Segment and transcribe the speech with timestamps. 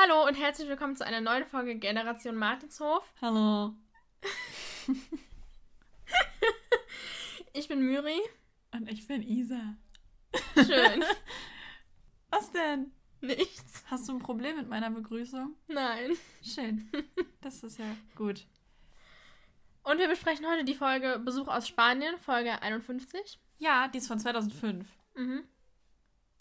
[0.00, 3.02] Hallo und herzlich willkommen zu einer neuen Folge Generation Martinshof.
[3.20, 3.74] Hallo.
[7.52, 8.20] Ich bin Myri.
[8.72, 9.74] Und ich bin Isa.
[10.54, 11.02] Schön.
[12.30, 12.92] Was denn?
[13.22, 13.82] Nichts.
[13.90, 15.56] Hast du ein Problem mit meiner Begrüßung?
[15.66, 16.12] Nein.
[16.44, 16.88] Schön.
[17.40, 18.46] Das ist ja gut.
[19.82, 23.40] Und wir besprechen heute die Folge Besuch aus Spanien, Folge 51.
[23.58, 24.86] Ja, die ist von 2005.
[25.16, 25.42] Mhm.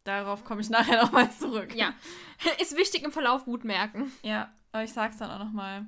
[0.07, 1.75] Darauf komme ich nachher nochmal zurück.
[1.75, 1.93] Ja.
[2.61, 4.09] Ist wichtig im Verlauf gut merken.
[4.23, 5.85] Ja, aber ich sag's dann auch nochmal.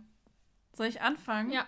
[0.73, 1.51] Soll ich anfangen?
[1.51, 1.65] Ja.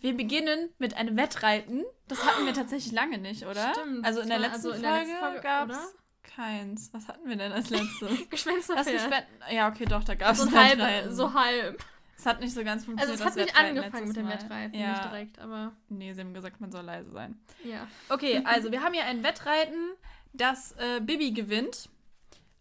[0.00, 1.84] Wir beginnen mit einem Wettreiten.
[2.06, 3.72] Das hatten wir tatsächlich lange nicht, oder?
[3.74, 5.86] Stimmt, Also in der letzten also in der Folge, letzten Folge, gab's oder?
[6.22, 6.94] keins.
[6.94, 8.28] Was hatten wir denn als letztes?
[8.30, 8.86] Gespensterpferd.
[9.10, 11.14] Gespen ja, okay, doch, da gab's So ein halb, Wettreiten.
[11.14, 11.84] so halb.
[12.16, 13.20] Es hat nicht so ganz Also funktioniert.
[13.20, 14.28] es hat nicht Wettreiten angefangen mit dem.
[14.28, 14.90] Wettreiten, Ja.
[14.92, 17.38] nicht direkt, aber Nee, sie haben gesagt, man soll leise sein.
[17.64, 17.86] ja.
[18.08, 19.90] Okay, also wir haben hier ein Wettreiten,
[20.32, 21.88] das äh, Bibi gewinnt.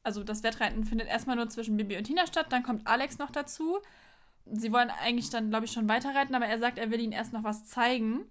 [0.03, 3.31] Also das Wettreiten findet erstmal nur zwischen Bibi und Tina statt, dann kommt Alex noch
[3.31, 3.79] dazu.
[4.45, 7.33] Sie wollen eigentlich dann, glaube ich, schon weiterreiten, aber er sagt, er will ihnen erst
[7.33, 8.25] noch was zeigen.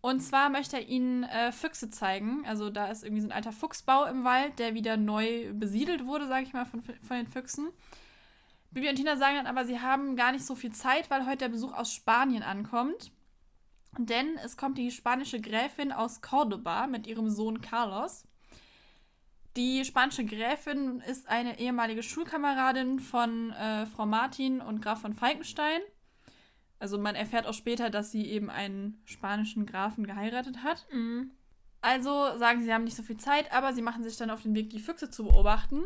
[0.00, 2.44] Und zwar möchte er ihnen äh, Füchse zeigen.
[2.46, 6.26] Also da ist irgendwie so ein alter Fuchsbau im Wald, der wieder neu besiedelt wurde,
[6.26, 7.68] sage ich mal, von, von den Füchsen.
[8.72, 11.38] Bibi und Tina sagen dann aber, sie haben gar nicht so viel Zeit, weil heute
[11.38, 13.12] der Besuch aus Spanien ankommt.
[13.98, 18.24] Denn es kommt die spanische Gräfin aus Cordoba mit ihrem Sohn Carlos.
[19.56, 25.80] Die spanische Gräfin ist eine ehemalige Schulkameradin von äh, Frau Martin und Graf von Falkenstein.
[26.78, 30.86] Also man erfährt auch später, dass sie eben einen spanischen Grafen geheiratet hat.
[30.90, 31.32] Mhm.
[31.82, 34.42] Also sagen sie, sie haben nicht so viel Zeit, aber sie machen sich dann auf
[34.42, 35.84] den Weg, die Füchse zu beobachten.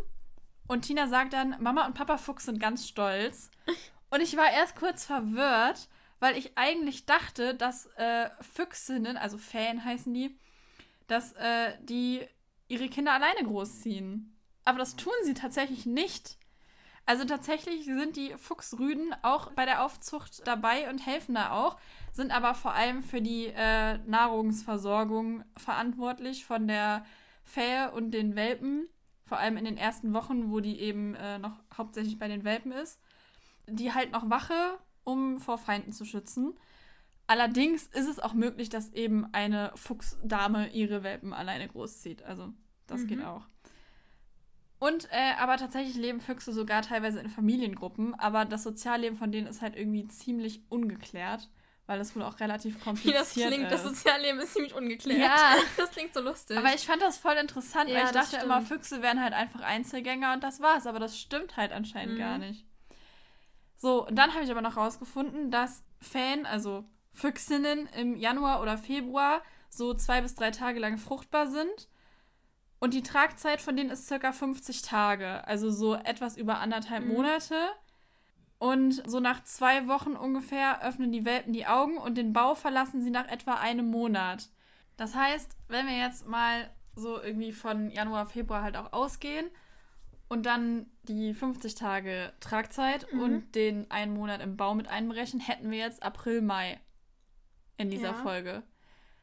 [0.68, 3.50] Und Tina sagt dann, Mama und Papa Fuchs sind ganz stolz.
[4.08, 5.88] Und ich war erst kurz verwirrt,
[6.20, 10.38] weil ich eigentlich dachte, dass äh, Füchsinnen, also Fan heißen die,
[11.08, 12.24] dass äh, die
[12.68, 14.36] ihre Kinder alleine großziehen.
[14.64, 16.38] Aber das tun sie tatsächlich nicht.
[17.06, 21.78] Also tatsächlich sind die Fuchsrüden auch bei der Aufzucht dabei und helfen da auch,
[22.12, 27.06] sind aber vor allem für die äh, Nahrungsversorgung verantwortlich von der
[27.44, 28.88] Fähe und den Welpen,
[29.24, 32.72] vor allem in den ersten Wochen, wo die eben äh, noch hauptsächlich bei den Welpen
[32.72, 33.00] ist.
[33.68, 36.58] Die halt noch Wache, um vor Feinden zu schützen.
[37.28, 42.22] Allerdings ist es auch möglich, dass eben eine Fuchsdame ihre Welpen alleine großzieht.
[42.24, 42.52] Also
[42.86, 43.06] das Mhm.
[43.08, 43.42] geht auch.
[44.78, 49.46] Und äh, aber tatsächlich leben Füchse sogar teilweise in Familiengruppen, aber das Sozialleben von denen
[49.46, 51.48] ist halt irgendwie ziemlich ungeklärt,
[51.86, 53.70] weil das wohl auch relativ Wie kompliziert das klingt, ist.
[53.72, 55.20] das Sozialleben ist ziemlich ungeklärt.
[55.22, 55.54] Ja.
[55.78, 56.58] Das klingt so lustig.
[56.58, 58.60] aber ich fand das voll interessant, Ja, weil ich dachte immer.
[58.60, 62.18] Füchse wären halt einfach Einzelgänger und das war's, aber das stimmt halt anscheinend Mhm.
[62.18, 62.66] gar nicht.
[63.78, 68.76] So, und dann habe ich aber noch rausgefunden, dass Fan, also Füchsinnen im Januar oder
[68.76, 71.88] Februar so zwei bis drei Tage lang fruchtbar sind.
[72.78, 77.12] Und die Tragzeit von denen ist circa 50 Tage, also so etwas über anderthalb Mhm.
[77.14, 77.56] Monate.
[78.58, 83.02] Und so nach zwei Wochen ungefähr öffnen die Welpen die Augen und den Bau verlassen
[83.02, 84.48] sie nach etwa einem Monat.
[84.96, 89.50] Das heißt, wenn wir jetzt mal so irgendwie von Januar, Februar halt auch ausgehen
[90.28, 93.20] und dann die 50 Tage Tragzeit Mhm.
[93.20, 96.80] und den einen Monat im Bau mit einberechnen, hätten wir jetzt April, Mai
[97.76, 98.14] in dieser Ja.
[98.14, 98.62] Folge.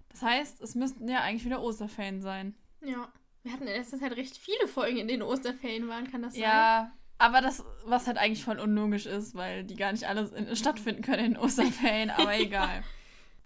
[0.09, 2.55] Das heißt, es müssten ja eigentlich wieder Osterferien sein.
[2.81, 3.11] Ja.
[3.43, 6.43] Wir hatten in letzter Zeit recht viele Folgen, in denen Osterferien waren, kann das sein?
[6.43, 10.55] Ja, aber das, was halt eigentlich voll unlogisch ist, weil die gar nicht alle in,
[10.55, 12.83] stattfinden können in Osterferien, aber egal.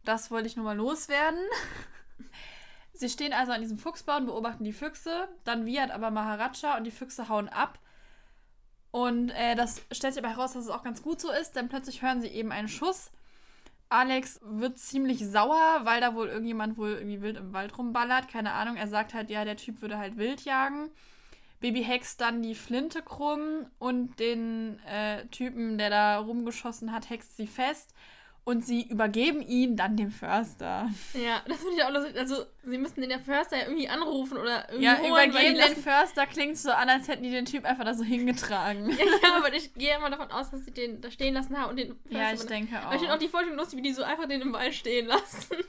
[0.06, 1.40] Das wollte ich nur mal loswerden.
[2.94, 5.28] Sie stehen also an diesem Fuchsbau und beobachten die Füchse.
[5.44, 7.78] Dann wiehert aber Maharaja und die Füchse hauen ab.
[8.92, 11.70] Und äh, das stellt sich aber heraus, dass es auch ganz gut so ist, denn
[11.70, 13.12] plötzlich hören sie eben einen Schuss.
[13.90, 18.28] Alex wird ziemlich sauer, weil da wohl irgendjemand wohl irgendwie wild im Wald rumballert.
[18.28, 18.76] Keine Ahnung.
[18.76, 20.90] Er sagt halt, ja, der Typ würde halt wild jagen.
[21.60, 27.36] Baby hext dann die Flinte krumm und den äh, Typen, der da rumgeschossen hat, hext
[27.38, 27.94] sie fest.
[28.48, 30.90] Und sie übergeben ihn dann dem Förster.
[31.14, 32.18] Ja, das finde ich auch lustig.
[32.18, 35.56] Also, sie müssten den der Förster ja irgendwie anrufen oder irgendwie Ja, holen, weil übergeben
[35.76, 38.90] den Förster klingt so an, als hätten die den Typ einfach da so hingetragen.
[38.98, 41.72] Ja, ja, aber ich gehe immer davon aus, dass sie den da stehen lassen haben
[41.72, 42.18] und den Förster...
[42.18, 43.20] Ja, ich denke Aber ich finde auch auch.
[43.20, 45.58] die Vorstellung lustig, wie die so einfach den im Wald stehen lassen.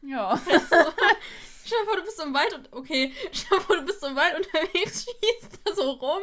[0.00, 0.40] Ja.
[1.64, 2.72] Stell dir vor, du bist so im Wald und...
[2.72, 6.22] Okay, stell dir vor, du bist so im Wald unterwegs, schießt da so rum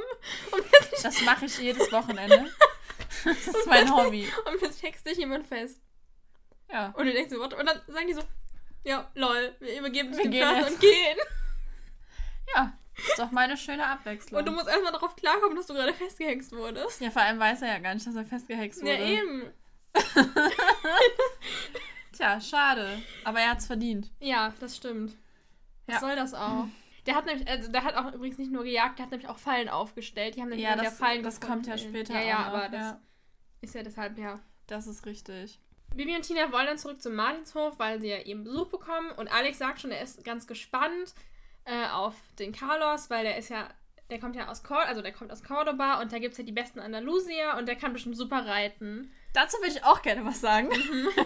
[0.52, 0.64] und
[1.04, 2.48] Das mache ich jedes Wochenende.
[3.24, 4.28] Das ist mein Hobby.
[4.48, 5.80] und plötzlich hext dich jemand fest.
[6.72, 6.88] Ja.
[6.96, 7.54] Und du denkst so, what?
[7.54, 8.22] Und dann sagen die so...
[8.84, 10.72] Ja, lol, wir übergeben dich Wir Förster jetzt.
[10.74, 11.18] und gehen.
[12.56, 12.74] Ja.
[12.98, 14.40] Ist doch mal eine schöne Abwechslung.
[14.40, 17.00] Und du musst erstmal darauf klarkommen, dass du gerade festgehext wurdest.
[17.00, 18.92] ja, vor allem weiß er ja gar nicht, dass er festgehext wurde.
[18.94, 19.54] Ja, eben.
[22.14, 23.02] Tja, schade.
[23.24, 24.12] Aber er hat's verdient.
[24.20, 25.16] Ja, das stimmt.
[25.86, 26.00] Was Ja.
[26.02, 26.66] soll das auch?
[27.06, 29.38] Der hat nämlich, also der hat auch übrigens nicht nur gejagt, der hat nämlich auch
[29.38, 30.36] Fallen aufgestellt.
[30.36, 31.64] Die haben nämlich Ja, das, Fallen das gefunden.
[31.64, 32.14] kommt ja später.
[32.16, 33.00] Ja, ja, auch noch, aber das ja,
[33.62, 34.40] ist ja deshalb, ja.
[34.68, 35.60] das ist richtig.
[35.96, 39.12] Bibi und Tina wollen dann zurück zum Martinshof, weil sie ja eben Besuch bekommen.
[39.18, 41.14] Und Alex sagt schon, er ist ganz gespannt
[41.66, 43.68] äh, auf den Carlos, weil der ist ja,
[44.10, 46.44] der kommt ja aus Cor also der kommt aus Cordoba und da gibt es ja
[46.44, 49.12] die besten Andalusier und der kann bestimmt super reiten.
[49.34, 50.70] Dazu würde ich auch gerne was sagen.
[50.70, 51.10] Mhm.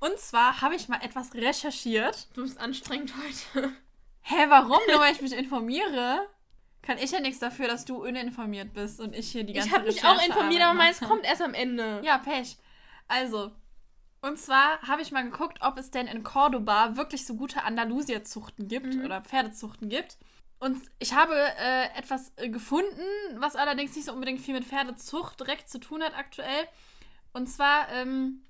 [0.00, 2.28] Und zwar habe ich mal etwas recherchiert.
[2.34, 3.72] Du bist anstrengend heute.
[4.20, 4.78] Hä, warum?
[4.88, 6.28] Nur weil ich mich informiere?
[6.82, 9.74] Kann ich ja nichts dafür, dass du uninformiert bist und ich hier die ganze Ich
[9.74, 12.00] habe mich auch informiert, aber meins kommt erst am Ende.
[12.04, 12.56] Ja, Pech.
[13.08, 13.50] Also,
[14.20, 18.68] und zwar habe ich mal geguckt, ob es denn in Cordoba wirklich so gute Andalusierzuchten
[18.68, 19.04] gibt Mhm.
[19.04, 20.18] oder Pferdezuchten gibt.
[20.60, 23.00] Und ich habe äh, etwas äh, gefunden,
[23.36, 26.66] was allerdings nicht so unbedingt viel mit Pferdezucht direkt zu tun hat aktuell.
[27.32, 28.42] Und zwar ähm,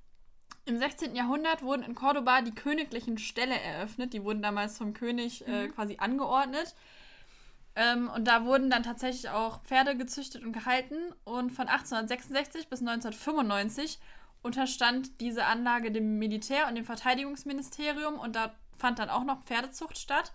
[0.64, 1.14] im 16.
[1.14, 4.14] Jahrhundert wurden in Cordoba die königlichen Ställe eröffnet.
[4.14, 5.74] Die wurden damals vom König äh, Mhm.
[5.74, 6.74] quasi angeordnet.
[7.76, 10.96] Ähm, und da wurden dann tatsächlich auch Pferde gezüchtet und gehalten.
[11.24, 13.98] Und von 1866 bis 1995
[14.48, 18.18] unterstand diese Anlage dem Militär und dem Verteidigungsministerium.
[18.18, 20.32] Und da fand dann auch noch Pferdezucht statt.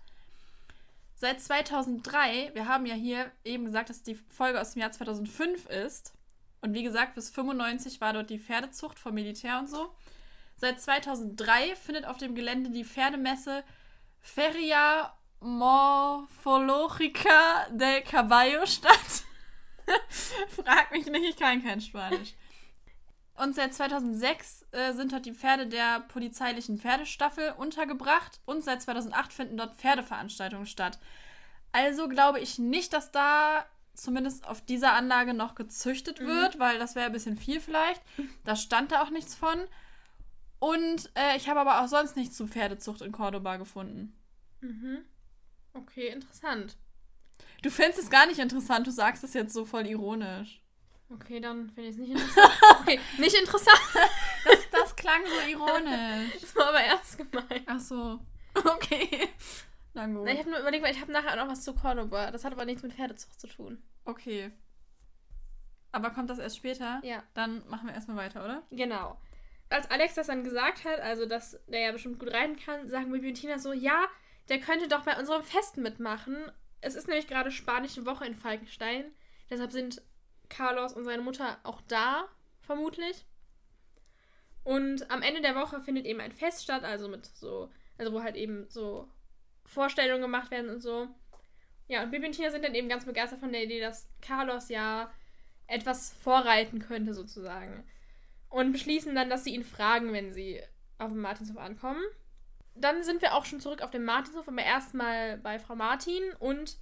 [1.15, 5.65] Seit 2003, wir haben ja hier eben gesagt, dass die Folge aus dem Jahr 2005
[5.65, 6.13] ist.
[6.61, 9.95] Und wie gesagt, bis 95 war dort die Pferdezucht vom Militär und so.
[10.57, 13.63] Seit 2003 findet auf dem Gelände die Pferdemesse
[14.21, 19.23] Feria Morphologica del Caballo statt.
[20.49, 22.35] Frag mich nicht, ich kann kein Spanisch.
[23.35, 29.33] Und seit 2006 äh, sind dort die Pferde der polizeilichen Pferdestaffel untergebracht und seit 2008
[29.33, 30.99] finden dort Pferdeveranstaltungen statt.
[31.71, 33.65] Also glaube ich nicht, dass da
[33.95, 36.27] zumindest auf dieser Anlage noch gezüchtet Mhm.
[36.27, 38.01] wird, weil das wäre ein bisschen viel vielleicht.
[38.43, 39.59] Da stand da auch nichts von.
[40.59, 44.15] Und äh, ich habe aber auch sonst nichts zu Pferdezucht in Cordoba gefunden.
[44.61, 44.99] Mhm.
[45.73, 46.77] Okay, interessant.
[47.63, 50.61] Du findest es gar nicht interessant, du sagst es jetzt so voll ironisch.
[51.09, 52.53] Okay, dann finde ich es nicht interessant.
[52.81, 53.79] Okay, nicht interessant.
[54.45, 56.41] Das, das klang so ironisch.
[56.41, 57.63] Das war aber ernst gemeint.
[57.65, 58.19] Ach so.
[58.55, 59.29] Okay.
[59.93, 60.27] Na gut.
[60.27, 62.29] Ich habe nur überlegt, weil ich habe nachher noch was zu Cordoba.
[62.29, 63.81] Das hat aber nichts mit Pferdezucht zu tun.
[64.03, 64.51] Okay.
[65.93, 66.99] Aber kommt das erst später?
[67.03, 67.23] Ja.
[67.35, 68.63] Dann machen wir erstmal weiter, oder?
[68.71, 69.17] Genau.
[69.69, 73.11] Als Alex das dann gesagt hat, also dass der ja bestimmt gut reiten kann, sagen
[73.11, 74.07] Bibi und Tina so, ja,
[74.49, 76.51] der könnte doch bei unserem Fest mitmachen.
[76.81, 79.05] Es ist nämlich gerade spanische Woche in Falkenstein.
[79.49, 80.01] Deshalb sind
[80.53, 82.27] Carlos und seine Mutter auch da,
[82.61, 83.25] vermutlich.
[84.63, 88.21] Und am Ende der Woche findet eben ein Fest statt, also mit so, also wo
[88.21, 89.09] halt eben so
[89.65, 91.07] Vorstellungen gemacht werden und so.
[91.87, 94.69] Ja, und Bibi und Tina sind dann eben ganz begeistert von der Idee, dass Carlos
[94.69, 95.11] ja
[95.67, 97.83] etwas vorreiten könnte, sozusagen.
[98.49, 100.61] Und beschließen dann, dass sie ihn fragen, wenn sie
[100.97, 102.01] auf dem Martinshof ankommen.
[102.75, 106.77] Dann sind wir auch schon zurück auf dem Martinshof, aber erstmal bei Frau Martin und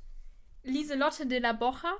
[0.63, 1.97] Lieselotte de la Bocha.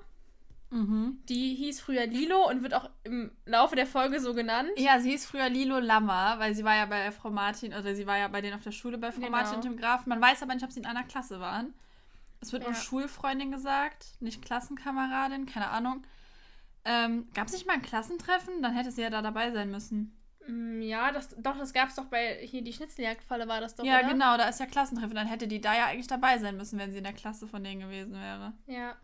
[0.71, 1.19] Mhm.
[1.29, 4.69] Die hieß früher Lilo und wird auch im Laufe der Folge so genannt.
[4.77, 8.07] Ja, sie hieß früher Lilo Lammer, weil sie war ja bei Frau Martin, oder sie
[8.07, 9.31] war ja bei denen auf der Schule bei Frau Genau.
[9.31, 10.05] Martin und dem Graf.
[10.05, 11.73] Man weiß aber nicht, ob sie in einer Klasse waren.
[12.39, 12.77] Es wird nur Ja.
[12.77, 16.03] Schulfreundin gesagt, nicht Klassenkameradin, keine Ahnung.
[16.85, 18.61] Ähm, Gab es nicht mal ein Klassentreffen?
[18.63, 20.17] Dann hätte sie ja da dabei sein müssen.
[20.47, 23.83] Mm, Ja, das, doch, das gab es doch bei hier die Schnitzeljagdfalle war das doch,
[23.85, 24.07] ja, oder?
[24.07, 25.13] genau, da ist ja Klassentreffen.
[25.15, 27.63] Dann hätte die da ja eigentlich dabei sein müssen, wenn sie in der Klasse von
[27.63, 28.53] denen gewesen wäre.
[28.65, 28.95] Ja.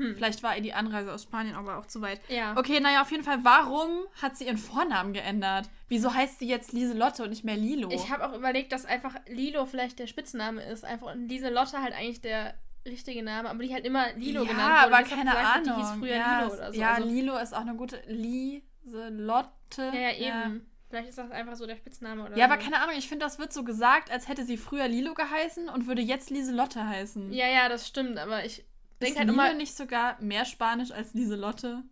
[0.00, 0.14] Hm.
[0.16, 2.20] Vielleicht war ihr die Anreise aus Spanien aber auch zu weit.
[2.28, 2.56] Ja.
[2.56, 3.90] Okay, naja, auf jeden Fall, warum
[4.22, 5.68] hat sie ihren Vornamen geändert?
[5.88, 7.90] Wieso heißt sie jetzt Lieselotte und nicht mehr Lilo?
[7.92, 10.84] Ich habe auch überlegt, dass einfach Lilo vielleicht der Spitzname ist.
[10.84, 12.54] Einfach und Lieselotte halt eigentlich der
[12.86, 14.96] richtige Name, aber die halt immer Lilo ja, genannt wurde.
[14.96, 15.64] aber keine gesagt Ahnung.
[15.64, 16.80] Die hieß früher ja, Lilo oder so.
[16.80, 18.02] Ja, also, Lilo ist auch eine gute.
[18.06, 19.82] Lieselotte.
[19.92, 20.66] ja, ja, eben.
[20.88, 22.52] Vielleicht ist das einfach so der Spitzname oder Ja, so.
[22.52, 25.68] aber keine Ahnung, ich finde, das wird so gesagt, als hätte sie früher Lilo geheißen
[25.68, 27.32] und würde jetzt Lieselotte heißen.
[27.32, 28.64] Ja, ja, das stimmt, aber ich
[29.00, 29.54] ist denke halt immer.
[29.54, 31.82] nicht sogar mehr Spanisch als Lieselotte?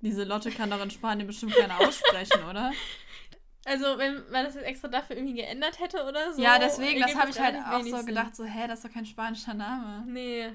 [0.00, 2.72] Lieselotte kann doch in Spanien bestimmt keiner aussprechen, oder?
[3.64, 6.40] Also, wenn man das jetzt extra dafür irgendwie geändert hätte oder so.
[6.40, 9.06] ja, deswegen, das habe ich halt auch so gedacht, so, hä, das ist doch kein
[9.06, 10.04] spanischer Name.
[10.06, 10.52] Nee.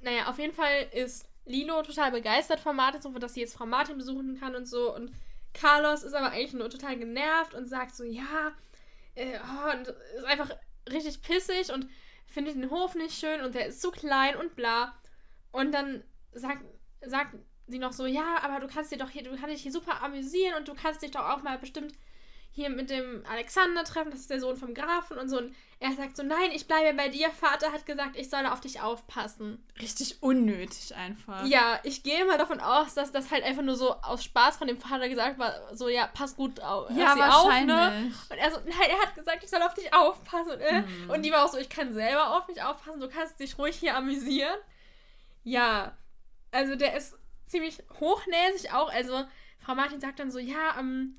[0.00, 3.66] Naja, auf jeden Fall ist Lilo total begeistert von Martin, so dass sie jetzt Frau
[3.66, 4.94] Martin besuchen kann und so.
[4.94, 5.12] Und
[5.54, 8.52] Carlos ist aber eigentlich nur total genervt und sagt so, ja,
[9.14, 10.50] äh, oh, und ist einfach
[10.90, 11.88] richtig pissig und
[12.26, 14.94] findet den Hof nicht schön und der ist zu klein und bla.
[15.52, 16.02] Und dann
[16.32, 16.64] sagt,
[17.02, 17.34] sagt
[17.66, 20.02] sie noch so, ja, aber du kannst dir doch hier, du kannst dich hier super
[20.02, 21.92] amüsieren und du kannst dich doch auch mal bestimmt
[22.50, 25.38] hier mit dem Alexander treffen, das ist der Sohn vom Grafen und so.
[25.38, 27.30] Und er sagt so, nein, ich bleibe bei dir.
[27.30, 29.64] Vater hat gesagt, ich soll auf dich aufpassen.
[29.80, 31.46] Richtig unnötig einfach.
[31.46, 34.66] Ja, ich gehe mal davon aus, dass das halt einfach nur so aus Spaß von
[34.66, 38.12] dem Vater gesagt war, so, ja, pass gut auf, Ja, sie auf, ne?
[38.28, 40.52] Und er so, nein, er hat gesagt, ich soll auf dich aufpassen.
[40.52, 41.10] Und, äh, Mhm.
[41.10, 43.76] und die war auch so, ich kann selber auf mich aufpassen, du kannst dich ruhig
[43.76, 44.56] hier amüsieren.
[45.48, 45.96] Ja,
[46.50, 48.92] also der ist ziemlich hochnäsig auch.
[48.92, 49.24] Also
[49.58, 51.16] Frau Martin sagt dann so, ja, ähm,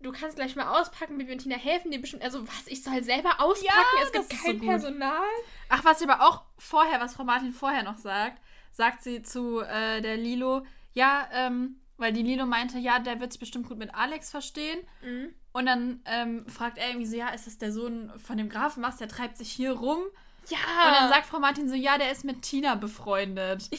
[0.00, 2.24] du kannst gleich mal auspacken, Bibi und Tina helfen dir bestimmt.
[2.24, 3.96] Also was, ich soll selber auspacken?
[3.98, 4.66] Ja, es gibt kein so.
[4.66, 5.28] Personal.
[5.68, 8.42] Ach, was sie aber auch vorher, was Frau Martin vorher noch sagt,
[8.72, 13.32] sagt sie zu äh, der Lilo, ja, ähm, weil die Lilo meinte, ja, der wird
[13.32, 14.80] sich bestimmt gut mit Alex verstehen.
[15.04, 15.34] Mhm.
[15.52, 18.82] Und dann ähm, fragt er irgendwie so, ja, ist das der Sohn von dem Grafen?
[18.82, 20.00] Was, der treibt sich hier rum?
[20.48, 20.58] Ja.
[20.86, 23.68] Und dann sagt Frau Martin so, ja, der ist mit Tina befreundet.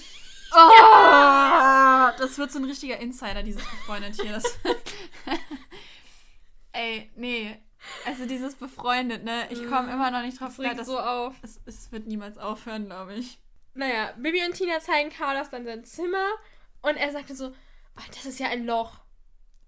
[0.55, 4.33] Oh, das wird so ein richtiger Insider, dieses befreundet hier.
[4.33, 4.43] Das
[6.73, 7.59] Ey, nee.
[8.05, 9.47] Also dieses befreundet, ne?
[9.49, 10.75] Ich komme immer noch nicht drauf klar.
[10.75, 11.33] Das, so auf.
[11.41, 13.39] es, es wird niemals aufhören, glaube ich.
[13.73, 16.27] Naja, Bibi und Tina zeigen Carlos dann sein Zimmer
[16.81, 18.99] und er sagte so, oh, das ist ja ein Loch.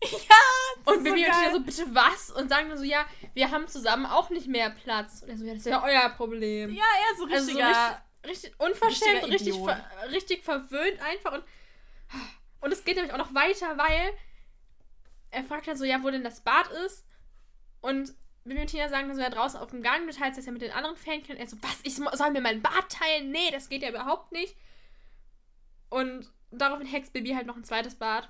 [0.12, 0.92] Ja!
[0.92, 2.30] Und Bibi und Tina so, bitte was?
[2.30, 5.24] Und sagen dann so, ja, wir haben zusammen auch nicht mehr Platz.
[5.24, 6.74] Und er so, ja, das ist ja euer Problem.
[6.74, 8.04] Ja, er ist so also so richtiger.
[8.24, 11.34] richtig, richtig unverschämt, richtig, ver richtig verwöhnt einfach.
[11.34, 11.44] Und,
[12.62, 14.14] und es geht nämlich auch noch weiter, weil
[15.32, 17.04] er fragt dann so, ja, wo denn das Bad ist.
[17.82, 20.46] Und Bibi und Tina sagen dann so, ja, draußen auf dem Gang, du teilst das
[20.46, 21.36] ja mit den anderen Fähnchen.
[21.36, 23.32] Und er so, was, ich soll mir mein Bad teilen?
[23.32, 24.56] Nee, das geht ja überhaupt nicht.
[25.90, 28.30] Und daraufhin hext Bibi halt noch ein zweites Bad.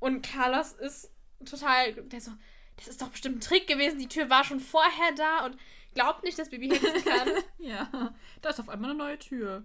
[0.00, 1.10] Und Carlos ist
[1.48, 2.32] total, der so,
[2.76, 5.56] das ist doch bestimmt ein Trick gewesen, die Tür war schon vorher da und
[5.94, 7.28] glaubt nicht, dass Bibi hexen kann.
[7.58, 9.64] Ja, da ist auf einmal eine neue Tür.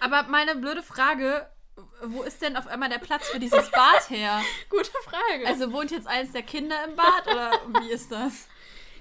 [0.00, 1.50] Aber meine blöde Frage,
[2.02, 4.42] wo ist denn auf einmal der Platz für dieses Bad her?
[4.70, 5.46] Gute Frage.
[5.46, 8.48] Also wohnt jetzt eins der Kinder im Bad oder wie ist das?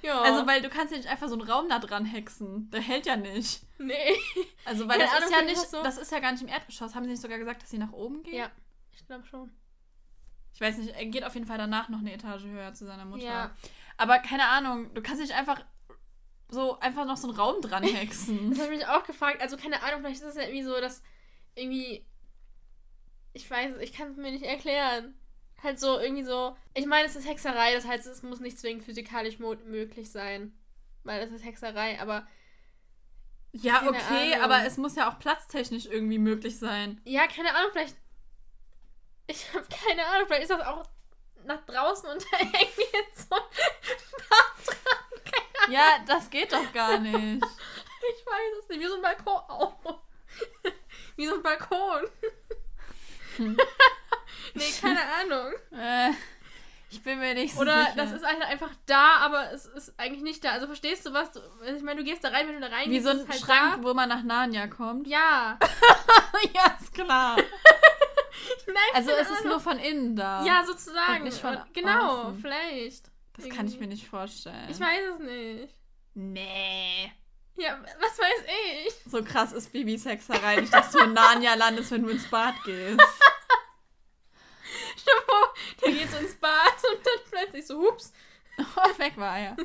[0.01, 0.21] ja.
[0.21, 2.69] Also, weil du kannst ja nicht einfach so einen Raum da dran hexen.
[2.71, 3.63] Der hält ja nicht.
[3.79, 4.15] nee.
[4.63, 5.83] Also, weil Keine das ist Ahnung, ja nicht, ist das so.
[5.83, 6.95] das ist ja gar nicht im Erdgeschoss.
[6.95, 8.35] Haben sie nicht sogar gesagt, dass sie nach oben gehen?
[8.35, 8.51] Ja,
[8.93, 9.51] ich glaube schon.
[10.55, 13.03] Ich weiß nicht, er geht auf jeden Fall danach noch eine Etage höher zu seiner
[13.03, 13.25] Mutter.
[13.25, 13.51] Ja.
[13.97, 15.61] Aber keine Ahnung, du kannst nicht einfach
[16.47, 18.49] so einfach noch so einen Raum dran hexen.
[18.51, 19.41] Das habe ich mich auch gefragt.
[19.41, 21.03] Also, keine Ahnung, vielleicht ist es ja irgendwie so, dass
[21.55, 22.05] irgendwie.
[23.33, 25.13] Ich weiß es, ich kann es mir nicht erklären.
[25.61, 26.55] Halt so, irgendwie so.
[26.73, 30.57] Ich meine, es ist Hexerei, das heißt, es muss nicht zwingend physikalisch möglich sein.
[31.03, 32.25] Weil es ist Hexerei, aber.
[33.51, 34.43] ja, okay, Ahnung.
[34.45, 37.01] aber es muss ja auch platztechnisch irgendwie möglich sein.
[37.03, 37.97] Ja, keine Ahnung, vielleicht.
[39.27, 40.85] Ich habe keine Ahnung, vielleicht ist das auch
[41.45, 43.41] nach draußen und da hängt jetzt so ein
[44.29, 45.21] Bad dran.
[45.23, 45.73] Keine Ahnung.
[45.73, 47.43] Ja, das geht doch gar nicht.
[48.07, 48.81] Ich weiß es nicht.
[48.81, 49.41] Wie so ein Balkon.
[49.49, 49.95] Oh.
[51.15, 52.03] Wie so ein Balkon.
[53.37, 53.57] Hm.
[54.53, 55.53] nee, keine Ahnung.
[55.71, 56.11] äh,
[56.91, 57.95] ich bin mir nicht so Oder sicher.
[57.95, 60.51] das ist halt einfach da, aber es ist eigentlich nicht da.
[60.51, 61.31] Also verstehst du was?
[61.31, 63.39] Du, ich meine, du gehst da rein, wenn du da rein wie so ein halt
[63.39, 65.07] Schrank, wo man nach Narnia kommt.
[65.07, 65.11] Da.
[65.11, 65.59] Ja.
[66.53, 67.37] ja, ist klar.
[68.67, 70.43] Nein, Also es ist nur von innen da.
[70.45, 71.17] Ja, sozusagen.
[71.19, 72.39] Und nicht von Und genau, außen.
[72.39, 73.11] vielleicht.
[73.37, 74.69] Das kann ich mir nicht vorstellen.
[74.69, 75.75] Ich weiß es nicht.
[76.13, 77.11] Nee.
[77.57, 78.45] Ja, was weiß
[78.87, 78.93] ich?
[79.11, 82.55] So krass ist Bibis Hexerei nicht, dass du in Narnia landest, wenn du ins Bad
[82.65, 82.99] gehst.
[84.97, 88.11] Stell vor, der geht so ins Bad und dann plötzlich so, hups,
[88.57, 89.57] Oh, weg war er.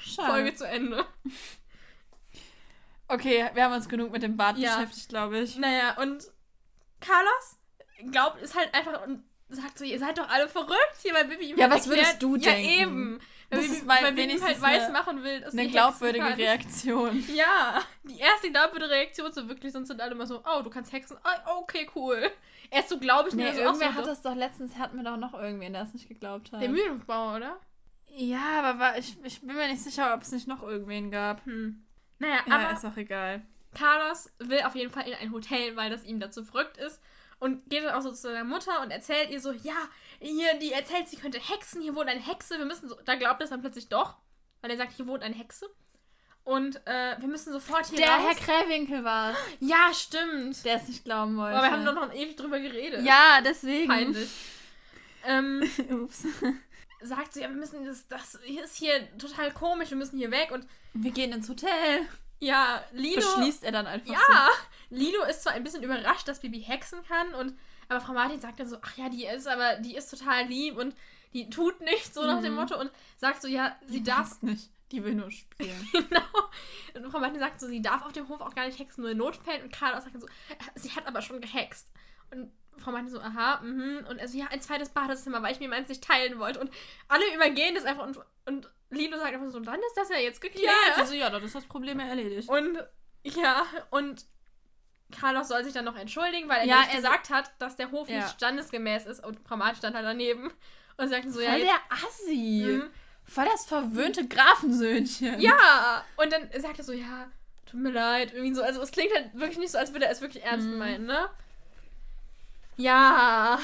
[0.00, 0.28] Schade.
[0.32, 1.06] Folge zu Ende.
[3.08, 4.76] Okay, wir haben uns genug mit dem Bad Ja.
[4.76, 5.56] beschäftigt, glaube ich.
[5.56, 6.24] Naja, und
[7.06, 11.26] Carlos glaubt, ist halt einfach und sagt so, ihr seid doch alle verrückt hier, weil
[11.26, 12.68] Bibi Ja, halt was würdest erklärt, du ja, denken?
[12.70, 13.20] eben.
[13.48, 16.32] Weil Das Bibi, ist weil Bibi halt weiß eine- machen will, dass Eine glaubwürdige kann.
[16.34, 17.24] Reaktion.
[17.34, 20.92] Ja, die erste glaubwürdige Reaktion so wirklich, sonst sind alle immer so, oh, du kannst
[20.92, 21.16] hexen.
[21.22, 22.28] Ah, okay, cool.
[22.70, 23.50] Erst so glaube ich Nee, nicht.
[23.52, 26.08] also irgendwer so, hat das doch letztens, hatten wir doch noch irgendwen, der es nicht
[26.08, 26.60] geglaubt hat.
[26.60, 27.60] Der Mühlenbauer, oder?
[28.18, 31.44] ja, aber war, ich, ich bin mir nicht sicher, ob es nicht noch irgendwen gab.
[31.46, 31.84] Hm.
[32.18, 33.42] Naja, Ja, aber ist auch egal.
[33.76, 37.00] Carlos will auf jeden Fall in ein Hotel, weil das ihm dazu verrückt ist.
[37.38, 39.76] Und geht dann auch so zu seiner Mutter und erzählt ihr so, ja,
[40.20, 43.42] hier, die erzählt, sie könnte hexen, hier wohnt eine Hexe, wir müssen so, da glaubt
[43.42, 44.16] es dann plötzlich doch,
[44.62, 45.68] weil er sagt, hier wohnt eine Hexe.
[46.44, 48.24] Und äh, wir müssen sofort hier Der raus.
[48.26, 50.64] Herr Kräwinkel war ja, stimmt.
[50.64, 51.58] der es nicht glauben wollte.
[51.58, 53.04] Aber wir haben doch noch ewig drüber geredet.
[53.04, 53.88] Ja, deswegen.
[53.88, 54.30] Peinlich.
[55.26, 56.24] ähm, Ups.
[57.02, 60.52] sagt sie, ja, wir müssen, das, das ist hier total komisch, wir müssen hier weg.
[60.52, 62.06] Und Wir gehen ins Hotel.
[62.40, 63.16] Ja, Lilo...
[63.16, 64.48] Beschließt er dann einfach Ja,
[64.90, 68.58] Lilo ist zwar ein bisschen überrascht, dass Bibi hexen kann, und aber Frau Martin sagt
[68.60, 70.94] dann so, ach ja, die ist aber, die ist total lieb und
[71.32, 72.58] die tut nichts, so nach dem Mhm.
[72.60, 73.92] Motto, und sagt so, ja, so.
[73.92, 74.70] sie Die darf, nicht.
[74.92, 75.88] Die will nur spielen.
[75.92, 76.20] genau.
[76.94, 79.10] Und Frau Martin sagt so, sie darf auf dem Hof auch gar nicht hexen, nur
[79.10, 81.88] in Notfällen, und Carlos sagt dann so, "Äh, sie hat aber schon gehext.
[82.30, 84.04] Und Frau meinte so, aha, mhm.
[84.08, 86.60] Und er so, ja, ein zweites Badezimmer, weil ich mir meins nicht teilen wollte.
[86.60, 86.70] Und
[87.08, 90.40] alle übergehen das einfach und, und Lilo sagt einfach so, dann ist das ja jetzt
[90.40, 90.64] geklärt.
[90.88, 92.48] Ja, also ja, dann ist das Problem ja erledigt.
[92.48, 92.78] Und
[93.24, 94.24] ja, und
[95.18, 98.08] Carlos soll sich dann noch entschuldigen, weil er Ja, er- gesagt hat, dass der Hof
[98.08, 98.16] Ja.
[98.18, 99.24] nicht standesgemäß ist.
[99.24, 100.50] Und Frau Martin stand halt daneben
[100.96, 102.64] und sagte so, Voll ja, jetzt, der Assi.
[102.66, 102.90] Mhm.
[103.24, 105.40] Voll das verwöhnte Grafensöhnchen.
[105.40, 106.04] ja.
[106.16, 107.28] Und dann sagt er so, ja,
[107.66, 108.32] tut mir leid.
[108.32, 110.68] Irgendwie so, also es klingt halt wirklich nicht so, als würde er es wirklich ernst
[110.68, 110.78] Mhm.
[110.78, 111.28] meinen, ne?
[112.76, 113.58] Ja,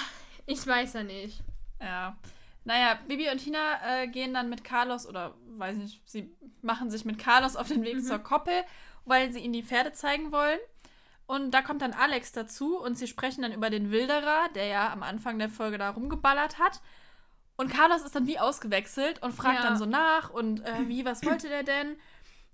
[0.46, 1.40] ich weiß ja nicht.
[1.80, 2.16] Ja.
[2.64, 7.04] Naja, Bibi und Tina äh, gehen dann mit Carlos, oder weiß nicht, sie machen sich
[7.04, 8.02] mit Carlos auf den Weg Mhm.
[8.02, 8.54] zur Koppel,
[9.04, 10.58] weil sie ihnen die Pferde zeigen wollen.
[11.26, 14.92] Und da kommt dann Alex dazu und sie sprechen dann über den Wilderer, der ja
[14.92, 16.80] am Anfang der Folge da rumgeballert hat.
[17.56, 19.62] Und Carlos ist dann wie ausgewechselt und fragt Ja.
[19.62, 21.96] dann so nach und äh, wie, was wollte der denn?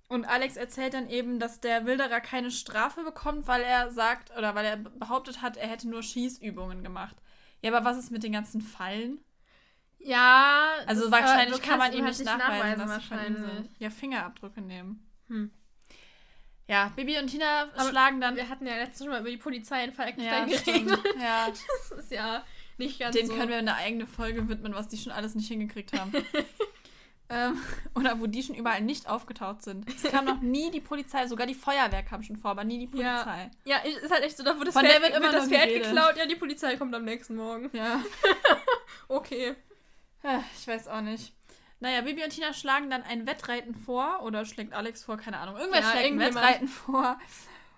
[0.09, 4.55] Und Alex erzählt dann eben, dass der Wilderer keine Strafe bekommt, weil er sagt oder
[4.55, 7.17] weil er behauptet hat, er hätte nur Schießübungen gemacht.
[7.63, 9.19] Ja, aber was ist mit den ganzen Fallen?
[9.99, 13.55] Ja, Also das- wahrscheinlich kann man ihm halt nicht nachweisen, dass sie von ihm wahrscheinlich.
[13.55, 13.71] sind.
[13.79, 15.07] Ja, Fingerabdrücke nehmen.
[15.29, 15.51] Hm.
[16.69, 18.37] Ja, Bibi und Tina Aber schlagen dann.
[18.37, 20.89] Wir hatten ja letztes schon mal über die Polizei in Ja, Falkenstein stimmt.
[20.89, 21.05] geredet.
[21.21, 21.49] ja,
[21.91, 22.45] Das ist ja
[22.77, 23.35] nicht ganz den so.
[23.35, 26.13] können wir eine eigene Folge widmen, was die schon alles nicht hingekriegt haben.
[27.31, 27.59] ähm,
[27.95, 29.89] oder wo die schon überall nicht aufgetaucht sind.
[29.89, 32.99] Es kam noch nie die Polizei, sogar die Feuerwehr kam schon vor, aber nie die
[32.99, 33.23] Ja.
[33.25, 33.51] Polizei.
[33.65, 35.49] Ja, ich- ist halt echt so, da wird das Von Pferd, der wird immer das
[35.49, 36.17] Pferd geklaut.
[36.19, 37.71] Ja, die Polizei kommt am nächsten Morgen.
[37.73, 38.01] Ja.
[39.11, 39.57] Okay.
[40.23, 41.33] Äh, Ich weiß auch nicht.
[41.81, 45.57] Naja, Bibi und Tina schlagen dann ein Wettreiten vor oder schlägt Alex vor, keine Ahnung.
[45.57, 46.19] Irgendwer Ja, schlägt ein.
[46.21, 47.19] Wettreiten vor.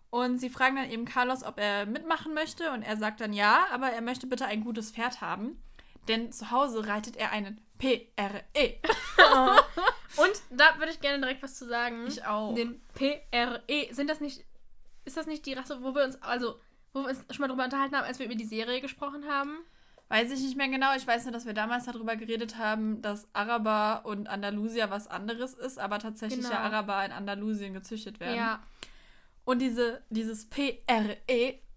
[0.08, 2.70] Und sie fragen dann eben Carlos, ob er mitmachen möchte.
[2.72, 5.62] Und er sagt dann ja, aber er möchte bitte ein gutes Pferd haben.
[6.08, 8.80] Denn zu Hause reitet er einen PRE.
[10.16, 12.06] Und da würde ich gerne direkt was zu sagen.
[12.06, 12.54] Ich auch.
[12.54, 13.62] Den PRE.
[13.94, 14.44] Sind das nicht.
[15.04, 16.20] Ist das nicht die Rasse, wo wir uns.
[16.22, 16.58] Also.
[16.92, 19.58] Wo wir uns schon mal drüber unterhalten haben, als wir über die Serie gesprochen haben?
[20.10, 20.94] Weiß ich nicht mehr genau.
[20.96, 25.54] Ich weiß nur, dass wir damals darüber geredet haben, dass Araber und Andalusier was anderes
[25.54, 26.52] ist, aber tatsächlich Genau.
[26.52, 28.36] ja Araber in Andalusien gezüchtet werden.
[28.36, 28.60] Ja.
[29.44, 30.74] Und diese, dieses PRE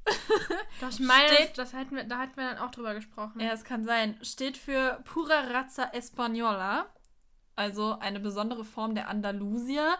[0.81, 3.39] Doch, ich meine, Steht- das hatten wir, da hatten wir dann auch drüber gesprochen.
[3.39, 4.17] Ja, es kann sein.
[4.21, 6.85] Steht für Pura Raza Española,
[7.55, 9.95] also eine besondere Form der Andalusier.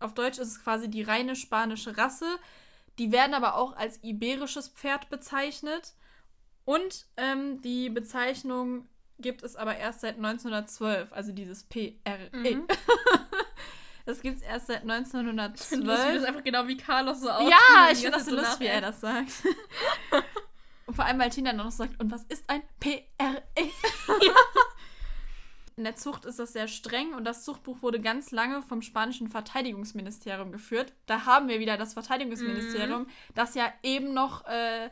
[0.00, 2.26] Auf Deutsch ist es quasi die reine spanische Rasse.
[2.98, 5.94] Die werden aber auch als iberisches Pferd bezeichnet.
[6.68, 8.86] Und ähm, die Bezeichnung
[9.18, 11.94] gibt es aber erst seit 1912, also dieses PRE.
[12.32, 12.66] Mhm.
[14.04, 16.24] Das gibt es erst seit Ich finde das 1912.
[16.24, 17.50] einfach genau wie Carlos so aussieht.
[17.50, 19.30] Ja, ich finde das so lustig, wie er das sagt.
[20.86, 23.42] Und vor allem, weil Tina dann noch sagt, und was ist ein PRE?
[25.76, 29.28] In der Zucht ist das sehr streng und das Zuchtbuch wurde ganz lange vom spanischen
[29.28, 30.94] Verteidigungsministerium geführt.
[31.04, 34.88] Da haben wir wieder das Verteidigungsministerium, das ja eben noch äh,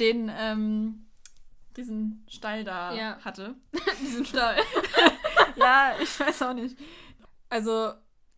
[0.00, 1.06] den, ähm,
[1.76, 3.18] diesen Stall da Ja.
[3.24, 3.54] hatte.
[4.00, 4.56] Diesen Stall.
[5.56, 6.78] Ja, ich weiß auch nicht.
[7.48, 7.92] Also,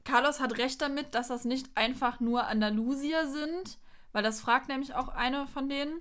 [0.05, 3.79] Carlos hat recht damit, dass das nicht einfach nur Andalusier sind,
[4.13, 6.01] weil das fragt nämlich auch eine von denen.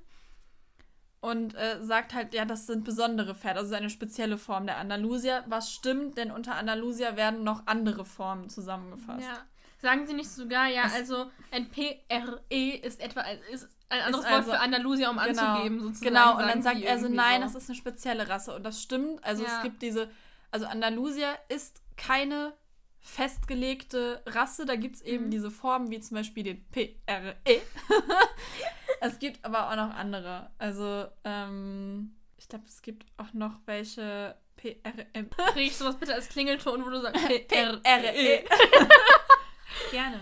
[1.21, 5.43] Und äh, sagt halt, ja, das sind besondere Pferde, also eine spezielle Form der Andalusier.
[5.47, 9.25] Was stimmt, denn unter Andalusier werden noch andere Formen zusammengefasst.
[9.27, 9.45] Ja.
[9.81, 14.51] Sagen Sie nicht sogar, ja, also ein PRE ist etwa ist ein anderes Wort also-
[14.51, 16.05] für Andalusier, um Genau, anzugeben, sozusagen.
[16.13, 16.37] genau.
[16.37, 18.55] Und dann sagt er so, nein, das ist eine spezielle Rasse.
[18.55, 19.23] Und das stimmt.
[19.23, 19.57] Also Ja.
[19.57, 20.09] es gibt diese,
[20.51, 22.53] also Andalusier ist keine
[23.01, 24.65] festgelegte Rasse.
[24.65, 25.31] Da gibt es eben Mhm.
[25.31, 27.35] diese Formen, wie zum Beispiel den PRE.
[29.01, 30.49] es gibt aber auch noch andere.
[30.57, 35.29] Also, ähm, ich glaube, es gibt auch noch welche PRM.
[35.53, 37.77] Kriege ich sowas bitte als Klingelton, wo du sagst PRE.
[37.77, 38.43] PRE.
[39.91, 40.19] Gerne.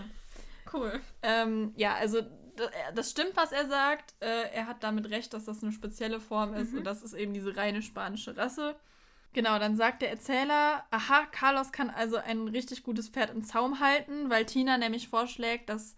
[0.72, 1.00] Cool.
[1.22, 2.22] Ähm, ja, also
[2.94, 4.14] das stimmt, was er sagt.
[4.20, 6.78] Äh, er hat damit recht, dass das eine spezielle Form ist Mhm.
[6.78, 8.76] und das ist eben diese reine spanische Rasse.
[9.34, 13.78] Genau, dann sagt der Erzähler, aha, Carlos kann also ein richtig gutes Pferd im Zaum
[13.80, 15.94] halten, weil Tina nämlich vorschlägt, dass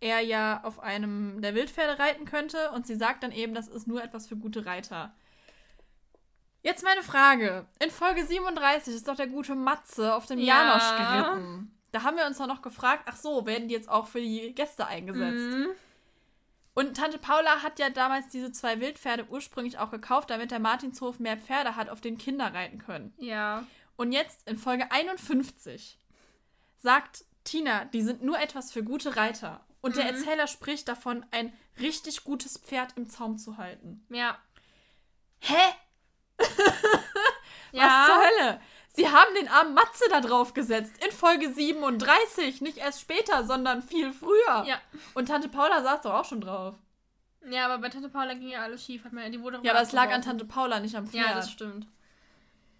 [0.00, 3.88] er ja auf einem der Wildpferde reiten könnte und sie sagt dann eben, das ist
[3.88, 5.12] nur etwas für gute Reiter.
[6.62, 7.66] Jetzt meine Frage.
[7.82, 10.62] In Folge 37 ist doch der gute Matze auf dem Ja.
[10.78, 11.74] Janosch geritten.
[11.92, 14.54] Da haben wir uns doch noch gefragt, ach so, werden die jetzt auch für die
[14.54, 15.56] Gäste eingesetzt?
[15.56, 15.68] Mhm.
[16.78, 21.18] Und Tante Paula hat ja damals diese zwei Wildpferde ursprünglich auch gekauft, damit der Martinshof
[21.18, 23.12] mehr Pferde hat, auf denen Kinder reiten können.
[23.18, 23.66] Ja.
[23.96, 25.98] Und jetzt in Folge 51
[26.76, 29.66] sagt Tina, die sind nur etwas für gute Reiter.
[29.80, 30.10] Und der Mhm.
[30.10, 34.06] Erzähler spricht davon, ein richtig gutes Pferd im Zaum zu halten.
[34.08, 34.38] Ja.
[35.40, 35.54] Hä?
[37.72, 37.82] Ja.
[37.82, 38.60] Was zur Hölle?
[38.98, 40.92] Sie haben den armen Matze da drauf gesetzt.
[41.04, 42.60] In Folge 37.
[42.60, 44.64] Nicht erst später, sondern viel früher.
[44.66, 44.80] Ja.
[45.14, 46.74] Und Tante Paula saß doch auch schon drauf.
[47.48, 49.04] Ja, aber bei Tante Paula ging ja alles schief.
[49.04, 50.22] Hat man, die wurde Ja, aber es lag an.
[50.22, 51.26] Tante Paula, nicht am Pferd.
[51.28, 51.86] Ja, das stimmt.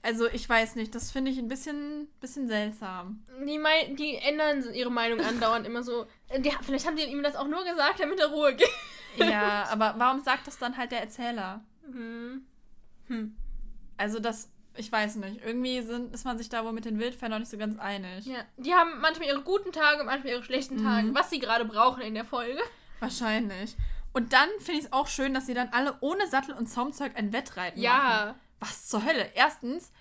[0.02, 3.22] also ich weiß nicht, das finde ich ein bisschen, bisschen seltsam.
[3.46, 6.06] Die, mei die ändern ihre Meinung andauernd immer so.
[6.36, 8.70] Die, vielleicht haben die ihm das auch nur gesagt, damit er Ruhe gibt.
[9.16, 11.64] Ja, aber warum sagt das dann halt der Erzähler?
[11.84, 12.44] Hm.
[13.06, 13.36] Hm.
[13.96, 15.40] Also das, ich weiß nicht.
[15.44, 18.24] Irgendwie sind, ist man sich da wohl mit den Wildfans noch nicht so ganz einig.
[18.26, 21.14] Ja, die haben manchmal ihre guten Tage, manchmal ihre schlechten Tage, Mhm.
[21.14, 22.60] was sie gerade brauchen in der Folge.
[23.00, 23.76] Wahrscheinlich.
[24.12, 27.12] Und dann finde ich es auch schön, dass sie dann alle ohne Sattel und Zaumzeug
[27.16, 27.84] ein Wettreiten machen.
[27.84, 28.34] Ja.
[28.60, 29.30] Was zur Hölle?
[29.34, 29.92] Erstens,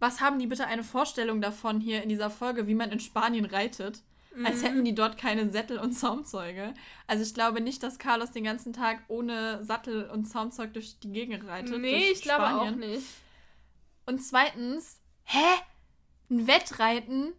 [0.00, 3.44] was haben die bitte eine Vorstellung davon hier in dieser Folge, wie man in Spanien
[3.46, 4.00] reitet?
[4.44, 4.66] Als Mhm.
[4.66, 6.72] hätten die dort keine Sättel und Zaumzeuge.
[7.06, 11.12] Also ich glaube nicht, dass Carlos den ganzen Tag ohne Sattel und Zaumzeug durch die
[11.12, 11.78] Gegend reitet.
[11.78, 13.02] Nee, ich glaube auch nicht.
[14.06, 15.60] Und zweitens, hä?
[16.30, 17.32] Ein Wettreiten?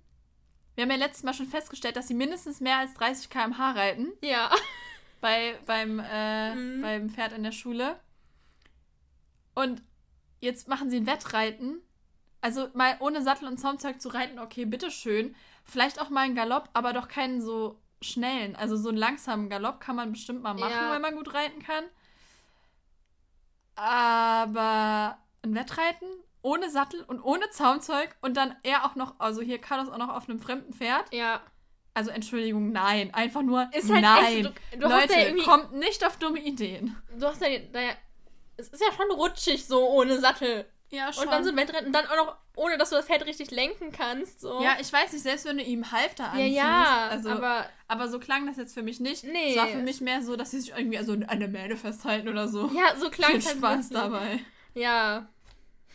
[0.75, 4.11] Wir haben ja letztes Mal schon festgestellt, dass sie mindestens mehr als 30 km/h reiten
[4.21, 4.49] Ja.
[5.21, 6.81] bei, beim, äh, Mhm.
[6.81, 7.99] beim Pferd in der Schule.
[9.55, 9.81] Und
[10.41, 11.81] jetzt machen sie ein Wettreiten.
[12.41, 15.35] Also mal ohne Sattel und Zaumzeug zu reiten, okay, bitteschön.
[15.63, 18.55] Vielleicht auch mal einen Galopp, aber doch keinen so schnellen.
[18.55, 20.91] Also so einen langsamen Galopp kann man bestimmt mal machen, Ja.
[20.91, 21.85] wenn man gut reiten kann.
[23.75, 26.07] Aber ein Wettreiten
[26.43, 30.09] ohne Sattel und ohne Zaumzeug und dann er auch noch, also hier Carlos auch noch
[30.09, 31.05] auf einem fremden Pferd.
[31.11, 31.41] Ja.
[31.95, 33.13] Also Entschuldigung, nein.
[33.13, 34.25] Einfach nur Ist halt nein.
[34.25, 36.95] echt, du, du hast Leute, ja irgendwie, kommt nicht auf dumme Ideen.
[37.17, 37.91] du hast ja, da ja,
[38.57, 40.65] es ist ja schon rutschig so ohne Sattel.
[40.89, 43.25] Ja, Und dann so ein Wettrennen und dann auch noch, ohne dass du das Pferd
[43.25, 44.41] richtig lenken kannst.
[44.41, 44.61] So.
[44.61, 46.55] Ja, ich weiß nicht, selbst wenn du ihm Halfter ja, anziehst.
[46.55, 49.23] ja, also, aber, aber so klang das jetzt für mich nicht.
[49.23, 49.51] Nee.
[49.51, 52.27] Es war für mich mehr so, dass sie sich irgendwie also an der Mähne festhalten
[52.27, 52.69] oder so.
[52.75, 54.39] ja, so klang Viel es halt Spaß dabei.
[54.75, 55.27] Ja.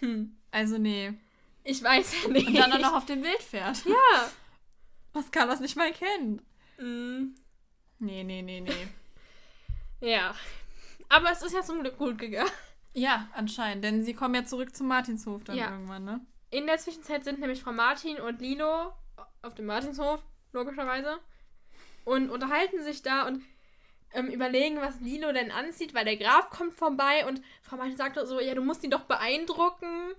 [0.01, 0.37] Hm.
[0.51, 1.13] Also nee.
[1.65, 2.47] Ich weiß ja nicht.
[2.49, 3.85] Und dann noch auf dem Wildpferd.
[3.85, 4.31] Ja.
[5.13, 6.43] Was Carlos nicht mal kennt.
[6.79, 7.35] Mm,
[8.01, 8.89] Nee, nee, nee, nee.
[10.13, 10.35] ja.
[11.09, 12.51] Aber es ist ja zum Glück gut gegangen.
[12.95, 13.83] ja, anscheinend.
[13.85, 15.71] Denn sie kommen ja zurück zum Martinshof dann Ja.
[15.73, 16.21] irgendwann, ne?
[16.51, 18.93] In der Zwischenzeit sind nämlich Frau Martin und Lilo
[19.43, 21.19] auf dem Martinshof, logischerweise,
[22.05, 23.43] und unterhalten sich da und
[24.15, 28.19] ähm, überlegen, was Lilo denn anzieht, weil der Graf kommt vorbei und Frau Martin sagt
[28.27, 30.13] so, ja, du musst ihn doch beeindrucken.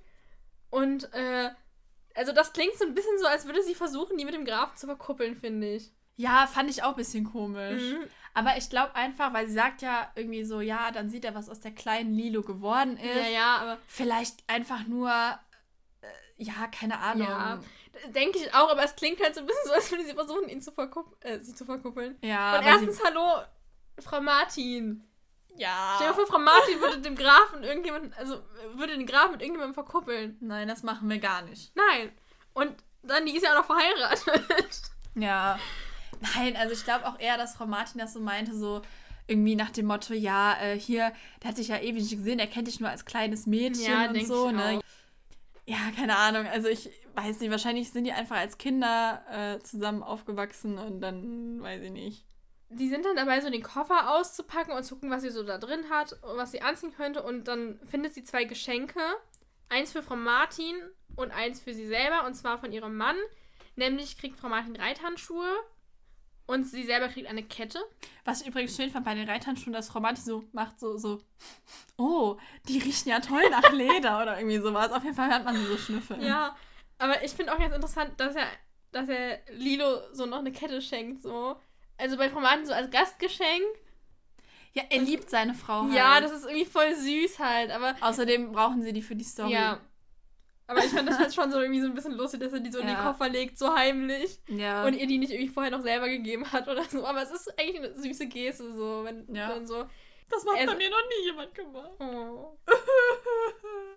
[0.69, 1.49] Und, äh,
[2.15, 4.77] also das klingt so ein bisschen so, als würde sie versuchen, die mit dem Grafen
[4.77, 5.91] zu verkuppeln, finde ich.
[6.15, 7.93] Ja, fand ich auch ein bisschen komisch.
[7.93, 8.07] Mhm.
[8.33, 11.49] Aber ich glaube einfach, weil sie sagt ja irgendwie so, ja, dann sieht er, was
[11.49, 13.15] aus der kleinen Lilo geworden ist.
[13.15, 17.27] Ja, ja, aber Vielleicht einfach nur, äh, ja, keine Ahnung.
[17.27, 17.59] Ja.
[18.13, 20.49] denke ich auch, aber es klingt halt so ein bisschen so, als würde sie versuchen,
[20.49, 22.17] ihn zu verkuppeln, äh, sie zu verkuppeln.
[22.21, 23.43] Ja, und erstens, hallo,
[23.99, 25.08] Frau Martin.
[25.59, 25.93] Ja.
[25.95, 28.41] Stell dir vor, Frau Martin würde dem Grafen irgendjemand, also
[28.75, 30.37] würde den Grafen mit irgendjemandem verkuppeln.
[30.39, 31.75] Nein, das machen wir gar nicht.
[31.75, 32.11] Nein.
[32.53, 34.81] Und dann, die ist ja auch noch verheiratet.
[35.15, 35.59] Ja.
[36.35, 38.81] Nein, also ich glaube auch eher, dass Frau Martin das so meinte, so
[39.27, 42.47] irgendwie nach dem Motto, ja, äh, hier, der hat dich ja ewig nicht gesehen, er
[42.47, 44.81] kennt dich nur als kleines Mädchen Ja, und so, ne?
[45.65, 46.47] Ja, keine Ahnung.
[46.47, 51.61] Also ich weiß nicht, wahrscheinlich sind die einfach als Kinder äh, zusammen aufgewachsen und dann
[51.61, 52.25] weiß ich nicht.
[52.69, 55.57] Die sind dann dabei, so den Koffer auszupacken und zu gucken, was sie so da
[55.57, 57.23] drin hat und was sie anziehen könnte.
[57.23, 58.99] Und dann findet sie zwei Geschenke.
[59.69, 60.75] Eins für Frau Martin
[61.15, 62.25] und eins für sie selber.
[62.25, 63.17] Und zwar von ihrem Mann.
[63.75, 65.55] Nämlich kriegt Frau Martin Reithandschuhe
[66.49, 67.79] und sie selber kriegt eine Kette.
[68.25, 71.21] Was ich übrigens schön fand bei den Reithandschuhen, dass Frau Martin so macht, so, so,
[71.97, 74.91] oh, die riechen ja toll nach Leder oder irgendwie sowas.
[74.91, 76.23] Auf jeden Fall hört man sie so schnüffeln.
[76.23, 76.55] Ja,
[76.97, 78.47] aber ich finde auch ganz interessant, dass er,
[78.91, 81.21] dass er Lilo so noch eine Kette schenkt.
[81.21, 81.55] So.
[81.99, 83.63] Also bei Frau Martin so als Gastgeschenk.
[84.73, 85.93] Ja, er liebt seine Frau halt.
[85.93, 87.71] Ja, das ist irgendwie voll süß halt.
[87.71, 89.51] Aber Außerdem brauchen sie die für die Story.
[89.53, 89.79] Ja.
[90.67, 92.71] Aber ich fand das halt schon so irgendwie so ein bisschen lustig, dass er die
[92.71, 93.03] so in den Ja.
[93.03, 94.39] Koffer legt, so heimlich.
[94.47, 94.85] Ja.
[94.85, 97.05] Und ihr die nicht irgendwie vorher noch selber gegeben hat oder so.
[97.05, 99.49] Aber es ist eigentlich eine süße Geste, so, wenn Ja.
[99.49, 99.85] dann so.
[100.29, 101.91] das hat bei mir noch nie jemand gemacht.
[101.99, 102.57] Oh.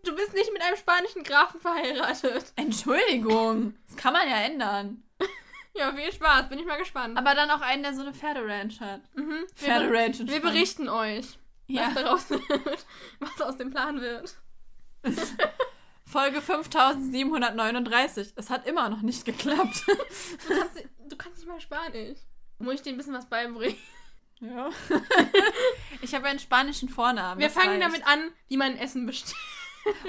[0.04, 2.52] Du bist nicht mit einem spanischen Grafen verheiratet.
[2.56, 3.76] Entschuldigung.
[3.86, 5.04] Das kann man ja ändern.
[5.74, 7.16] Ja, viel Spaß, bin ich mal gespannt.
[7.16, 9.00] Aber dann auch einen, der so eine Pferderanch hat.
[9.14, 9.30] mhm.
[9.30, 10.18] wir, Pferderanch.
[10.18, 10.42] wir Spanien.
[10.42, 11.86] berichten euch, Ja.
[11.88, 12.86] was daraus wird,
[13.20, 14.34] was aus dem Plan wird.
[16.06, 18.32] Folge 5739.
[18.36, 19.82] Es hat immer noch nicht geklappt.
[19.86, 22.18] Du kannst, du kannst nicht mal Spanisch.
[22.58, 23.76] Muss ich dir ein bisschen was beibringen?
[24.40, 24.68] ja.
[26.02, 27.40] ich habe einen spanischen Vornamen.
[27.40, 27.82] Wir fangen reicht.
[27.82, 29.34] damit an, wie man Essen bestellt.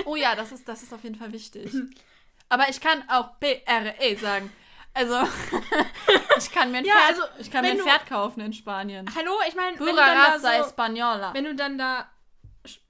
[0.06, 1.72] Oh ja, das ist, das ist auf jeden Fall wichtig.
[2.50, 4.52] Aber ich kann auch B-R-E sagen.
[4.94, 5.16] Also,
[6.38, 9.10] ich kann mir ein, Ja, Pferd, also, ich kann mir ein Pferd kaufen in Spanien.
[9.16, 12.10] Hallo, ich meine, wenn, du dann da so, wenn du dann da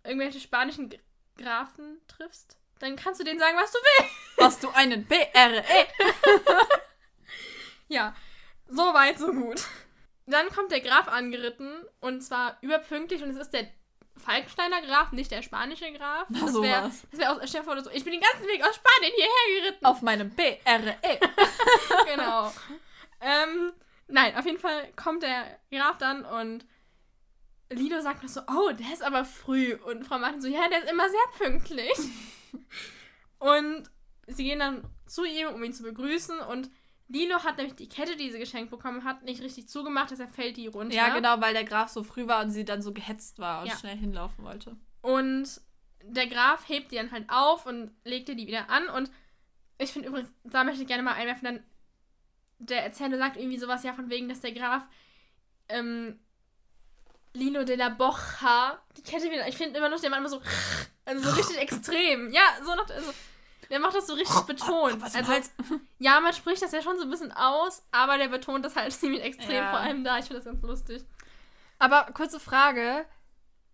[0.04, 0.94] irgendwelche spanischen
[1.38, 4.14] Grafen triffst, dann kannst du denen sagen, was du willst.
[4.42, 5.64] Hast du einen B-R-E?
[7.90, 8.16] Ja,
[8.68, 9.62] so weit, so gut.
[10.26, 13.68] dann kommt der Graf angeritten und zwar überpünktlich und es ist der
[14.24, 16.26] Falkensteiner Graf, nicht der spanische Graf.
[16.30, 19.14] Na, das wäre wär aus, dir vor, so, ich bin den ganzen Weg aus Spanien
[19.16, 19.86] hierher geritten.
[19.86, 21.20] Auf meinem BRE.
[22.16, 22.54] genau.
[23.22, 23.74] ähm,
[24.08, 26.66] nein, auf jeden Fall kommt der Graf dann und
[27.70, 29.76] Lido sagt noch so, oh, der ist aber früh.
[29.76, 31.98] Und Frau Martin so, ja, der ist immer sehr pünktlich.
[33.40, 33.90] und
[34.28, 36.70] sie gehen dann zu ihm, um ihn zu begrüßen und
[37.08, 40.58] Lilo hat nämlich die Kette, die sie geschenkt bekommen hat, nicht richtig zugemacht, deshalb fällt
[40.58, 40.96] die runter.
[40.96, 43.68] Ja, genau, weil der Graf so früh war und sie dann so gehetzt war und
[43.68, 43.78] Ja.
[43.78, 44.76] schnell hinlaufen wollte.
[45.02, 45.62] Und
[46.04, 48.88] der Graf hebt die dann halt auf und legt ihr die wieder an.
[48.90, 49.12] Und
[49.78, 51.64] ich finde übrigens, da möchte ich gerne mal einwerfen, dann
[52.60, 54.84] der Erzähler sagt irgendwie sowas ja von wegen, dass der Graf
[55.70, 56.20] ähm,
[57.34, 59.48] Lino de la Bocha die Kette wieder.
[59.48, 60.42] Ich finde immer noch, der macht immer so,
[61.06, 62.32] also so richtig extrem.
[62.32, 63.12] Ja, so noch, also
[63.70, 65.02] der macht das so richtig betont.
[65.02, 65.52] Was Also, Hals?
[66.00, 68.92] ja, man spricht das ja schon so ein bisschen aus, aber der betont das halt
[68.94, 69.72] ziemlich extrem, Ja.
[69.72, 70.18] vor allem da.
[70.20, 71.04] Ich finde das ganz lustig.
[71.80, 73.06] Aber kurze Frage.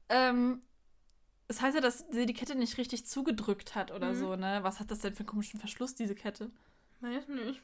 [0.10, 0.62] Ähm,
[1.48, 4.16] es heißt ja, dass sie die Kette nicht richtig zugedrückt hat oder Mhm.
[4.16, 4.60] so, ne?
[4.64, 6.52] Was hat das denn für einen komischen Verschluss, diese Kette?
[7.02, 7.62] Weiß nicht.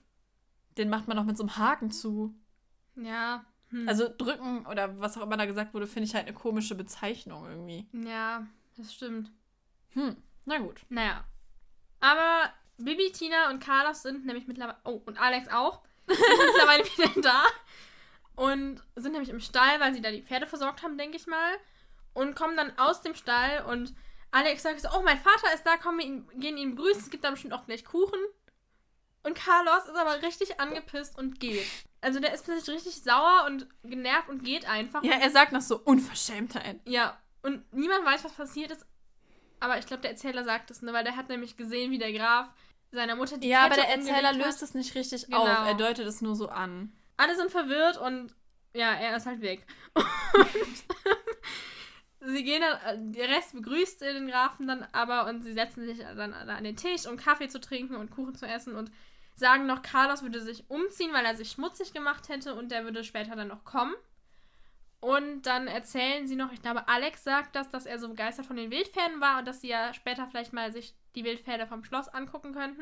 [0.77, 2.33] Den macht man doch mit so einem Haken zu.
[2.95, 3.45] Ja.
[3.69, 3.87] Hm.
[3.89, 7.45] Also drücken oder was auch immer da gesagt wurde, finde ich halt eine komische Bezeichnung
[7.47, 7.87] irgendwie.
[8.07, 8.45] Ja,
[8.77, 9.31] das stimmt.
[9.91, 10.81] Hm, na gut.
[10.89, 11.23] Naja.
[12.05, 14.77] Aber Bibi, Tina und Carlos sind nämlich mittlerweile.
[14.83, 15.81] Oh, und Alex auch.
[16.07, 17.43] Sind mittlerweile wieder da.
[18.35, 21.53] Und sind nämlich im Stall, weil sie da die Pferde versorgt haben, denke ich mal.
[22.13, 23.95] Und kommen dann aus dem Stall und
[24.29, 27.01] Alex sagt so: Oh, mein Vater ist da, kommen wir ihn, gehen ihn begrüßen.
[27.01, 28.19] Es gibt da bestimmt auch gleich Kuchen.
[29.23, 31.65] Und Carlos ist aber richtig angepisst und geht.
[32.01, 35.03] Also der ist plötzlich richtig sauer und genervt und geht einfach.
[35.03, 36.81] Ja, er sagt noch so Unverschämtheit.
[36.85, 38.85] Ja, und niemand weiß, was passiert ist.
[39.65, 40.93] Aber ich glaube, der Erzähler sagt es, ne?
[40.93, 42.47] Weil der hat nämlich gesehen, wie der Graf
[42.91, 45.41] seiner Mutter die Ja, aber Kette der Erzähler löst es nicht richtig Genau.
[45.41, 45.65] auf.
[45.65, 46.91] Er deutet es nur so an.
[47.17, 48.35] Alle sind verwirrt und
[48.75, 49.65] ja, er ist halt weg.
[49.95, 50.05] Und
[52.19, 56.31] sie gehen dann, der Rest begrüßt den Grafen dann aber und sie setzen sich dann
[56.33, 58.91] an den Tisch, um Kaffee zu trinken und Kuchen zu essen und
[59.35, 63.03] sagen noch, Carlos würde sich umziehen, weil er sich schmutzig gemacht hätte und der würde
[63.03, 63.95] später dann noch kommen.
[65.05, 68.55] Und dann erzählen sie noch, ich glaube, Alex sagt das, dass er so begeistert von
[68.55, 72.07] den Wildpferden war und dass sie ja später vielleicht mal sich die Wildpferde vom Schloss
[72.07, 72.81] angucken könnten.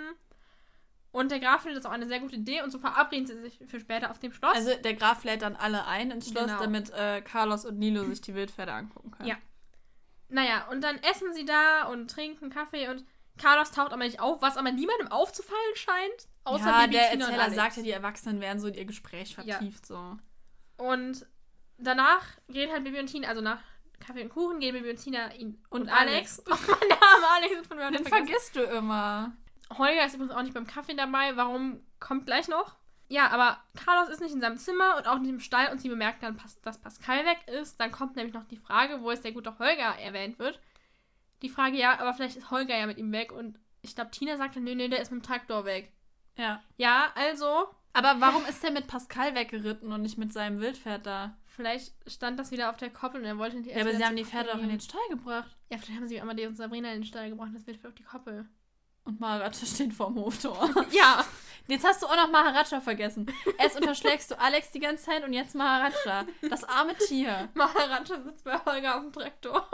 [1.11, 3.59] Und der Graf findet das auch eine sehr gute Idee und so verabreden sie sich
[3.67, 4.55] für später auf dem Schloss.
[4.55, 6.61] Also der Graf lädt dann alle ein ins Schloss, Genau.
[6.61, 9.27] damit äh, Carlos und Nilo sich die Wildpferde angucken können.
[9.29, 9.35] Ja.
[10.29, 13.03] Naja, und dann essen sie da und trinken Kaffee und
[13.37, 16.27] Carlos taucht aber nicht auf, was aber niemandem aufzufallen scheint.
[16.45, 17.55] Außer ja, Bibi, der Tina Erzähler Alex.
[17.57, 19.43] sagt ja, die Erwachsenen wären so in ihr Gespräch Ja.
[19.57, 19.85] vertieft.
[19.85, 20.17] So.
[20.77, 21.25] Und
[21.83, 23.59] danach gehen halt Bibi und Tina, also nach
[23.99, 26.41] Kaffee und Kuchen, gehen Bibi und Tina ihn und, Und Alex.
[26.49, 26.55] Oh,
[26.89, 29.33] der arme Alex ist von mir Den vergisst du immer.
[29.77, 31.35] Holger ist übrigens auch nicht beim Kaffee dabei.
[31.35, 31.81] Warum?
[31.99, 32.75] Kommt gleich noch.
[33.07, 35.89] Ja, aber Carlos ist nicht in seinem Zimmer und auch nicht im Stall und sie
[35.89, 37.79] bemerkt dann, dass Pascal weg ist.
[37.79, 40.59] Dann kommt nämlich noch die Frage, wo ist der gute Holger erwähnt wird.
[41.41, 44.37] Die Frage, ja, aber vielleicht ist Holger ja mit ihm weg und ich glaube, Tina
[44.37, 45.91] sagt dann, nö, nö, der ist mit dem Traktor weg.
[46.37, 46.63] Ja.
[46.77, 51.37] Ja, also, Aber warum ist der mit Pascal weggeritten und nicht mit seinem Wildpferd da?
[51.55, 54.15] Vielleicht stand das wieder auf der Koppel und er wollte nicht Ja, aber sie haben
[54.15, 54.79] die Pferde doch in den.
[54.79, 55.55] Stall gebracht.
[55.69, 58.03] Ja, vielleicht haben sie Amadeus und Sabrina in den Stall gebracht, das wird auf die
[58.03, 58.47] Koppel.
[59.05, 60.69] Und Maharaja steht vorm Hoftor.
[60.91, 61.25] Ja,
[61.67, 63.25] Jetzt hast du auch noch Maharaja vergessen.
[63.57, 66.25] Erst unterschlägst du Alex die ganze Zeit und jetzt Maharaja.
[66.49, 67.49] Das arme Tier.
[67.53, 69.69] Maharaja sitzt bei Holger auf dem Traktor.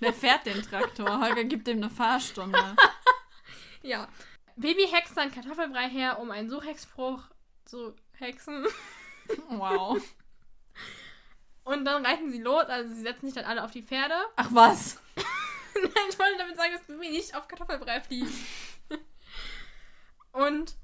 [0.00, 1.20] Der fährt den Traktor.
[1.20, 2.74] Holger gibt ihm eine Fahrstunde.
[3.82, 4.08] Ja.
[4.56, 7.20] Baby hext dann Kartoffelbrei her, um einen Suchhexspruch
[7.66, 8.66] zu hexen.
[9.50, 10.02] Wow.
[11.68, 14.14] Und dann reiten sie los, also sie setzen sich dann alle auf die Pferde.
[14.36, 14.98] Ach was?
[15.74, 18.38] Nein, ich wollte damit sagen, dass Baby nicht auf Kartoffelbrei fließt.
[20.32, 20.76] Und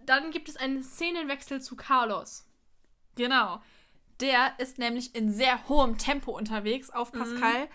[0.00, 2.48] dann gibt es einen Szenenwechsel zu Carlos.
[3.14, 3.62] Genau.
[4.18, 7.68] Der ist nämlich in sehr hohem Tempo unterwegs auf Pascal.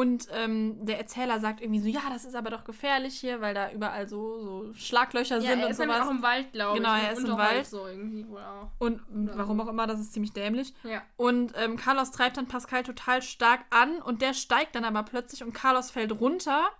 [0.00, 3.52] Und ähm, der Erzähler sagt irgendwie so, ja, das ist aber doch gefährlich hier, weil
[3.52, 6.00] da überall so, so Schlaglöcher Ja, sind er und ist sowas.
[6.00, 7.02] auch im Wald, glaube Genau, ich.
[7.02, 7.06] ne?
[7.08, 7.66] er ist im Wald.
[7.66, 8.70] So irgendwie wohl auch.
[8.78, 10.72] Und warum auch immer, das ist ziemlich dämlich.
[10.84, 11.02] Ja.
[11.18, 15.42] Und ähm, Carlos treibt dann Pascal total stark an und der steigt dann aber plötzlich
[15.44, 16.70] und Carlos fällt runter.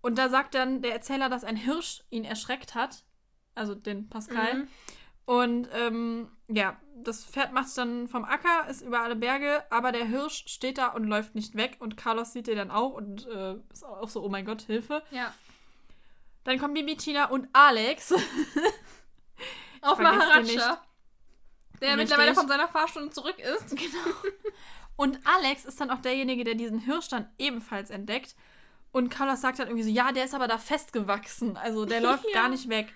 [0.00, 3.04] Und da sagt dann der Erzähler, dass ein Hirsch ihn erschreckt hat.
[3.54, 4.54] Also den Pascal.
[4.54, 4.68] Mhm.
[5.24, 9.92] Und ähm, ja, das Pferd macht es dann vom Acker, ist über alle Berge, aber
[9.92, 11.76] der Hirsch steht da und läuft nicht weg.
[11.78, 15.02] Und Carlos sieht den dann auch und äh, ist auch so, oh mein Gott, Hilfe.
[15.10, 15.32] Ja.
[16.44, 18.12] Dann kommen Bibi, Tina und Alex.
[19.80, 20.80] Auf Maharaja.
[21.80, 21.96] Der Richtig.
[21.96, 23.74] mittlerweile von seiner Fahrstunde zurück ist.
[24.96, 28.36] Und Alex ist dann auch derjenige, der diesen Hirsch dann ebenfalls entdeckt.
[28.92, 31.56] Und Carlos sagt dann irgendwie so, ja, der ist aber da festgewachsen.
[31.56, 32.42] Also der läuft Ja.
[32.42, 32.92] gar nicht weg.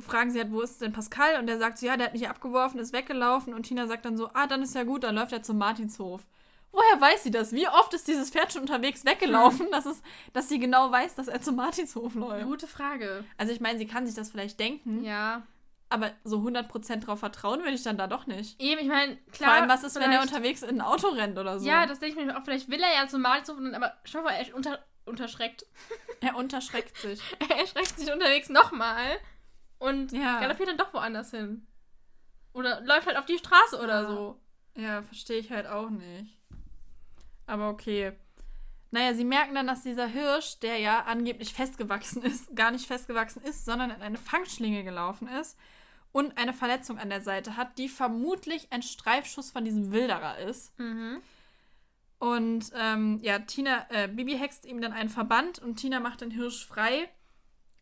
[0.00, 1.38] Fragen sie halt, wo ist denn Pascal?
[1.38, 3.52] Und der sagt so, ja, der hat mich abgeworfen, ist weggelaufen.
[3.54, 6.22] Und Tina sagt dann so, ah, dann ist ja gut, dann läuft er zum Martinshof.
[6.72, 7.52] Woher weiß sie das?
[7.52, 11.28] Wie oft ist dieses Pferd schon unterwegs weggelaufen, dass, es, dass sie genau weiß, dass
[11.28, 12.46] er zum Martinshof läuft?
[12.46, 13.24] Gute Frage.
[13.38, 15.42] Also ich meine, sie kann sich das vielleicht denken, Ja.
[15.88, 18.60] aber so 100% drauf vertrauen würde ich dann da doch nicht.
[18.60, 19.50] Eben, ich meine, klar.
[19.50, 21.66] Vor allem, was ist, wenn er unterwegs in ein Auto rennt oder so?
[21.68, 22.42] Ja, das denke ich mir auch.
[22.44, 25.66] Vielleicht will er ja zum Martinshof, und aber schau mal, er unter, unterschreckt.
[26.22, 27.20] er unterschreckt sich.
[27.48, 29.16] er erschreckt sich unterwegs nochmal
[29.84, 30.40] und Ja.
[30.40, 31.66] galoppiert dann doch woanders hin.
[32.52, 34.08] Oder läuft halt auf die Straße oder Ja.
[34.08, 34.40] so.
[34.76, 36.36] Ja, verstehe ich halt auch nicht.
[37.46, 38.12] Aber okay.
[38.90, 43.42] Naja, sie merken dann, dass dieser Hirsch, der ja angeblich festgewachsen ist, gar nicht festgewachsen
[43.42, 45.58] ist, sondern in eine Fangschlinge gelaufen ist
[46.12, 50.78] und eine Verletzung an der Seite hat, die vermutlich ein Streifschuss von diesem Wilderer ist.
[50.78, 51.20] Mhm.
[52.18, 56.30] Und ähm, ja, Tina, äh, Bibi hext ihm dann einen Verband und Tina macht den
[56.30, 57.08] Hirsch frei.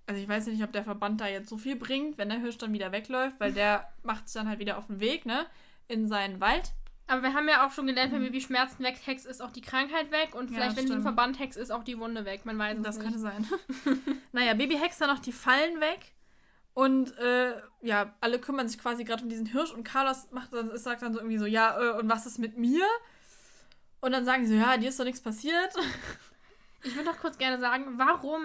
[0.07, 2.59] Also ich weiß nicht, ob der Verband da jetzt so viel bringt, wenn der Hirsch
[2.59, 5.47] dann wieder wegläuft, weil der macht sich dann halt wieder auf den Weg, ne?
[5.89, 6.73] In seinen Wald.
[7.07, 9.61] Aber wir haben ja auch schon gelernt, wenn Baby Schmerzen weg Hex ist auch die
[9.61, 11.17] Krankheit weg und Ja, vielleicht, wenn sie einen stimmt.
[11.17, 12.45] Verband Hex ist, auch die Wunde weg.
[12.47, 13.05] Man weiß es Das nicht.
[13.05, 13.47] könnte sein.
[14.33, 16.13] naja, Baby hext dann noch die Fallen weg.
[16.75, 20.75] Und äh, ja, alle kümmern sich quasi gerade um diesen Hirsch und Carlos macht dann,
[20.79, 22.87] sagt dann so irgendwie so, ja, äh, und was ist mit mir?
[24.01, 25.75] Und dann sagen sie so, ja, dir ist doch nichts passiert.
[26.83, 28.43] Ich würde noch kurz gerne sagen, warum,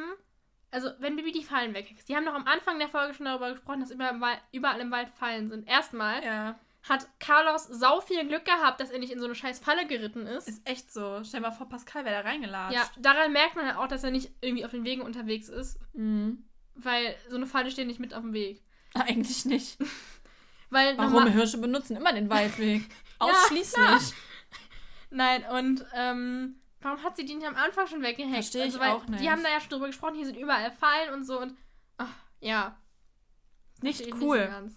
[0.77, 3.51] also wenn Bibi die Fallen weghext, die haben doch am Anfang der Folge schon darüber
[3.51, 5.67] gesprochen, dass überall im Wald, überall im Wald Fallen sind.
[5.67, 6.59] Erstmal Ja.
[6.87, 10.27] hat Carlos sau viel Glück gehabt, dass er nicht in so eine scheiß Falle geritten
[10.27, 10.47] ist.
[10.47, 11.21] Ist echt so.
[11.23, 12.75] Stell mal vor, Pascal wäre da reingelatscht.
[12.75, 15.79] Ja, daran merkt man halt auch, dass er nicht irgendwie auf den Wegen unterwegs ist,
[15.93, 16.45] Mhm.
[16.75, 18.61] weil so eine Falle steht nicht mit auf dem Weg.
[18.93, 19.77] Eigentlich nicht.
[20.69, 21.27] Weil Warum?
[21.27, 22.83] Hirsche benutzen immer den Waldweg.
[23.19, 24.13] Ausschließlich.
[25.09, 28.51] Nein, und ähm, warum hat sie die nicht am Anfang schon weggehext?
[28.53, 29.21] Versteh ich also, weil auch nicht.
[29.23, 31.57] Die haben da ja schon drüber gesprochen, hier sind überall Fallen und so und
[31.97, 32.77] ach, ja.
[33.81, 34.43] Nicht cool.
[34.45, 34.75] so ganz.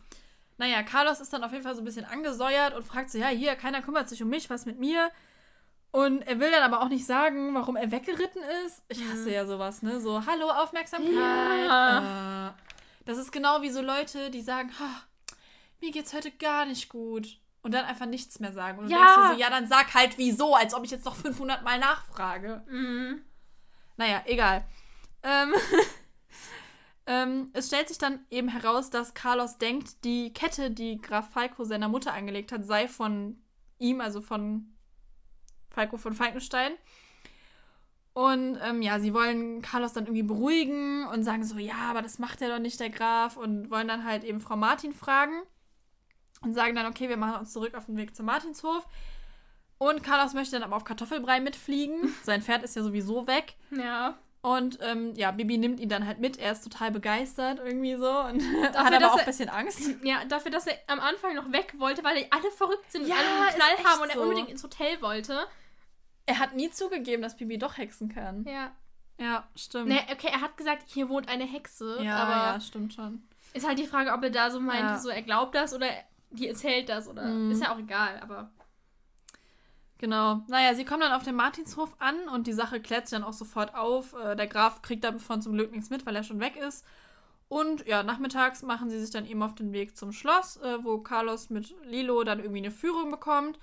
[0.59, 3.29] Naja, Carlos ist dann auf jeden Fall so ein bisschen angesäuert und fragt so, ja,
[3.29, 5.11] hier, keiner kümmert sich um mich, was mit mir?
[5.93, 8.83] Und er will dann aber auch nicht sagen, warum er weggeritten ist.
[8.89, 9.33] Ich hasse Mhm.
[9.33, 10.01] ja sowas, ne?
[10.01, 11.13] So, hallo, Aufmerksamkeit.
[11.15, 12.49] Ja.
[12.49, 12.53] Äh,
[13.07, 14.71] das ist genau wie so Leute, die sagen,
[15.81, 17.39] mir geht's heute gar nicht gut.
[17.63, 18.79] Und dann einfach nichts mehr sagen.
[18.79, 18.99] Und du Ja.
[18.99, 21.79] denkst dir so, ja, dann sag halt wieso, als ob ich jetzt noch 500 Mal
[21.79, 22.65] nachfrage.
[22.69, 23.23] Mhm.
[23.97, 24.65] Naja, egal.
[25.23, 25.53] Ähm,
[27.07, 31.65] ähm, es stellt sich dann eben heraus, dass Carlos denkt, die Kette, die Graf Falco
[31.65, 33.43] seiner Mutter angelegt hat, sei von
[33.79, 34.75] ihm, also von
[35.69, 36.73] Falco von Falkenstein.
[38.15, 42.19] Und ähm, ja, sie wollen Carlos dann irgendwie beruhigen und sagen so, ja, aber das
[42.19, 43.37] macht er doch nicht, der Graf.
[43.37, 45.43] Und wollen dann halt eben Frau Martin fragen
[46.43, 48.87] und sagen dann, okay, wir machen uns zurück auf den Weg zum Martinshof.
[49.79, 52.15] Und Carlos möchte dann aber auf Kartoffelbrei mitfliegen.
[52.23, 53.55] Sein Pferd ist ja sowieso weg.
[53.71, 54.19] Ja.
[54.43, 56.39] Und ähm, ja, Bibi nimmt ihn dann halt mit.
[56.39, 59.81] Er ist total begeistert irgendwie so und hat dass aber auch ein bisschen Angst.
[60.03, 63.17] Ja, dafür, dass er am Anfang noch weg wollte, weil die alle verrückt sind Ja,
[63.17, 64.23] und alle einen Knall haben und er so.
[64.23, 65.47] unbedingt ins Hotel wollte.
[66.25, 68.45] Er hat nie zugegeben, dass Bibi doch hexen kann.
[68.45, 68.73] Ja.
[69.19, 69.89] Ja, stimmt.
[69.89, 73.23] Ne, okay, er hat gesagt, hier wohnt eine Hexe, ja, aber ja, stimmt schon.
[73.53, 74.99] ist halt die Frage, ob er da so meint, Ja.
[74.99, 75.87] so er glaubt das oder
[76.31, 77.51] die erzählt das oder Mhm.
[77.51, 78.51] ist ja auch egal, aber
[79.99, 80.43] Genau.
[80.49, 83.35] Naja, sie kommen dann auf den Martinshof an und die Sache klärt sich dann auch
[83.35, 84.15] sofort auf.
[84.15, 86.87] Äh, Der Graf kriegt davon zum Glück nichts mit, weil er schon weg ist.
[87.49, 90.99] Und ja, nachmittags machen sie sich dann eben auf den Weg zum Schloss, äh, wo
[90.99, 93.59] Carlos mit Lilo dann irgendwie eine Führung bekommt.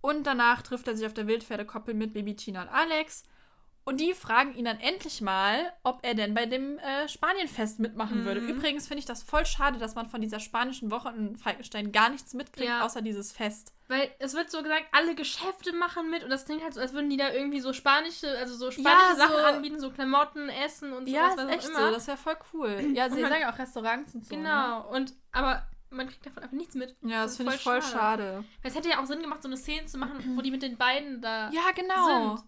[0.00, 3.24] Und danach trifft er sich auf der Wildpferdekoppel mit Baby Tina und Alex.
[3.84, 8.20] Und die fragen ihn dann endlich mal, ob er denn bei dem äh, Spanienfest mitmachen
[8.20, 8.24] Mhm.
[8.26, 8.40] würde.
[8.40, 12.08] Übrigens finde ich das voll schade, dass man von dieser spanischen Woche in Falkenstein gar
[12.10, 12.84] nichts mitkriegt, Ja.
[12.84, 13.72] außer dieses Fest.
[13.88, 16.94] weil es wird so gesagt, alle Geschäfte machen mit und das klingt halt so, als
[16.94, 20.48] würden die da irgendwie so spanische, also so spanische Ja, Sachen so- anbieten, so Klamotten,
[20.48, 21.78] Essen und Ja, sowas, ist was echt auch so.
[21.80, 21.90] immer.
[21.92, 22.76] Das wäre voll cool.
[22.96, 24.34] Ja, sie man- sagen auch Restaurants und so.
[24.34, 24.42] Ne?
[24.42, 26.96] genau, und aber man kriegt davon einfach nichts mit.
[27.02, 28.44] Ja, das, ist finde ich voll schade.
[28.62, 30.62] Weil Es hätte ja auch Sinn gemacht, so eine Szene zu machen, wo die mit
[30.62, 32.36] den beiden da Ja, genau.
[32.36, 32.44] sind.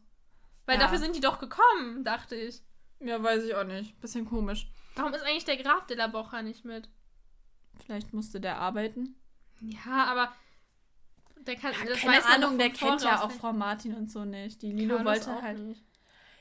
[0.66, 0.83] Weil Ja.
[0.83, 2.62] dafür sind die doch gekommen, dachte ich.
[3.00, 4.00] Ja, weiß ich auch nicht.
[4.00, 4.66] Bisschen komisch.
[4.96, 6.88] Warum ist eigentlich der Graf de la Bocha nicht mit?
[7.85, 9.16] Vielleicht musste der arbeiten.
[9.61, 10.33] Ja, aber
[11.46, 11.72] der kann.
[11.87, 14.62] das Keine Ahnung, der kennt ja auch Frau Martin und so nicht.
[14.62, 15.59] Die Lilo Carlos wollte halt.
[15.59, 15.83] nicht.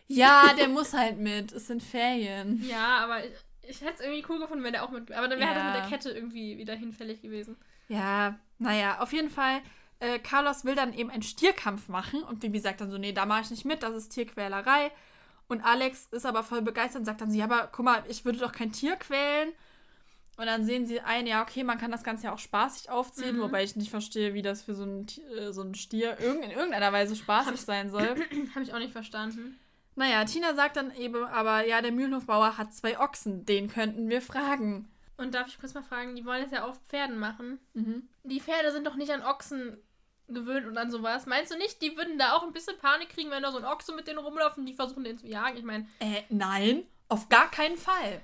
[0.07, 1.51] Ja, der muss halt mit.
[1.51, 2.63] Es sind Ferien.
[2.69, 3.31] Ja, aber ich,
[3.63, 5.11] ich hätte es irgendwie cool gefunden, wenn der auch mit.
[5.11, 5.55] Aber dann wäre Ja.
[5.55, 7.57] das mit der Kette irgendwie wieder hinfällig gewesen.
[7.89, 9.61] Ja, naja, auf jeden Fall.
[10.03, 13.25] Äh, Carlos will dann eben einen Stierkampf machen und Bibi sagt dann so, nee, da
[13.25, 14.91] mache ich nicht mit, das ist Tierquälerei.
[15.47, 18.25] Und Alex ist aber voll begeistert und sagt dann so, ja, aber guck mal, ich
[18.25, 19.49] würde doch kein Tier quälen.
[20.35, 23.37] Und dann sehen sie ein, ja, okay, man kann das Ganze ja auch spaßig aufziehen,
[23.37, 23.41] Mhm.
[23.41, 26.49] wobei ich nicht verstehe, wie das für so ein, Ti- äh, so ein Stier in
[26.49, 28.15] irgendeiner Weise spaßig sein soll.
[28.55, 29.59] Habe ich auch nicht verstanden.
[29.95, 34.21] Naja, Tina sagt dann eben, aber ja, der Mühlenhofbauer hat zwei Ochsen, den könnten wir
[34.23, 34.89] fragen.
[35.17, 37.59] Und darf ich kurz mal fragen, die wollen es ja auf Pferden machen.
[37.75, 38.09] Mhm.
[38.23, 39.77] Die Pferde sind doch nicht an Ochsen
[40.27, 41.25] gewöhnt und an sowas.
[41.25, 43.65] Meinst du nicht, die würden da auch ein bisschen Panik kriegen, wenn da so ein
[43.65, 45.57] Ochse mit denen rumläuft und die versuchen, den zu jagen?
[45.57, 48.21] Ich meine, Äh, nein, auf gar keinen Fall.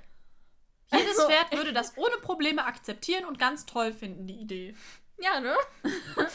[0.91, 4.75] Jedes Also- Pferd würde das ohne Probleme akzeptieren und ganz toll finden, die Idee.
[5.19, 5.55] ja, ne?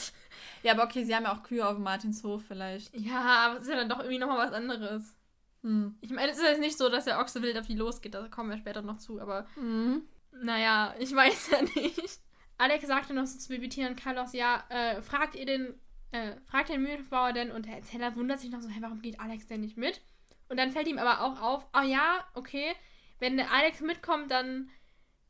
[0.62, 2.94] Ja, aber okay, sie haben ja auch Kühe auf dem Martinshof vielleicht.
[2.96, 5.14] Ja, aber es ist ja dann doch irgendwie nochmal was anderes.
[5.62, 5.94] Hm.
[6.00, 8.28] Ich meine, es ist jetzt nicht so, dass der Ochse wild auf die losgeht, da
[8.28, 10.08] kommen wir später noch zu, aber Mhm.
[10.32, 12.18] naja, ich weiß ja nicht.
[12.59, 15.74] Alex sagte noch so zu Bibitina und Carlos, ja, äh, fragt ihr den,
[16.12, 19.20] äh, fragt den Mühlenbauer denn und der Erzähler wundert sich noch so, hey, warum geht
[19.20, 20.00] Alex denn nicht mit?
[20.48, 22.72] Und dann fällt ihm aber auch auf, oh ja, okay,
[23.18, 24.70] wenn Alex mitkommt, dann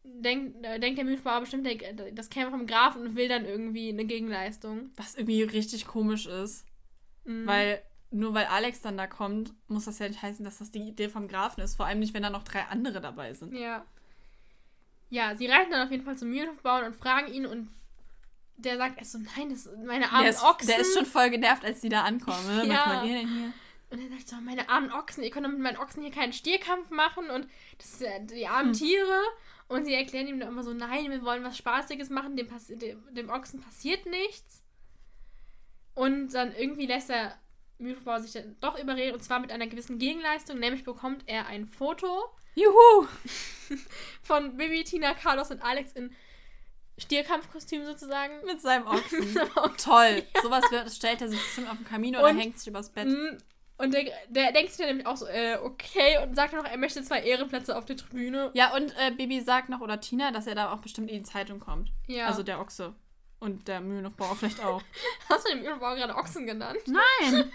[0.03, 3.89] denkt, äh, denkt der Mühlenbauer bestimmt, der, das käme vom Graf und will dann irgendwie
[3.89, 4.91] eine Gegenleistung.
[4.97, 6.67] Was irgendwie richtig komisch ist.
[7.25, 7.47] Mhm.
[7.47, 10.89] Weil nur weil Alex dann da kommt, muss das ja nicht heißen, dass das die
[10.89, 11.75] Idee vom Grafen ist.
[11.75, 13.55] Vor allem nicht, wenn da noch drei andere dabei sind.
[13.55, 13.85] Ja.
[15.11, 17.71] Ja, sie reiten dann auf jeden Fall zum Mühlenhofbauern und fragen ihn und
[18.57, 20.69] der sagt erst so, nein, das sind meine armen Der ist, Ochsen.
[20.69, 22.47] der ist schon voll genervt, als die da ankommen.
[22.47, 22.67] ne?
[22.73, 23.01] Ja.
[23.03, 23.53] Was ihr denn hier?
[23.91, 26.33] Und er sagt so, meine armen Ochsen, ihr könnt doch mit meinen Ochsen hier keinen
[26.33, 27.49] Stierkampf machen und
[27.79, 29.21] das sind die armen Tiere.
[29.69, 33.15] Und sie erklären ihm dann immer so, nein, wir wollen was Spaßiges machen, dem, dem,
[33.15, 34.63] dem Ochsen passiert nichts.
[35.95, 37.39] Und dann irgendwie lässt der
[37.79, 41.67] Mühlenbauer sich dann doch überreden und zwar mit einer gewissen Gegenleistung, nämlich bekommt er ein
[41.67, 42.25] Foto
[42.55, 43.07] Juhu!
[44.23, 46.15] von Bibi, Tina, Carlos und Alex in
[46.99, 48.45] Stierkampfkostüm sozusagen.
[48.47, 49.35] Mit seinem Ochsen.
[49.83, 50.23] Toll.
[50.43, 53.09] Sowas wird, stellt er sich bestimmt auf den Kamin oder Und- hängt sich übers Bett.
[53.09, 53.37] Mm,
[53.79, 56.71] Und der, der denkt sich dann nämlich auch so, äh, okay, und sagt dann noch,
[56.71, 58.51] er möchte zwei Ehrenplätze auf der Tribüne.
[58.55, 61.23] Ja, und äh, Bibi sagt noch, oder Tina, dass er da auch bestimmt in die
[61.25, 61.91] Zeitung kommt.
[62.07, 62.27] Ja.
[62.27, 62.95] Also der Ochse.
[63.41, 64.81] Und der Mühlenhofbauer vielleicht auch.
[65.29, 66.79] Hast du dem Übelbauer gerade Ochsen genannt?
[66.87, 67.53] Nein!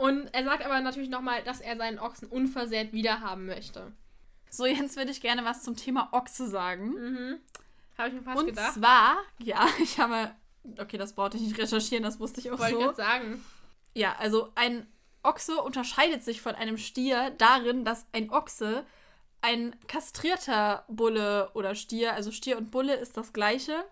[0.00, 3.92] Und er sagt aber natürlich nochmal, dass er seinen Ochsen unversehrt wiederhaben möchte.
[4.48, 6.88] So, Jens würde ich gerne was zum Thema Ochse sagen.
[6.94, 7.38] Mhm.
[7.98, 8.72] Habe ich mir fast Und gedacht.
[8.72, 10.34] zwar, ja, ich habe.
[10.78, 12.84] Okay, das brauchte ich nicht recherchieren, das wusste ich auch Wollte ich so.
[12.84, 13.44] gerade sagen.
[13.94, 14.86] Ja, also ein
[15.22, 18.86] Ochse unterscheidet sich von einem Stier darin, dass ein Ochse
[19.42, 23.84] ein kastrierter Bulle oder Stier, also Stier und Bulle ist das gleiche,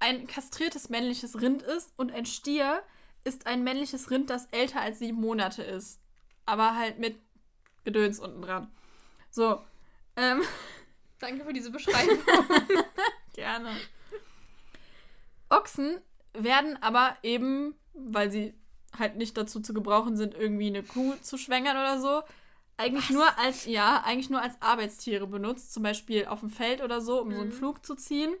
[0.00, 2.82] ein kastriertes männliches Rind ist und ein Stier
[3.24, 6.00] ist ein männliches Rind, das älter als sieben Monate ist.
[6.46, 7.16] Aber halt mit
[7.84, 8.70] Gedöns unten dran.
[9.30, 9.60] So.
[10.16, 10.42] Ähm,
[11.20, 12.18] Danke für diese Beschreibung.
[13.34, 13.70] Gerne.
[15.48, 16.00] Ochsen
[16.34, 18.54] werden aber eben, weil sie
[18.98, 22.22] halt nicht dazu zu gebrauchen sind, irgendwie eine Kuh zu schwängern oder so,
[22.76, 27.00] eigentlich nur als, ja, eigentlich nur als Arbeitstiere benutzt, zum Beispiel auf dem Feld oder
[27.00, 27.52] so, um so einen Mhm.
[27.52, 28.34] Flug zu ziehen.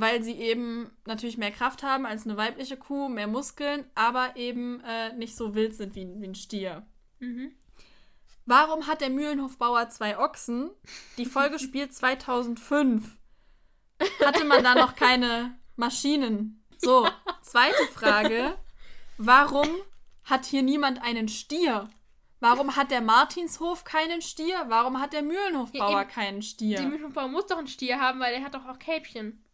[0.00, 4.80] Weil sie eben natürlich mehr Kraft haben als eine weibliche Kuh, mehr Muskeln, aber eben
[4.80, 6.86] äh, nicht so wild sind wie, wie ein Stier.
[7.18, 7.52] mhm.
[8.46, 10.70] Warum hat der Mühlenhofbauer zwei Ochsen?
[11.18, 13.18] Die Folge spielt 2005.
[14.24, 16.64] Hatte man da noch keine Maschinen?
[16.78, 17.06] So,
[17.42, 18.56] zweite Frage.
[19.18, 19.68] Warum
[20.24, 21.90] hat hier niemand einen Stier?
[22.40, 24.64] Warum hat der Martinshof keinen Stier?
[24.68, 26.78] Warum hat der Mühlenhofbauer Ja, keinen Stier?
[26.78, 29.44] Der Mühlenbauer muss doch einen Stier haben, weil der hat doch auch Kälbchen.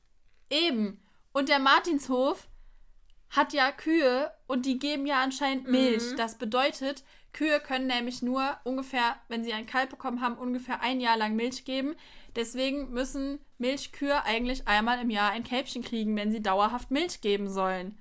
[0.50, 1.00] Eben.
[1.32, 2.48] Und der Martinshof
[3.30, 6.12] hat ja Kühe und die geben ja anscheinend Milch.
[6.12, 6.16] Mhm.
[6.16, 11.00] Das bedeutet, Kühe können nämlich nur ungefähr, wenn sie ein Kalb bekommen haben, ungefähr ein
[11.00, 11.96] Jahr lang Milch geben.
[12.36, 17.48] Deswegen müssen Milchkühe eigentlich einmal im Jahr ein Kälbchen kriegen, wenn sie dauerhaft Milch geben
[17.50, 17.98] sollen.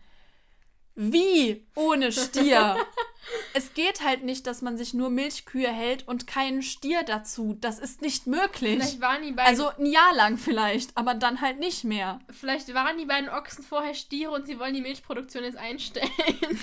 [0.95, 2.77] Wie ohne Stier?
[3.53, 7.57] es geht halt nicht, dass man sich nur Milchkühe hält und keinen Stier dazu.
[7.59, 8.79] Das ist nicht möglich.
[8.79, 12.19] Vielleicht waren die beiden, Also ein Jahr lang vielleicht, aber dann halt nicht mehr.
[12.29, 16.09] vielleicht waren die beiden Ochsen vorher Stiere und sie wollen die Milchproduktion jetzt einstellen.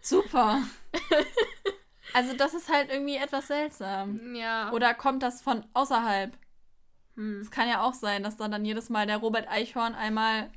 [0.00, 0.62] Super.
[2.16, 4.36] Also das ist halt irgendwie etwas seltsam.
[4.36, 4.70] ja.
[4.70, 6.32] Oder kommt das von außerhalb?
[7.16, 7.40] Hm.
[7.40, 10.52] Es kann ja auch sein, dass da dann jedes Mal der Robert Eichhorn einmal.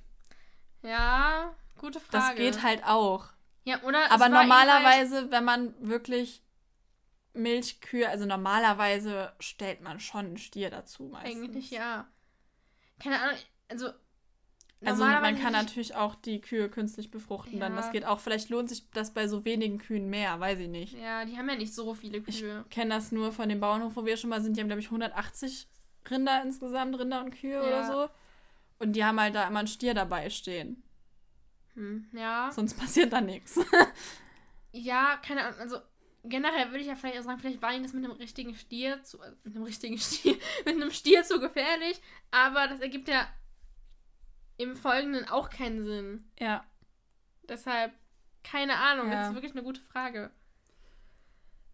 [0.84, 2.12] Ja, gute Frage.
[2.12, 3.26] Das geht halt auch.
[3.64, 4.12] Ja, oder?
[4.12, 6.42] Aber ihm Halt, normalerweise, wenn man wirklich
[7.34, 11.42] Milchkühe, also normalerweise stellt man schon einen Stier dazu meistens.
[11.44, 12.08] eigentlich ja.
[13.00, 13.38] Keine Ahnung,
[13.70, 13.90] also.
[14.86, 17.78] Also man normalerweise kann ich- natürlich auch die Kühe künstlich befruchten, dann Ja.
[17.82, 18.20] das geht auch.
[18.20, 20.94] Vielleicht lohnt sich das bei so wenigen Kühen mehr, weiß ich nicht.
[20.94, 22.64] Ja, die haben ja nicht so viele Ich Kühe.
[22.70, 24.56] kenne das nur von dem Bauernhof, wo wir schon mal sind.
[24.56, 25.68] Die haben, glaube ich, 180
[26.10, 27.62] Rinder insgesamt, Rinder und Kühe Ja.
[27.64, 28.10] oder so.
[28.80, 30.84] Und die haben halt da immer einen Stier dabei stehen.
[31.78, 32.52] Hm, ja.
[32.52, 33.60] Sonst passiert da nichts.
[34.74, 35.60] Ja, keine Ahnung.
[35.60, 35.78] Also
[36.24, 39.02] generell würde ich ja vielleicht auch sagen, vielleicht war ihnen das mit einem richtigen Stier
[39.04, 39.22] zu.
[39.22, 40.36] äh, Mit einem richtigen Stier.
[40.66, 42.02] mit einem Stier zu gefährlich.
[42.32, 43.28] Aber das ergibt ja
[44.58, 46.30] im Folgenden auch keinen Sinn.
[46.40, 46.66] Ja.
[47.48, 47.94] Deshalb,
[48.44, 49.10] keine Ahnung.
[49.12, 49.20] Ja.
[49.20, 50.32] Das ist wirklich eine gute Frage.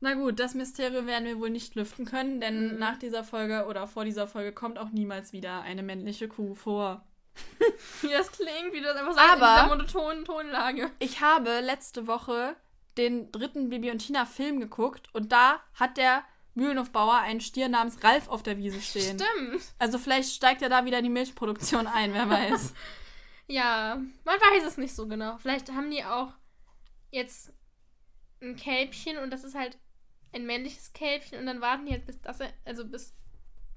[0.02, 2.78] Na gut, das Mysterium werden wir wohl nicht lüften können, denn Mhm.
[2.80, 7.08] nach dieser Folge oder vor dieser Folge kommt auch niemals wieder eine männliche Kuh vor.
[8.02, 10.92] Wie das klingt, wie du das einfach sagst Aber- in dieser monotonen Tonlage.
[11.00, 12.56] Ich habe letzte Woche
[12.98, 16.24] den dritten Bibi und Tina Film geguckt und da hat der
[16.56, 19.20] Mühlenhofbauer einen Stier namens Ralf auf der Wiese stehen.
[19.20, 19.64] Stimmt.
[19.80, 22.74] Also vielleicht steigt er da wieder in die Milchproduktion ein, wer weiß.
[23.48, 25.38] Ja, man weiß es nicht so genau.
[25.38, 26.32] Vielleicht haben die auch
[27.12, 27.52] jetzt
[28.42, 29.78] ein Kälbchen und das ist halt
[30.34, 33.14] ein männliches Kälbchen und dann warten die halt bis das, also bis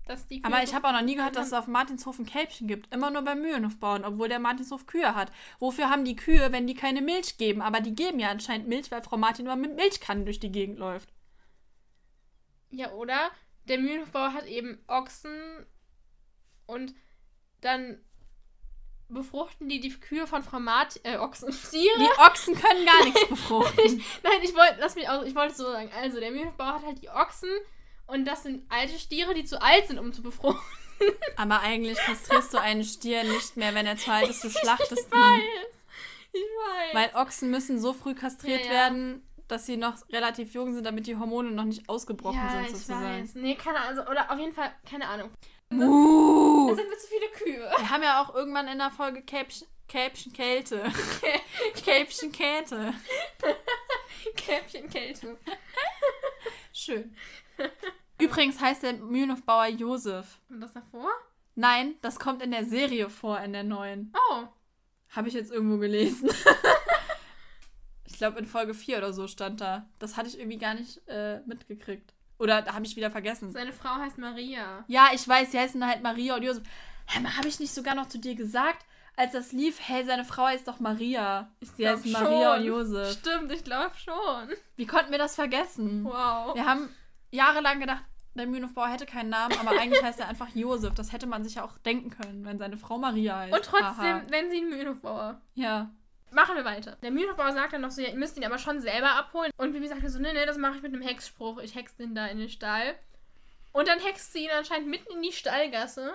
[0.06, 0.42] das die.
[0.44, 2.92] Aber Kühe ich habe auch noch nie gehört, dass es auf Martinshof ein Kälbchen gibt.
[2.94, 5.30] Immer nur beim Mühlenhofbauern, obwohl der Martinshof Kühe hat.
[5.58, 7.60] Wofür haben die Kühe, wenn die keine Milch geben?
[7.60, 10.78] Aber die geben ja anscheinend Milch, weil Frau Martin immer mit Milchkannen durch die Gegend
[10.78, 11.12] läuft.
[12.70, 13.30] Ja, oder?
[13.68, 15.66] Der Mühlenhofbauer hat eben Ochsen
[16.66, 16.94] und
[17.60, 17.98] dann
[19.08, 21.98] befruchten die die Kühe von Frau Martin, äh, Ochsen, Stiere.
[21.98, 24.02] Die Ochsen können gar nichts befruchten.
[24.22, 25.90] Nein, ich wollte, lass mich auch, ich wollte es so sagen.
[25.96, 27.50] Also, der Mühlenhofbauer hat halt die Ochsen
[28.06, 30.60] und das sind alte Stiere, die zu alt sind, um zu befruchten.
[31.36, 34.42] Aber eigentlich kastrierst du einen Stier nicht mehr, wenn er zu alt ist.
[34.44, 35.20] Du schlachtest Ich ihn.
[35.20, 35.42] weiß.
[36.32, 36.94] Ich weiß.
[36.94, 38.72] Weil Ochsen müssen so früh kastriert Ja, ja.
[38.72, 42.62] werden, dass sie noch relativ jung sind, damit die Hormone noch nicht ausgebrochen ja, sind,
[42.64, 43.22] ich sozusagen.
[43.22, 43.34] weiß.
[43.36, 43.98] Nee, keine Ahnung.
[43.98, 45.30] Also, oder auf jeden Fall, keine Ahnung.
[45.72, 46.68] Uh.
[46.70, 47.70] Da sind wir zu viele Kühe.
[47.78, 50.82] Wir haben ja auch irgendwann in der Folge Kälbchen, Kälbchen Kälte.
[51.84, 52.94] Kälbchen Kälte.
[54.36, 55.36] Käppchen Kälte.
[56.72, 57.16] Schön.
[58.20, 60.40] Übrigens heißt der Mühlenhofbauer Josef.
[60.48, 61.10] Und das davor?
[61.54, 64.12] Nein, das kommt in der Serie vor, in der neuen.
[64.30, 64.44] Oh.
[65.10, 66.30] Habe ich jetzt irgendwo gelesen.
[68.04, 69.88] ich glaube, in Folge 4 oder so stand da.
[69.98, 72.12] Das hatte ich irgendwie gar nicht äh, mitgekriegt.
[72.38, 73.52] Oder habe ich wieder vergessen.
[73.52, 74.84] Seine Frau heißt Maria.
[74.88, 76.64] Ja, ich weiß, sie heißen halt Maria und Josef.
[77.06, 78.84] Hä, mal, habe ich nicht sogar noch zu dir gesagt,
[79.16, 81.50] als das lief, hey, seine Frau heißt doch Maria.
[81.60, 83.12] Sie glaub heißen Maria und Josef.
[83.12, 84.50] Stimmt, ich glaube schon.
[84.76, 86.04] Wie konnten wir das vergessen?
[86.04, 86.54] Wow.
[86.54, 86.90] Wir haben
[87.30, 88.04] jahrelang gedacht,
[88.34, 90.94] der Mühlenhofbauer hätte keinen Namen, aber eigentlich heißt er einfach Josef.
[90.94, 93.54] Das hätte man sich ja auch denken können, wenn seine Frau Maria heißt.
[93.54, 94.22] Und trotzdem, Haha.
[94.28, 95.40] wenn sie einen Mühlenhofbauer.
[95.54, 95.90] Ja.
[96.32, 96.96] Machen wir weiter.
[97.02, 99.50] Der Mühlenhofbauer sagt dann noch so, ja, ihr müsst ihn aber schon selber abholen.
[99.56, 101.58] Und Bibi sagt dann so, nee, nee, das mache ich mit einem Hexspruch.
[101.58, 102.94] Ich hex den da in den Stall.
[103.72, 106.12] Und dann hext sie ihn anscheinend mitten in die Stallgasse.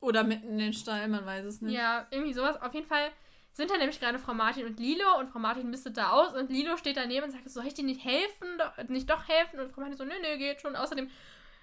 [0.00, 1.74] Oder mitten in den Stall, man weiß es nicht.
[1.74, 2.60] Ja, irgendwie sowas.
[2.60, 3.10] Auf jeden Fall
[3.54, 6.50] sind da nämlich gerade Frau Martin und Lilo und Frau Martin mistet da aus und
[6.50, 8.48] Lilo steht daneben und sagt, soll ich dir nicht helfen?
[8.58, 9.60] Doch, nicht doch helfen?
[9.60, 10.74] Und Frau Martin so, nö, nö, geht schon.
[10.76, 11.10] Außerdem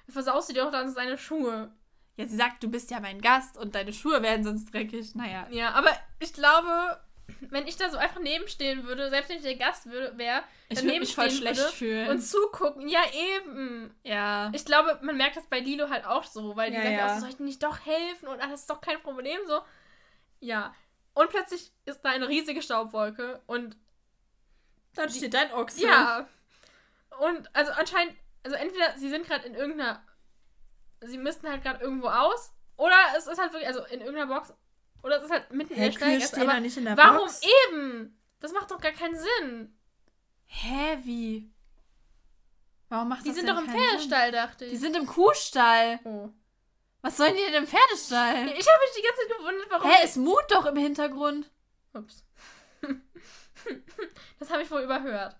[0.07, 1.71] versaust du dir doch dann seine Schuhe.
[2.17, 5.15] Ja, sie sagt, du bist ja mein Gast und deine Schuhe werden sonst dreckig.
[5.15, 5.47] Naja.
[5.51, 6.99] Ja, aber ich glaube,
[7.49, 10.83] wenn ich da so einfach nebenstehen würde, selbst wenn ich der Gast würde, wäre, Ich
[10.83, 12.09] würde mich voll schlecht fühlen.
[12.09, 12.87] und zugucken.
[12.89, 13.01] Ja,
[13.37, 13.93] eben.
[14.03, 14.51] ja.
[14.53, 17.05] Ich glaube, man merkt das bei Lilo halt auch so, weil die Ja, sagt ja
[17.07, 18.27] auch so, soll ich dir nicht doch helfen?
[18.27, 19.59] Und ah, das ist doch kein Problem so.
[20.41, 20.73] Ja.
[21.19, 23.75] Und plötzlich ist da eine riesige Staubwolke und
[24.95, 25.85] Dann steht dein Ochse.
[25.85, 26.27] ja.
[27.19, 30.01] Und also anscheinend, also entweder sie sind gerade in irgendeiner,
[31.01, 34.53] sie müssten halt gerade irgendwo aus oder es ist halt wirklich, also in irgendeiner Box
[35.03, 37.41] oder es ist halt mitten in Hä, der stehen Aber nicht in der warum Box?
[37.67, 38.17] eben?
[38.39, 39.77] Das macht doch gar keinen Sinn.
[40.45, 41.51] Hä, wie?
[42.87, 43.69] Warum macht Die das sind denn doch im?
[43.69, 44.71] Pferdestall, dachte ich.
[44.71, 45.99] Die sind im Kuhstall.
[46.05, 46.29] oh.
[47.01, 48.47] Was sollen die denn im Pferdestall?
[48.47, 49.89] Ich habe mich die ganze Zeit gewundert, warum.
[49.89, 51.49] Hä, ist Mut doch im Hintergrund.
[51.93, 52.23] Ups.
[54.39, 55.35] das habe ich wohl überhört.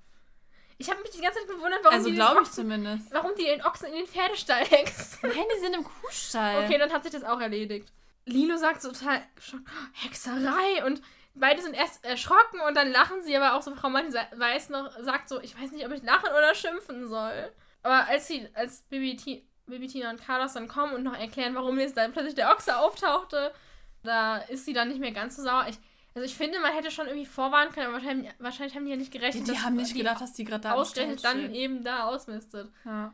[0.78, 3.12] Ich habe mich die ganze Zeit gewundert, warum Also die glaube ich Ochsen, zumindest.
[3.12, 5.22] warum die den Ochsen in den Pferdestall hext.
[5.24, 6.64] Nein, die sind im Kuhstall.
[6.64, 7.91] Okay, dann hat sich das auch erledigt.
[8.26, 9.22] Lilo sagt so total
[9.53, 9.57] "Oh,
[9.93, 11.01] Hexerei und
[11.34, 14.91] beide sind erst erschrocken und dann lachen sie, aber auch so Frau Martin weiß noch,
[15.01, 17.51] sagt so, ich weiß nicht, ob ich lachen oder schimpfen soll.
[17.84, 21.80] Aber als sie, als Bibi, Bibi Tina und Carlos dann kommen und noch erklären, warum
[21.80, 23.53] jetzt dann plötzlich der Ochse auftauchte,
[24.03, 25.65] da ist sie dann nicht mehr ganz so sauer.
[25.70, 25.78] Ich,
[26.15, 28.97] also ich finde, man hätte schon irgendwie vorwarnen können, aber wahrscheinlich, wahrscheinlich haben die ja
[28.97, 31.38] nicht die, gerechnet, die dass haben nicht die gedacht, dass die gerade da ausgerechnet dann
[31.38, 31.53] stehen.
[31.53, 32.72] eben da ausmistet.
[32.86, 33.13] Ja.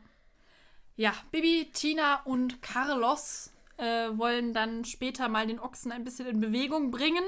[0.96, 6.40] ja, Bibi, Tina und Carlos äh, wollen dann später mal den Ochsen ein bisschen in
[6.40, 7.24] Bewegung bringen.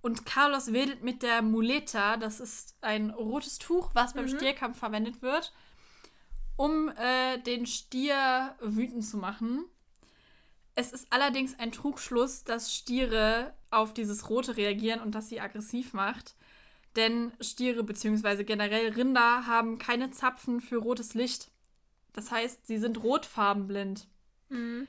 [0.00, 4.36] Und Carlos wedelt mit der Muleta, das ist ein rotes Tuch, was beim Mhm.
[4.36, 5.52] Stierkampf verwendet wird,
[6.58, 9.64] um äh, den Stier wütend zu machen.
[10.74, 15.92] Es ist allerdings ein Trugschluss, dass Stiere auf dieses Rote reagieren und das sie aggressiv
[15.92, 16.34] macht.
[16.96, 18.42] Denn Stiere bzw.
[18.42, 21.48] generell Rinder haben keine Zapfen für rotes Licht.
[22.12, 24.08] Das heißt, sie sind rotfarbenblind.
[24.48, 24.88] Mhm.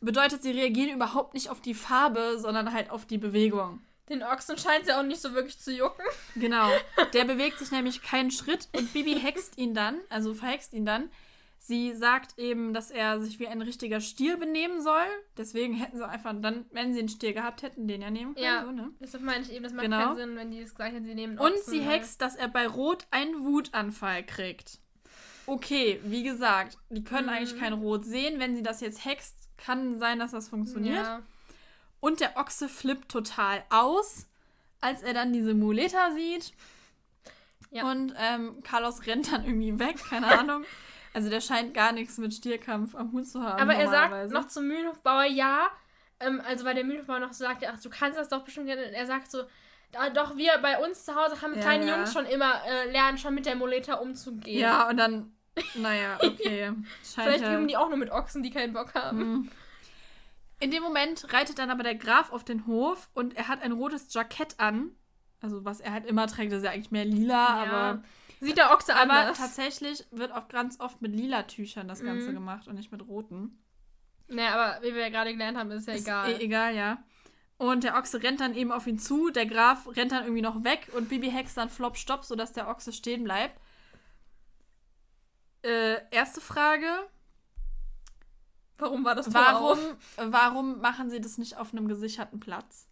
[0.00, 3.82] Bedeutet, sie reagieren überhaupt nicht auf die Farbe, sondern halt auf die Bewegung.
[4.10, 6.04] Den Ochsen scheint sie auch nicht so wirklich zu jucken.
[6.36, 6.68] Genau.
[7.14, 11.10] Der bewegt sich nämlich keinen Schritt und Bibi hext ihn dann, also verhext ihn dann.
[11.62, 15.04] Sie sagt eben, dass er sich wie ein richtiger Stier benehmen soll.
[15.36, 18.44] Deswegen hätten sie einfach dann, wenn sie einen Stier gehabt hätten, den ja nehmen können.
[18.46, 18.64] Ja.
[18.64, 18.90] So, ne?
[18.98, 19.98] Deshalb meine ich eben, das macht Genau.
[20.06, 22.34] keinen Sinn, wenn die es gesagt hätten, sie nehmen Und Ochsen, sie weil- hext, dass
[22.34, 24.78] er bei Rot einen Wutanfall kriegt.
[25.46, 27.32] okay, wie gesagt, die können Mhm.
[27.34, 28.38] eigentlich kein Rot sehen.
[28.40, 31.04] Wenn sie das jetzt hext, kann sein, dass das funktioniert.
[31.04, 31.22] Ja.
[32.00, 34.26] Und der Ochse flippt total aus,
[34.80, 36.52] als er dann diese Muleta sieht.
[37.70, 37.90] Ja.
[37.90, 40.64] Und ähm, Carlos rennt dann irgendwie weg, keine Ahnung.
[41.12, 43.60] Also der scheint gar nichts mit Stierkampf am Hut zu haben.
[43.60, 45.68] Aber er sagt noch zum Mühlenhofbauer, ja,
[46.20, 48.66] ähm, also weil der Mühlenhofbauer noch so sagt, ach, du kannst das doch bestimmt.
[48.66, 48.86] gerne.
[48.86, 49.44] Und er sagt so,
[49.92, 51.96] da, doch wir bei uns zu Hause haben Ja, kleine ja.
[51.96, 54.60] Jungs schon immer äh, lernen, schon mit der Moleta umzugehen.
[54.60, 55.32] Ja, und dann,
[55.74, 56.72] naja, okay.
[57.02, 59.50] Vielleicht üben die auch nur mit Ochsen, die keinen Bock haben.
[60.60, 63.72] In dem Moment reitet dann aber der Graf auf den Hof und er hat ein
[63.72, 64.90] rotes Jackett an.
[65.40, 68.02] Also was er halt immer trägt, das ist ja eigentlich mehr lila, aber,
[68.40, 69.38] Sieht der Ochse aber anders.
[69.38, 72.34] tatsächlich wird auch ganz oft mit lila Tüchern das Ganze Mhm.
[72.34, 73.62] gemacht und nicht mit roten.
[74.28, 76.30] Naja, aber wie wir ja gerade gelernt haben, ist ja Ist egal.
[76.30, 77.02] eh egal, ja.
[77.56, 80.62] Und der Ochse rennt dann eben auf ihn zu, der Graf rennt dann irgendwie noch
[80.64, 83.58] weg und Bibi hext dann Flop Stopp, sodass der Ochse stehen bleibt.
[85.62, 86.86] Äh, erste Frage.
[88.80, 89.96] Warum war das Tor Warum, auf?
[90.16, 92.88] warum machen sie das nicht auf einem gesicherten Platz?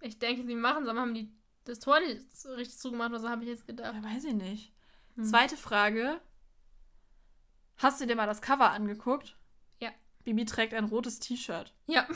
[0.00, 1.32] Ich denke, sie machen es, aber haben die
[1.64, 3.94] das Tor nicht so richtig zugemacht oder so, habe ich jetzt gedacht.
[3.94, 4.72] Ja, weiß ich nicht.
[5.16, 5.24] Hm.
[5.24, 6.20] Zweite Frage.
[7.76, 9.36] Hast du dir mal das Cover angeguckt?
[9.80, 9.90] Ja.
[10.24, 11.72] Bibi trägt ein rotes T-Shirt.
[11.86, 12.06] Ja.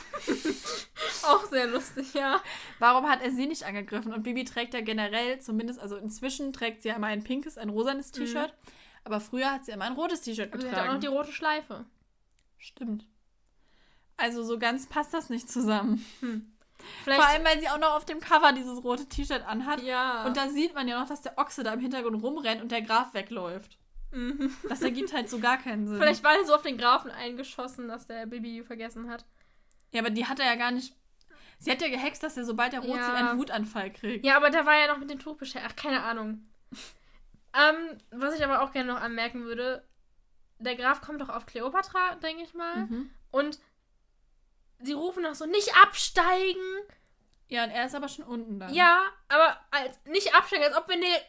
[1.23, 2.41] auch sehr lustig, ja.
[2.79, 4.11] Warum hat er sie nicht angegriffen?
[4.13, 7.69] Und Bibi trägt ja generell, zumindest, also inzwischen trägt sie ja immer ein pinkes, ein
[7.69, 8.53] rosanes T-Shirt.
[9.05, 11.01] Aber früher hat sie immer ein rotes T-Shirt Und sie hat auch noch getragen.
[11.01, 11.85] die rote Schleife.
[12.57, 13.05] Stimmt.
[14.17, 16.05] Also so ganz passt das nicht zusammen.
[17.03, 17.21] Vielleicht.
[17.21, 19.81] Vor allem, weil sie auch noch auf dem Cover dieses rote T-Shirt anhat.
[19.81, 20.25] ja.
[20.25, 22.81] Und da sieht man ja noch, dass der Ochse da im Hintergrund rumrennt und der
[22.81, 23.77] Graf wegläuft.
[24.11, 24.53] Mhm.
[24.69, 25.97] Das ergibt halt so gar keinen Sinn.
[25.97, 29.25] Vielleicht war er so auf den Grafen eingeschossen, dass der Bibi vergessen hat.
[29.91, 30.93] Ja, aber die hat er ja gar nicht.
[31.59, 33.05] Sie hat ja gehext, dass er, sobald er rot Ja.
[33.05, 34.25] sieht, einen Wutanfall kriegt.
[34.25, 35.71] Ja, aber da war ja noch mit dem Tuch beschäftigt.
[35.71, 36.45] Ach, keine Ahnung.
[37.53, 39.87] ähm, was ich aber auch gerne noch anmerken würde,
[40.59, 42.85] der Graf kommt doch auf Kleopatra, denke ich mal.
[42.85, 43.09] Mhm.
[43.31, 43.59] Und
[44.79, 46.61] sie rufen noch so, nicht absteigen.
[47.47, 48.73] Ja, und er ist aber schon unten dann.
[48.73, 51.21] Ja, aber als, nicht absteigen, als ob wenn der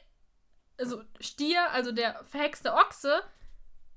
[0.78, 3.22] also Stier, also der verhexte Ochse,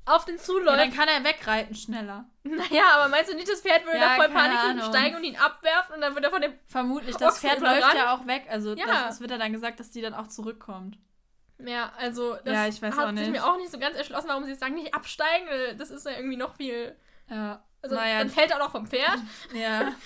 [0.05, 0.79] auf den ja, zuläuft.
[0.79, 2.25] dann kann er wegreiten schneller.
[2.43, 5.35] naja, aber meinst du nicht, das Pferd würde Ja, da voll Panik steigen und ihn
[5.35, 6.53] abwerfen und dann wird er von dem.
[6.65, 7.15] Vermutlich.
[7.17, 8.45] Das Ochsen Pferd läuft ja auch weg.
[8.49, 8.85] Also Ja.
[8.85, 10.97] das, das wird ja dann gesagt, dass die dann auch zurückkommt.
[11.59, 14.43] Ja, also das Ja, ich weiß hat sich mir auch nicht so ganz erschlossen, warum
[14.43, 15.47] sie jetzt sagen, nicht absteigen.
[15.49, 16.95] weil Das ist ja irgendwie noch viel.
[17.29, 17.63] Ja.
[17.91, 19.19] Also naja, dann fällt er auch noch vom Pferd.
[19.53, 19.93] ja.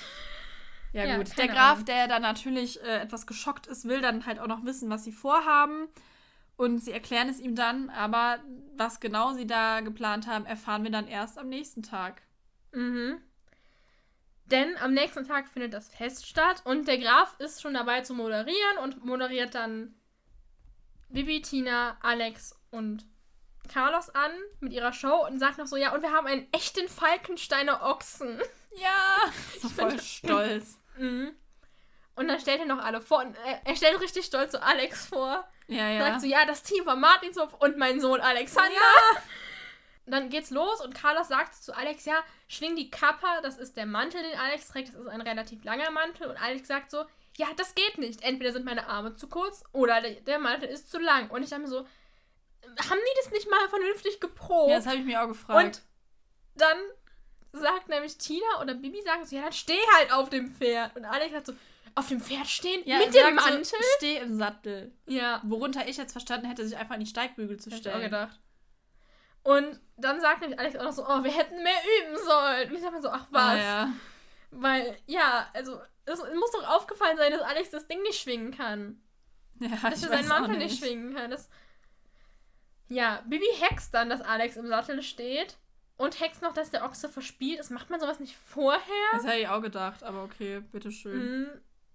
[0.94, 1.38] Ja, Ja, gut.
[1.38, 1.86] Der Graf, Ahnung.
[1.86, 5.14] der dann natürlich äh, etwas geschockt ist, will dann halt auch noch wissen, was sie
[5.14, 5.88] vorhaben.
[6.58, 8.40] Und sie erklären es ihm dann, aber
[8.76, 12.22] was genau sie da geplant haben, erfahren wir dann erst am nächsten Tag.
[12.74, 13.22] Mhm.
[14.48, 18.14] Denn am nächsten Tag findet das Fest statt und der Graf ist schon dabei zu
[18.14, 19.96] moderieren und moderiert dann
[21.08, 23.06] Bibi, Tina, Alex und
[23.72, 26.88] Carlos an mit ihrer Show und sagt noch so, ja, und wir haben einen echten
[26.90, 28.42] Falkensteiner Ochsen.
[28.76, 29.32] Ja,
[29.62, 30.78] so Ich voll find- stolz.
[30.98, 31.34] Mhm.
[32.16, 35.06] Und dann stellt er noch alle vor und er, er stellt richtig stolz so Alex
[35.06, 35.48] vor.
[35.68, 36.06] Ja, ja.
[36.06, 38.76] Sagt so, ja, das Team von Martinshof und mein Sohn Alexander.
[40.06, 42.16] Dann geht's los und Carlos sagt zu Alex, ja,
[42.50, 45.90] schwing die Kappa, das ist der Mantel, den Alex trägt, das ist ein relativ langer
[45.92, 46.28] Mantel.
[46.28, 47.06] Und Alex sagt so,
[47.38, 48.22] ja, das geht nicht.
[48.22, 51.30] Entweder sind meine Arme zu kurz oder der, der Mantel ist zu lang.
[51.30, 51.88] Und ich dachte mir so,
[52.90, 54.70] haben die das nicht mal vernünftig geprobt?
[54.70, 55.66] ja, das habe ich mir auch gefragt.
[55.66, 55.82] und
[56.56, 56.78] dann
[57.54, 60.96] sagt nämlich Tina oder Bibi sagen so, ja, dann steh halt auf dem Pferd.
[60.96, 61.54] Und Alex sagt so,
[61.96, 62.82] auf dem Pferd stehen?
[62.86, 63.66] ja, mit dem Mantel?
[63.66, 64.94] So, steh im Sattel.
[65.08, 65.42] ja.
[65.44, 68.04] Worunter ich jetzt verstanden hätte, sich einfach an die Steigbügel zu Hab ich auch stellen.
[68.04, 68.40] gedacht.
[69.44, 72.70] Und dann sagt nämlich Alex auch noch so, oh, wir hätten mehr üben sollen.
[72.70, 73.42] Und ich dachte mir so, ach was.
[73.42, 73.94] Ah, ja.
[74.52, 79.02] Weil, ja, also, es muss doch aufgefallen sein, dass Alex das Ding nicht schwingen kann.
[79.60, 80.72] ja, Dass er seinen Mantel nicht.
[80.72, 81.32] nicht schwingen kann.
[81.32, 81.50] Das
[82.88, 85.58] ja, Bibi hext dann, dass Alex im Sattel steht.
[85.98, 87.70] Und hext noch, dass der Ochse verspielt ist.
[87.70, 88.82] Macht man sowas nicht vorher?
[89.14, 91.42] Das hätte ich auch gedacht, aber okay, bitteschön.
[91.42, 91.50] Mhm.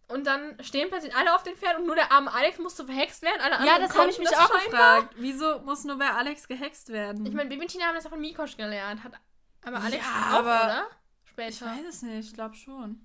[0.08, 3.22] Und dann stehen plötzlich alle auf den Pferd und nur der arme Alex musste verhext
[3.22, 3.40] werden.
[3.40, 5.00] Alle Ja, anderen das habe ich mich auch scheinbar.
[5.00, 5.14] gefragt.
[5.18, 7.26] Wieso muss nur bei Alex gehext werden?
[7.26, 9.02] Ich meine, Bibi und Tina haben das ja von Mikosch gelernt.
[9.02, 9.14] Hat
[9.64, 10.86] aber Alex Ja, auch, aber- oder?
[11.24, 11.66] ich Später.
[11.66, 13.04] weiß es nicht, ich glaube schon.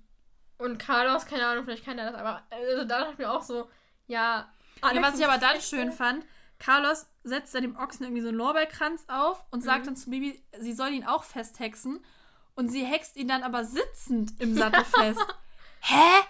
[0.58, 3.42] Und Carlos, keine Ahnung, vielleicht kann er das, aber also, da dachte ich mir auch
[3.42, 3.68] so,
[4.06, 4.48] ja.
[4.80, 6.24] Alex Ja, was ich aber dann schön fand,
[6.60, 9.86] Carlos setzt dann dem Ochsen irgendwie so einen Lorbeerkranz auf und sagt Mhm.
[9.86, 12.04] dann zu Bibi, sie soll ihn auch festhexen.
[12.54, 15.20] Und sie hext ihn dann aber sitzend im Sattel fest.
[15.80, 16.20] Hä?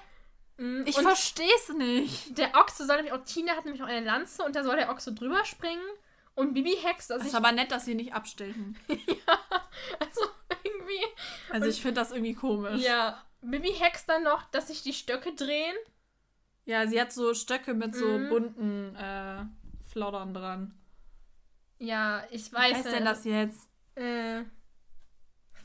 [0.58, 2.38] Mhm, Ich und versteh's nicht.
[2.38, 4.90] der Ochse soll nämlich auch, Tina hat nämlich noch eine Lanze und da soll der
[4.90, 5.82] Ochse drüber springen
[6.34, 7.10] und Bibi hext.
[7.10, 8.78] Also, Das ist aber nett, dass sie nicht abstechen.
[9.98, 10.20] also
[10.62, 11.04] irgendwie.
[11.50, 12.80] Also ich finde das irgendwie komisch.
[12.82, 13.20] Ja.
[13.40, 15.74] Bibi hext dann noch, dass sich die Stöcke drehen.
[16.64, 18.28] Ja, sie hat so Stöcke mit so Mhm.
[18.28, 19.44] bunten äh,
[19.90, 20.74] Floddern dran.
[21.82, 22.74] Ja, ich weiß.
[22.74, 23.68] heißt ja, denn das jetzt?
[23.96, 24.44] Äh,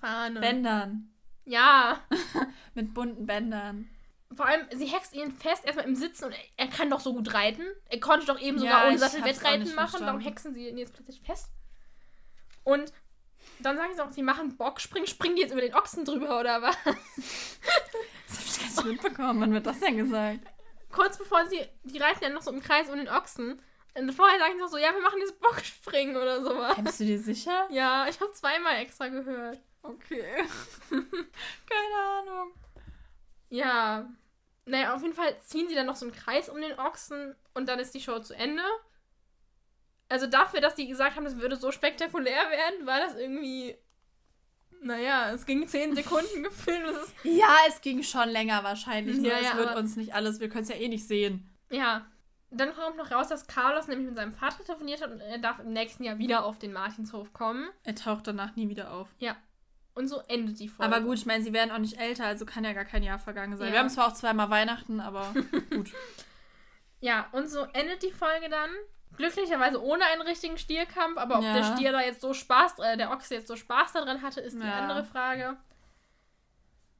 [0.01, 0.39] Fahne.
[0.39, 1.13] Bändern.
[1.45, 2.01] Ja.
[2.73, 3.87] Mit bunten Bändern.
[4.33, 7.35] Vor allem, sie hext ihn fest erstmal im Sitzen und er, kann doch so gut
[7.35, 7.63] reiten.
[7.85, 9.99] Er konnte doch eben sogar Ja, ohne Sattel Wettreiten machen.
[10.01, 11.51] Warum hexen sie ihn jetzt plötzlich fest?
[12.63, 12.91] Und
[13.59, 15.07] dann sagen sie auch, sie machen Bockspringen.
[15.07, 16.75] Springen die jetzt über den Ochsen drüber oder was?
[18.27, 19.39] Das hab ich gar nicht mitbekommen.
[19.39, 20.39] Wann wird das denn gesagt?
[20.89, 23.61] Kurz bevor sie, die reiten dann noch so im Kreis um den Ochsen.
[23.95, 26.75] Und vorher sagen sie noch so, ja, wir machen jetzt Bockspringen oder sowas.
[26.83, 27.67] Bist du dir sicher?
[27.71, 29.59] Ja, ich habe zweimal extra gehört.
[29.81, 30.43] Okay.
[30.89, 32.51] Keine Ahnung.
[33.49, 34.09] Ja.
[34.65, 37.69] Naja, auf jeden Fall ziehen sie dann noch so einen Kreis um den Ochsen und
[37.69, 38.61] dann ist die Show zu Ende.
[40.09, 43.77] Also dafür, dass die gesagt haben, das würde so spektakulär werden, war das irgendwie.
[44.81, 49.17] Naja, es ging 10 Sekunden Es ist, Ja, es ging schon länger wahrscheinlich.
[49.25, 51.49] Ja, es ja, wird aber- uns nicht alles, wir können es ja eh nicht sehen.
[51.71, 52.05] ja.
[52.49, 55.59] Dann kommt noch raus, dass Carlos nämlich mit seinem Vater telefoniert hat und er darf
[55.59, 57.69] im nächsten Jahr wieder auf den Martinshof kommen.
[57.83, 59.09] Er taucht danach nie wieder auf.
[59.19, 59.35] Ja.
[59.95, 60.95] Und so endet die Folge.
[60.95, 63.19] Aber gut, ich meine, sie werden auch nicht älter, also kann ja gar kein Jahr
[63.19, 63.67] vergangen sein.
[63.67, 63.73] Ja.
[63.73, 65.33] Wir haben zwar auch zweimal Weihnachten, aber
[65.71, 65.91] gut.
[66.99, 68.69] Ja, und so endet die Folge dann.
[69.17, 71.53] Glücklicherweise ohne einen richtigen Stierkampf, aber ob Ja.
[71.55, 74.55] der Stier da jetzt so Spaß, äh, der Ochse jetzt so Spaß daran hatte, ist
[74.55, 74.79] die Ja.
[74.81, 75.57] andere Frage.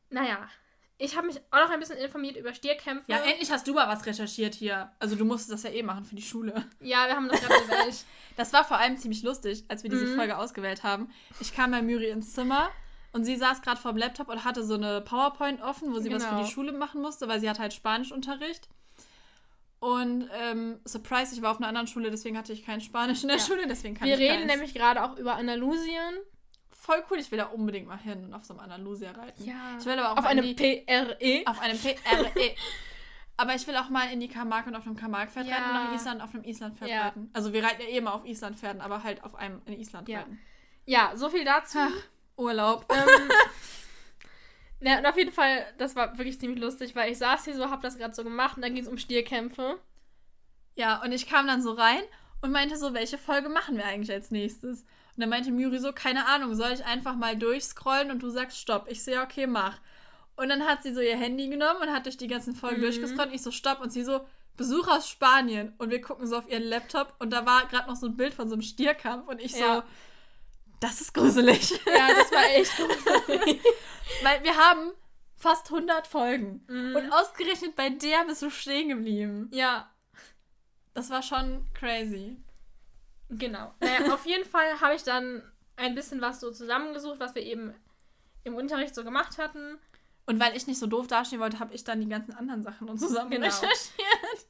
[0.10, 0.50] Naja,
[0.98, 3.12] ich habe mich auch noch ein bisschen informiert über Stierkämpfe.
[3.12, 4.92] Ja, endlich hast du mal was recherchiert hier.
[5.00, 6.54] Also du musstest das ja eh machen für die Schule.
[6.80, 8.04] Ja, wir haben das gerade gewählt.
[8.36, 10.16] Das war vor allem ziemlich lustig, als wir diese Mhm.
[10.16, 11.10] Folge ausgewählt haben.
[11.40, 12.70] Ich kam bei Müri ins Zimmer
[13.14, 16.12] und sie saß gerade vor dem Laptop und hatte so eine PowerPoint offen, wo sie
[16.12, 16.44] was für Genau.
[16.44, 18.68] die Schule machen musste, weil sie hat halt Spanischunterricht.
[19.80, 23.28] Und ähm, surprise, ich war auf einer anderen Schule, deswegen hatte ich kein Spanisch in
[23.28, 23.44] der Ja.
[23.44, 24.52] Schule, deswegen kann Wir ich reden keins.
[24.52, 26.16] nämlich gerade auch über Andalusien.
[26.88, 29.44] Voll cool, ich will da unbedingt mal hin und auf so einem Andalusia reiten.
[29.44, 29.76] Ja.
[29.78, 31.44] Ich will aber auch Auf mal in einem PRE.
[31.46, 31.96] auf einem PRE.
[33.40, 35.56] Aber ich will auch mal in die Camargue und auf einem Camargue-Pferd Ja.
[35.58, 37.02] reiten und nach Island auf einem Island-Pferd Ja.
[37.04, 37.30] reiten.
[37.34, 40.20] Also wir reiten ja eh immer auf Island-Pferden, aber halt auf einem in Island Ja.
[40.22, 40.40] reiten.
[40.86, 41.78] Ja, so viel dazu.
[41.80, 41.92] Ach,
[42.38, 42.86] Urlaub.
[42.92, 43.30] ähm,
[44.80, 47.70] ja, und auf jeden Fall, das war wirklich ziemlich lustig, weil ich saß hier so,
[47.70, 49.78] hab das gerade so gemacht und dann ging es um Stierkämpfe.
[50.76, 52.02] Ja, und ich kam dann so rein
[52.42, 54.86] und meinte so, welche Folge machen wir eigentlich als nächstes?
[55.18, 58.60] Und dann meinte Muri so, keine Ahnung, soll ich einfach mal durchscrollen und du sagst
[58.60, 58.86] Stopp?
[58.88, 59.80] Ich so, ja, okay, mach.
[60.36, 62.82] Und dann hat sie so ihr Handy genommen und hat durch die ganzen Folgen Mhm.
[62.84, 63.82] durchgescrollt und ich so, Stopp.
[63.82, 64.22] Und sie so,
[64.56, 65.74] Besuch aus Spanien.
[65.80, 68.34] Und wir gucken so auf ihren Laptop und da war gerade noch so ein Bild
[68.34, 69.84] von so einem Stierkampf und ich so, Ja.
[70.80, 71.72] das ist gruselig.
[71.86, 73.60] Ja, das war echt gut.
[74.24, 74.92] Weil wir haben
[75.36, 76.64] fast 100 Folgen.
[76.68, 76.96] Mhm.
[76.96, 79.50] Und ausgerechnet bei der bist du stehen geblieben.
[79.52, 79.90] ja,
[80.94, 82.38] Das war schon crazy.
[83.30, 83.74] Genau.
[83.80, 85.44] Naja, auf jeden Fall habe ich dann
[85.76, 87.74] ein bisschen was so zusammengesucht, was wir eben
[88.44, 89.78] im Unterricht so gemacht hatten.
[90.26, 92.90] Und weil ich nicht so doof dastehen wollte, habe ich dann die ganzen anderen Sachen
[92.90, 93.46] und zusammen Genau.
[93.46, 94.48] recherchiert.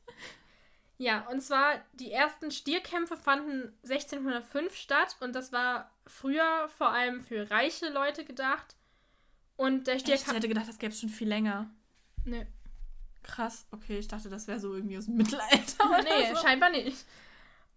[1.00, 7.22] Ja, und zwar die ersten Stierkämpfe fanden 1605 statt und das war früher vor allem
[7.22, 8.76] für reiche Leute gedacht.
[9.58, 10.34] Und der Ich Stierkampf.
[10.38, 11.70] hätte gedacht, das gäbe es schon viel länger.
[12.26, 12.44] Nö.
[13.22, 15.86] Krass, okay, ich dachte, das wäre so irgendwie aus dem Mittelalter.
[15.90, 16.42] oder Nee, so.
[16.42, 17.06] scheinbar nicht.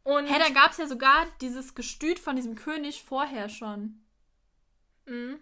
[0.04, 0.26] Und.
[0.26, 4.00] Hä, da gab es ja sogar dieses Gestüt von diesem König vorher schon.
[5.06, 5.38] Mhm.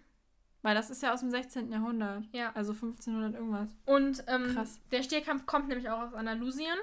[0.61, 1.71] Weil das ist ja aus dem 16.
[1.71, 2.25] Jahrhundert.
[2.33, 2.51] Ja.
[2.53, 3.69] Also 1500 irgendwas.
[3.85, 4.79] Und ähm, Krass.
[4.91, 6.77] der Stierkampf kommt nämlich auch aus Andalusien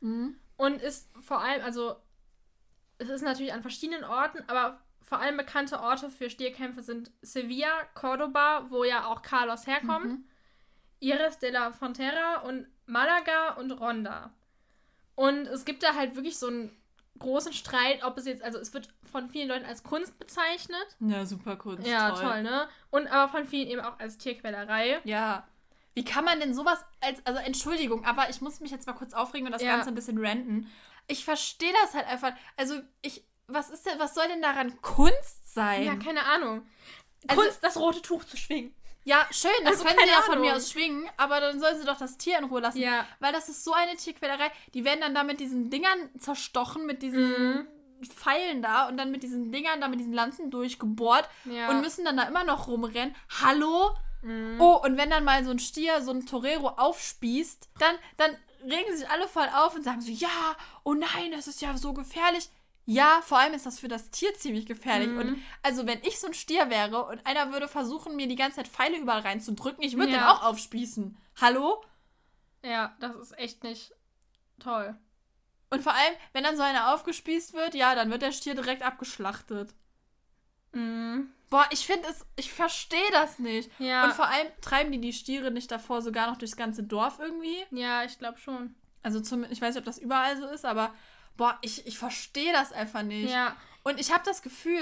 [0.00, 0.36] Mhm.
[0.58, 1.96] und ist vor allem, also
[2.98, 7.84] es ist natürlich an verschiedenen Orten, aber vor allem bekannte Orte für Stierkämpfe sind Sevilla,
[7.94, 10.24] Cordoba, wo ja auch Carlos herkommt, Mhm.
[11.00, 14.32] Iris de la Frontera und Malaga und Ronda.
[15.14, 16.70] Und es gibt da halt wirklich so einen
[17.18, 20.84] großen Streit, ob es jetzt, also es wird von vielen Leuten als Kunst bezeichnet.
[21.00, 21.86] Ja, super Kunst.
[21.86, 22.42] ja, toll.
[22.42, 22.68] ne?
[22.90, 25.00] Und aber von vielen eben auch als Tierquälerei.
[25.04, 25.46] Ja.
[25.94, 29.14] Wie kann man denn sowas als, also Entschuldigung, aber ich muss mich jetzt mal kurz
[29.14, 29.76] aufregen und das Ja.
[29.76, 30.68] Ganze ein bisschen ranten.
[31.06, 32.32] Ich verstehe das halt einfach.
[32.56, 35.84] Also ich, was ist denn, was soll denn daran Kunst sein?
[35.84, 36.66] Ja, keine Ahnung.
[37.28, 38.74] Also- Kunst, das rote Tuch zu schwingen.
[39.04, 41.84] Ja, schön, das Also, können sie ja von mir aus schwingen, aber dann sollen sie
[41.84, 42.78] doch das Tier in Ruhe lassen.
[42.78, 43.06] Ja.
[43.20, 44.50] Weil das ist so eine Tierquälerei.
[44.72, 47.28] Die werden dann da mit diesen Dingern zerstochen, mit diesen
[47.60, 47.68] Mhm.
[48.08, 51.68] Pfeilen da und dann mit diesen Dingern da mit diesen Lanzen durchgebohrt Ja.
[51.70, 53.14] und müssen dann da immer noch rumrennen.
[53.42, 53.90] Hallo?
[54.22, 54.58] Mhm.
[54.60, 58.96] Oh, und wenn dann mal so ein Stier, so ein Torero aufspießt, dann, dann regen
[58.96, 62.48] sich alle voll auf und sagen so, ja, oh nein, das ist ja so gefährlich.
[62.86, 65.08] Ja, vor allem ist das für das Tier ziemlich gefährlich.
[65.08, 65.18] Mhm.
[65.18, 68.56] Und also, wenn ich so ein Stier wäre und einer würde versuchen, mir die ganze
[68.56, 70.18] Zeit Pfeile überall reinzudrücken, ich würde Ja.
[70.18, 71.16] den auch aufspießen.
[71.40, 71.82] Hallo?
[72.62, 73.92] Ja, das ist echt nicht
[74.58, 74.94] toll.
[75.70, 78.82] Und vor allem, wenn dann so einer aufgespießt wird, ja, dann wird der Stier direkt
[78.82, 79.74] abgeschlachtet.
[80.72, 81.30] Mhm.
[81.50, 83.70] Boah, ich finde es, ich verstehe das nicht.
[83.78, 84.04] Ja.
[84.04, 87.64] Und vor allem treiben die die Stiere nicht davor sogar noch durchs ganze Dorf irgendwie.
[87.70, 88.74] ja, ich glaube schon.
[89.02, 90.94] Also zum, ich weiß nicht, ob das überall so ist, aber
[91.36, 93.30] boah, ich, ich verstehe das einfach nicht.
[93.30, 93.56] Ja.
[93.82, 94.80] Und ich habe das Gefühl,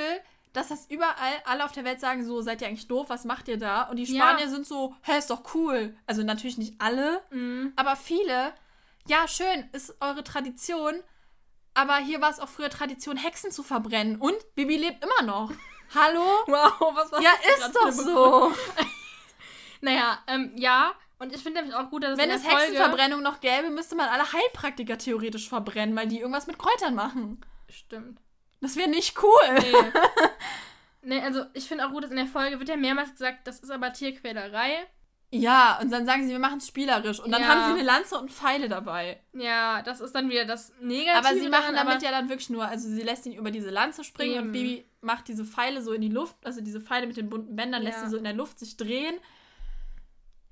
[0.52, 3.48] dass das überall alle auf der Welt sagen, so, seid ihr eigentlich doof, was macht
[3.48, 3.82] ihr da?
[3.84, 4.28] Und die Ja.
[4.28, 5.96] Spanier sind so, hä, ist doch cool.
[6.06, 7.72] Also natürlich nicht alle, Mhm.
[7.76, 8.52] aber viele,
[9.06, 10.94] ja, schön, ist eure Tradition,
[11.74, 14.16] aber hier war es auch früher Tradition, Hexen zu verbrennen.
[14.16, 15.50] Und Bibi lebt immer noch.
[15.94, 16.22] Hallo?
[16.46, 18.52] Wow, was war Ja, das ist gerade doch so.
[19.80, 20.92] Naja, ähm, ja.
[21.22, 22.44] Und ich finde nämlich auch gut, dass es Wenn es.
[22.44, 27.40] Hexenverbrennung noch gäbe, müsste man alle Heilpraktiker theoretisch verbrennen, weil die irgendwas mit Kräutern machen.
[27.70, 28.18] Stimmt.
[28.60, 29.54] Das wäre nicht cool.
[29.60, 29.76] Nee.
[31.02, 33.60] nee, also ich finde auch gut, dass in der Folge wird ja mehrmals gesagt, das
[33.60, 34.84] ist aber Tierquälerei.
[35.30, 37.20] Ja, und dann sagen sie, wir machen es spielerisch.
[37.20, 37.48] Und dann Ja.
[37.48, 39.20] haben sie eine Lanze und Pfeile dabei.
[39.32, 41.16] Ja, das ist dann wieder das Negative.
[41.16, 43.70] Aber sie machen daran, damit ja dann wirklich nur, also sie lässt ihn über diese
[43.70, 44.46] Lanze springen Eben.
[44.48, 47.54] und Bibi macht diese Pfeile so in die Luft, also diese Pfeile mit den bunten
[47.54, 48.04] Bändern lässt Ja.
[48.06, 49.14] sie so in der Luft sich drehen.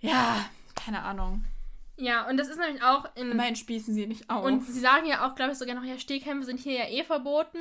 [0.01, 0.47] Ja,
[0.85, 1.45] keine Ahnung.
[1.97, 3.31] Ja, und das ist nämlich auch in...
[3.31, 4.45] Immerhin spießen sie nicht auf.
[4.45, 7.05] und sie sagen ja auch, glaube ich, sogar noch, ja, Stehkämpfe sind hier ja eh
[7.05, 7.59] verboten.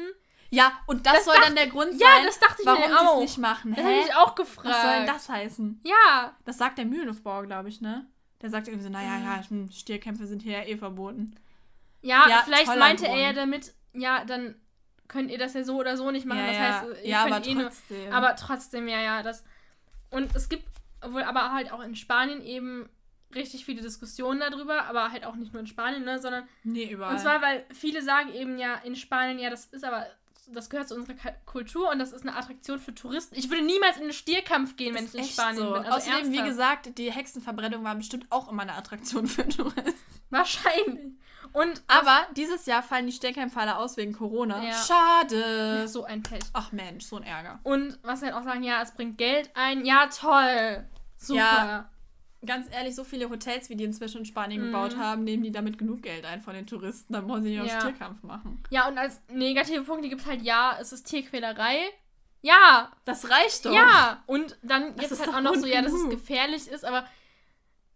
[0.50, 2.90] ja, und das, Das soll dann der Grund Ja, sein, das dachte ich warum sie
[2.90, 3.20] es auch.
[3.22, 3.74] nicht machen.
[3.76, 4.02] Das habe Hä?
[4.08, 4.68] ich auch gefragt.
[4.70, 5.82] Was soll denn das heißen?
[5.84, 6.34] Ja.
[6.46, 8.08] Das sagt der Mühlenhofbauer, glaube ich, ne?
[8.42, 9.26] Der sagt irgendwie so, naja, Mhm.
[9.26, 11.36] ja, hm, Stierkämpfe sind hier ja eh verboten.
[12.02, 14.56] Ja, Ja, vielleicht meinte er ja damit, ja, dann
[15.10, 16.40] könnt ihr das ja so oder so nicht machen.
[16.40, 17.64] ja, das ja, heißt, ihr ja könnt aber eh nur...
[17.64, 18.14] trotzdem.
[18.14, 19.44] Aber trotzdem, ja, ja, das.
[20.12, 20.66] Und es gibt
[21.06, 22.88] wohl aber halt auch in Spanien eben
[23.36, 27.14] richtig viele Diskussionen darüber, aber halt auch nicht nur in Spanien, ne, sondern nee, überall.
[27.14, 30.06] und zwar, weil viele sagen eben ja in Spanien, ja, das ist aber
[30.52, 31.14] das gehört zu unserer
[31.46, 33.36] Kultur und das ist eine Attraktion für Touristen.
[33.38, 35.74] Ich würde niemals in einen Stierkampf gehen, wenn Ist ich in Spanien so.
[35.74, 35.84] bin.
[35.84, 36.48] Also Außerdem, wie ernsthaft.
[36.86, 39.94] gesagt, die Hexenverbrennung war bestimmt auch immer eine Attraktion für Touristen.
[40.32, 41.14] wahrscheinlich.
[41.54, 44.64] Und Aber dieses Jahr fallen die Stierkämpfe aus wegen Corona.
[44.64, 44.74] Ja.
[44.74, 45.88] Schade.
[45.88, 46.44] so ein Pech.
[46.54, 47.60] Ach Mensch, so ein Ärger.
[47.64, 49.84] Und was sie halt auch sagen, ja, es bringt Geld ein.
[49.86, 50.88] Ja, toll.
[51.18, 51.40] Super.
[51.40, 51.90] Ja.
[52.46, 54.66] Ganz ehrlich, so viele Hotels, wie die inzwischen in Spanien Mhm.
[54.68, 57.12] gebaut haben, nehmen die damit genug Geld ein von den Touristen.
[57.14, 57.74] Dann wollen sie nicht Ja.
[57.76, 58.64] noch Stierkampf machen.
[58.70, 61.78] Ja, und als negative Punkte gibt es halt, ja, es ist Tierquälerei.
[62.42, 63.74] Ja, Das reicht doch.
[63.74, 64.24] ja.
[64.26, 67.06] Und dann gibt es halt auch noch so, ja, dass es gefährlich ist, aber,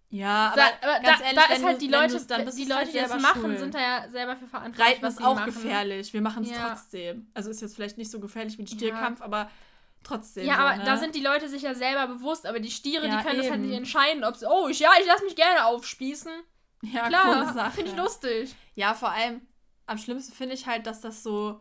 [0.09, 2.45] Ja, aber, da, aber ganz da, ehrlich, da wenn ist halt die Leute, dann die
[2.45, 3.59] du's Leute, halt die das machen, schuld.
[3.59, 4.95] sind da ja selber für verantwortlich.
[4.95, 5.45] Reiten ist auch machen.
[5.45, 6.13] gefährlich.
[6.13, 6.69] Wir machen es Ja.
[6.69, 7.27] trotzdem.
[7.33, 8.75] Also ist jetzt vielleicht nicht so gefährlich wie ein Ja.
[8.75, 9.49] Stierkampf, aber
[10.03, 10.45] trotzdem.
[10.45, 10.83] Ja, so, aber ne?
[10.83, 13.49] da sind die Leute sich ja selber bewusst, aber die Stiere, Ja, die können das
[13.49, 13.69] halt eben.
[13.69, 16.31] nicht entscheiden, ob sie, oh, ich, ja, ich lasse mich gerne aufspießen.
[16.83, 18.55] ja, Klar, finde ich lustig.
[18.75, 19.41] Ja, vor allem
[19.85, 21.59] am schlimmsten finde ich halt, dass das so,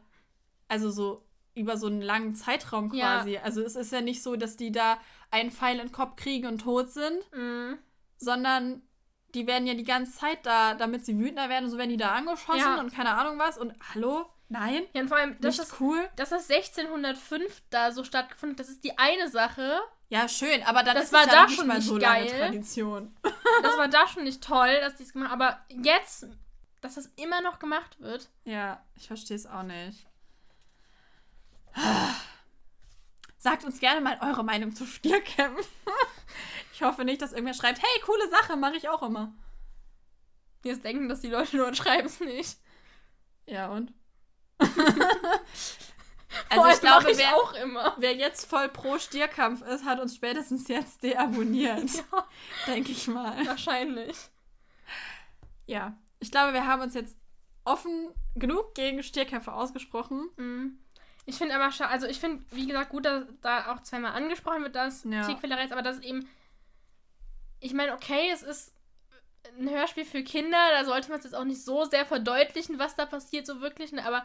[0.68, 3.18] also so über so einen langen Zeitraum Ja.
[3.18, 3.36] quasi.
[3.38, 4.98] Also es ist ja nicht so, dass die da
[5.30, 7.78] einen Pfeil in den Kopf kriegen und tot sind, Mhm.
[8.16, 8.82] sondern
[9.34, 12.12] die werden ja die ganze Zeit da, damit sie wütender werden, so werden die da
[12.12, 12.80] angeschossen Ja.
[12.80, 13.58] und keine Ahnung was.
[13.58, 14.26] Und hallo?
[14.52, 14.82] Nein?
[14.92, 16.06] Ja, und vor allem, das ist, cool?
[16.16, 19.80] dass das 1605 da so stattgefunden hat, das ist die eine Sache.
[20.10, 21.96] Ja, schön, aber dann Das ist war es ja da nicht schon mal nicht so
[21.96, 22.38] lange geil.
[22.38, 23.16] Tradition.
[23.62, 25.40] Das war da schon nicht toll, dass die es gemacht haben.
[25.40, 26.26] Aber jetzt,
[26.82, 28.28] dass das immer noch gemacht wird.
[28.44, 30.06] Ja, ich verstehe es auch nicht.
[33.38, 35.64] Sagt uns gerne mal eure Meinung zu Stierkämpfen.
[36.74, 39.32] Ich hoffe nicht, dass irgendwer schreibt, hey, coole Sache, mache ich auch immer.
[40.64, 42.56] Jetzt denken, dass die Leute nur schreiben es nicht.
[43.46, 43.92] Ja, und?
[46.48, 47.94] Also ich glaube, ich wer, auch immer.
[47.98, 51.90] wer jetzt voll pro Stierkampf ist, hat uns spätestens jetzt deabonniert.
[52.12, 52.26] Ja,
[52.66, 53.46] Denke ich mal.
[53.46, 54.16] wahrscheinlich.
[55.66, 57.16] Ja, ich glaube, wir haben uns jetzt
[57.64, 60.28] offen genug gegen Stierkämpfe ausgesprochen.
[60.36, 60.78] Mhm.
[61.26, 64.62] Ich finde aber, scha- also ich finde, wie gesagt, gut, dass da auch zweimal angesprochen
[64.62, 65.26] wird, dass Ja.
[65.26, 66.28] Tierquälerei ist, aber das ist eben,
[67.60, 68.74] ich meine, okay, es ist
[69.58, 72.96] ein Hörspiel für Kinder, da sollte man es jetzt auch nicht so sehr verdeutlichen, was
[72.96, 74.04] da passiert, so wirklich, ne?
[74.06, 74.24] aber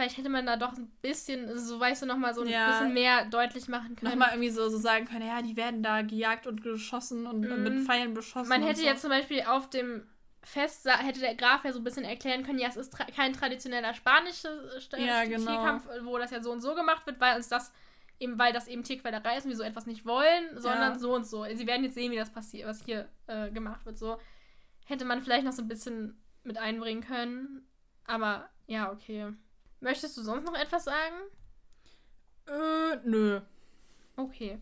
[0.00, 2.66] vielleicht hätte man da doch ein bisschen, also so weißt du, nochmal so ein Ja.
[2.66, 4.12] bisschen mehr deutlich machen können.
[4.12, 7.62] Nochmal irgendwie so, so sagen können, ja, die werden da gejagt und geschossen und Mhm.
[7.62, 8.48] mit Pfeilen beschossen.
[8.48, 8.86] Man hätte so.
[8.86, 10.06] jetzt zum Beispiel auf dem
[10.42, 13.34] Fest, hätte der Graf ja so ein bisschen erklären können, ja, es ist tra kein
[13.34, 15.50] traditioneller spanischer St Ja, genau.
[15.50, 17.70] Tierkampf, wo das ja so und so gemacht wird, weil uns das
[18.18, 20.98] eben, weil das eben Tierquälerei ist und wir so etwas nicht wollen, sondern Ja.
[20.98, 21.44] so und so.
[21.54, 23.98] Sie werden jetzt sehen, wie das passiert, was hier äh, gemacht wird.
[23.98, 24.18] So
[24.86, 27.66] hätte man vielleicht noch so ein bisschen mit einbringen können.
[28.06, 29.34] Aber ja, okay.
[29.80, 31.16] Möchtest du sonst noch etwas sagen?
[32.46, 33.40] Äh, nö.
[34.16, 34.60] Okay.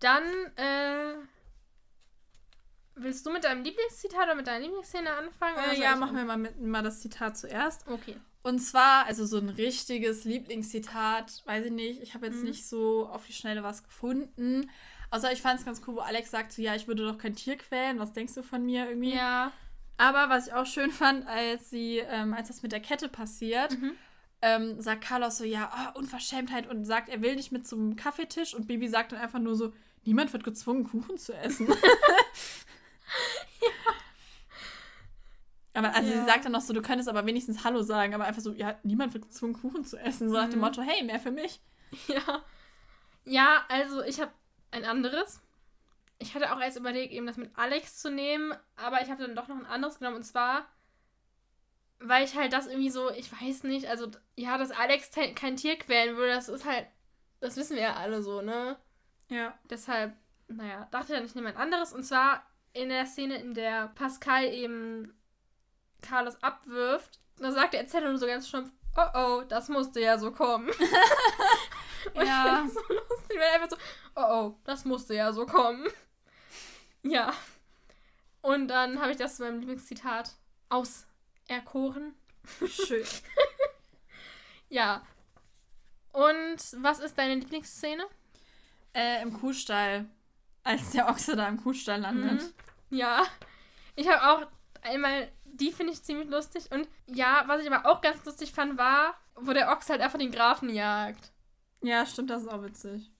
[0.00, 0.24] Dann,
[0.56, 1.14] äh.
[2.96, 5.54] Willst du mit deinem Lieblingszitat oder mit deiner Lieblingsszene anfangen?
[5.56, 7.86] oder Äh, ja, machen wir mal, mit, mal das Zitat zuerst.
[7.88, 8.16] Okay.
[8.42, 12.44] Und zwar, also so ein richtiges Lieblingszitat, weiß ich nicht, ich habe jetzt Mhm.
[12.44, 14.70] nicht so auf die Schnelle was gefunden.
[15.10, 17.34] Außer ich fand es ganz cool, wo Alex sagt so, ja, ich würde doch kein
[17.34, 19.14] Tier quälen, was denkst du von mir irgendwie?
[19.14, 19.52] Ja.
[20.00, 23.72] Aber was ich auch schön fand, als sie, ähm, als das mit der Kette passiert,
[23.78, 23.92] Mhm.
[24.40, 28.54] ähm, sagt Carlos so, ja, ah, Unverschämtheit und sagt, er will nicht mit zum Kaffeetisch
[28.54, 29.74] und Bibi sagt dann einfach nur so,
[30.04, 31.68] niemand wird gezwungen, Kuchen zu essen.
[35.74, 36.20] Aber also Ja.
[36.20, 38.76] sie sagt dann noch so, du könntest aber wenigstens Hallo sagen, aber einfach so, ja,
[38.82, 40.28] niemand wird gezwungen, Kuchen zu essen.
[40.28, 40.64] So nach dem Mhm.
[40.64, 41.60] Motto, hey, mehr für mich.
[42.08, 42.42] Ja.
[43.24, 44.32] Ja, also ich habe
[44.72, 45.40] ein anderes.
[46.22, 49.34] Ich hatte auch erst überlegt, eben das mit Alex zu nehmen, aber ich habe dann
[49.34, 50.66] doch noch ein anderes genommen und zwar,
[51.98, 55.76] weil ich halt das irgendwie so, ich weiß nicht, also ja, dass Alex kein Tier
[55.78, 56.86] quälen würde, das ist halt,
[57.40, 58.76] das wissen wir ja alle so, ne?
[59.28, 59.58] Ja.
[59.70, 60.14] Deshalb,
[60.48, 64.44] naja, dachte dann, ich nehme ein anderes und zwar in der Szene, in der Pascal
[64.44, 65.18] eben
[66.02, 70.18] Carlos abwirft, da sagt der Erzähler nur so ganz stumpf, oh oh, das musste ja
[70.18, 70.70] so kommen.
[72.14, 72.64] Und Ja.
[72.66, 72.80] ich finde das so
[73.14, 73.76] lustig, weil er einfach so,
[74.16, 75.86] oh oh, das musste ja so kommen.
[77.02, 77.32] Ja.
[78.42, 80.32] Und dann habe ich das zu meinem Lieblingszitat
[80.68, 82.14] auserkoren.
[82.66, 83.04] Schön.
[84.72, 85.04] Ja.
[86.12, 88.04] Und was ist deine Lieblingsszene?
[88.94, 90.06] äh, im Kuhstall.
[90.62, 92.42] Als der Ochse da im Kuhstall landet.
[92.90, 92.96] Mhm.
[92.96, 93.24] Ja.
[93.96, 94.46] Ich habe auch
[94.82, 96.70] einmal, die finde ich ziemlich lustig.
[96.70, 100.18] Und ja, was ich aber auch ganz lustig fand, war, wo der Ochs halt einfach
[100.18, 101.32] den Grafen jagt.
[101.82, 103.10] Ja, stimmt, das ist auch witzig.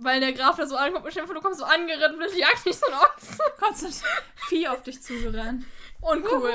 [0.00, 2.64] Weil der Graf da so ankommt und vor, du kommst so angerannt und plötzlich jagt
[2.64, 3.38] dich so ein Ochs.
[3.58, 3.94] Kommt so ein
[4.48, 5.64] Vieh auf dich zugerannt.
[6.00, 6.52] Uncool.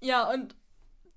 [0.00, 0.56] Ja, und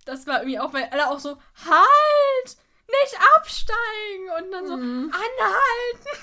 [0.06, 2.58] das war irgendwie auch, weil alle auch so, halt!
[2.88, 4.30] Nicht absteigen!
[4.38, 5.12] Und dann so, Mhm.
[5.12, 6.20] anhalten!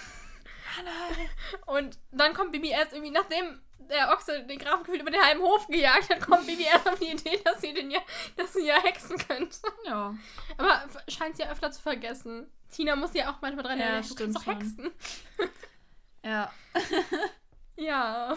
[1.66, 5.40] Und dann kommt Bibi erst irgendwie, nachdem der Ochse den Grafen gefühlt über den halben
[5.42, 8.00] Hof gejagt hat, kommt Bibi erst auf die Idee, dass sie den ja,
[8.36, 9.56] dass sie ja hexen könnte.
[9.84, 10.14] Ja.
[10.56, 12.50] Aber scheint sie ja öfter zu vergessen.
[12.70, 14.90] Tina muss ja auch manchmal dran Ja, erinnern, du kannst doch hexen.
[16.24, 16.52] Ja.
[17.76, 18.36] Ja.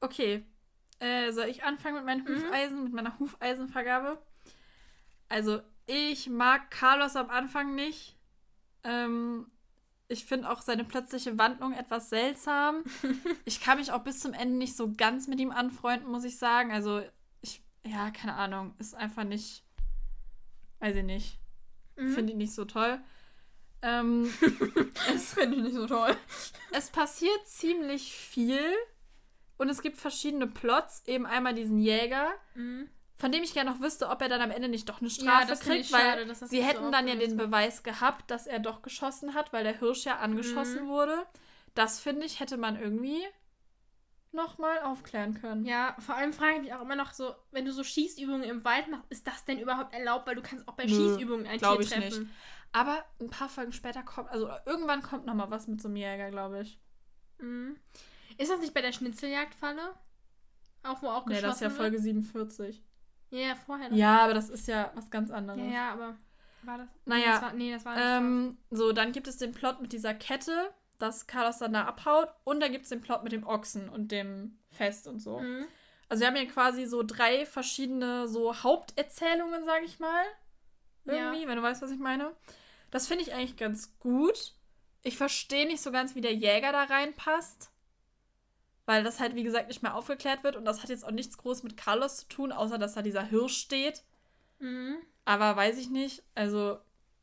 [0.00, 0.44] Okay.
[0.98, 2.44] Äh, soll ich anfangen mit meinen Mhm.
[2.46, 4.22] Hufeisen, mit meiner Hufeisenvergabe?
[5.28, 8.16] Also, ich mag Carlos am Anfang nicht.
[8.82, 9.50] Ähm,
[10.08, 12.84] ich finde auch seine plötzliche Wandlung etwas seltsam.
[13.44, 16.38] ich kann mich auch bis zum Ende nicht so ganz mit ihm anfreunden, muss ich
[16.38, 16.72] sagen.
[16.72, 17.02] Also,
[17.40, 19.64] ich, ja, keine Ahnung, ist einfach nicht,
[20.80, 21.38] weiß ich nicht.
[21.96, 22.12] Mhm.
[22.14, 23.00] Finde ich nicht so toll.
[23.82, 24.32] Ähm,
[25.12, 26.16] Das finde ich nicht so toll.
[26.72, 28.72] es passiert ziemlich viel
[29.58, 31.02] und es gibt verschiedene Plots.
[31.06, 32.88] Eben einmal diesen Jäger, Mhm.
[33.16, 35.14] Von dem ich gerne noch wüsste, ob er dann am Ende nicht doch eine Ja,
[35.42, 37.48] Strafe finde kriegt, weil schade, sie nicht so hätten dann ja den wird.
[37.50, 40.88] Beweis gehabt, dass er doch geschossen hat, weil der Hirsch ja angeschossen Mhm.
[40.88, 41.26] wurde.
[41.74, 43.22] Das finde ich, hätte man irgendwie
[44.32, 45.64] nochmal aufklären können.
[45.64, 48.64] Ja, vor allem frage ich mich auch immer noch so, wenn du so Schießübungen im
[48.64, 50.26] Wald machst, ist das denn überhaupt erlaubt?
[50.26, 52.22] Weil du kannst auch bei Nö, Schießübungen ein Tier ich treffen.
[52.24, 52.32] nicht.
[52.72, 56.30] Aber ein paar Folgen später kommt, also irgendwann kommt nochmal was mit so einem Jäger,
[56.32, 56.80] glaube ich.
[57.38, 57.76] Mhm.
[58.36, 59.94] Ist das nicht bei der Schnitzeljagdfalle?
[60.82, 61.78] Auch wo auch Nee, geschossen das ist ja wird?
[61.78, 62.82] Folge 47.
[63.34, 63.96] Ja, ja, vorher noch.
[63.96, 65.60] Ja, aber das ist ja was ganz anderes.
[65.60, 66.16] ja, ja, aber
[66.62, 66.88] war das?
[67.04, 69.92] Naja, nee, das war, nee, das war Ähm, so, dann gibt es den Plot mit
[69.92, 72.28] dieser Kette, dass Carlos dann da abhaut.
[72.44, 75.40] Und dann gibt es den Plot mit dem Ochsen und dem Fest und so.
[75.40, 75.66] Mhm.
[76.08, 80.24] Also wir haben hier quasi so drei verschiedene so Haupterzählungen, sag ich mal.
[81.04, 81.48] Irgendwie, Ja.
[81.48, 82.32] wenn du weißt, was ich meine.
[82.90, 84.54] Das finde ich eigentlich ganz gut.
[85.02, 87.70] Ich verstehe nicht so ganz, wie der Jäger da reinpasst.
[88.86, 90.56] Weil das halt, wie gesagt, nicht mehr aufgeklärt wird.
[90.56, 93.24] Und das hat jetzt auch nichts groß mit Carlos zu tun, außer dass da dieser
[93.24, 94.04] Hirsch steht.
[94.58, 94.96] Mhm.
[95.24, 96.22] Aber weiß ich nicht.
[96.34, 96.78] Also,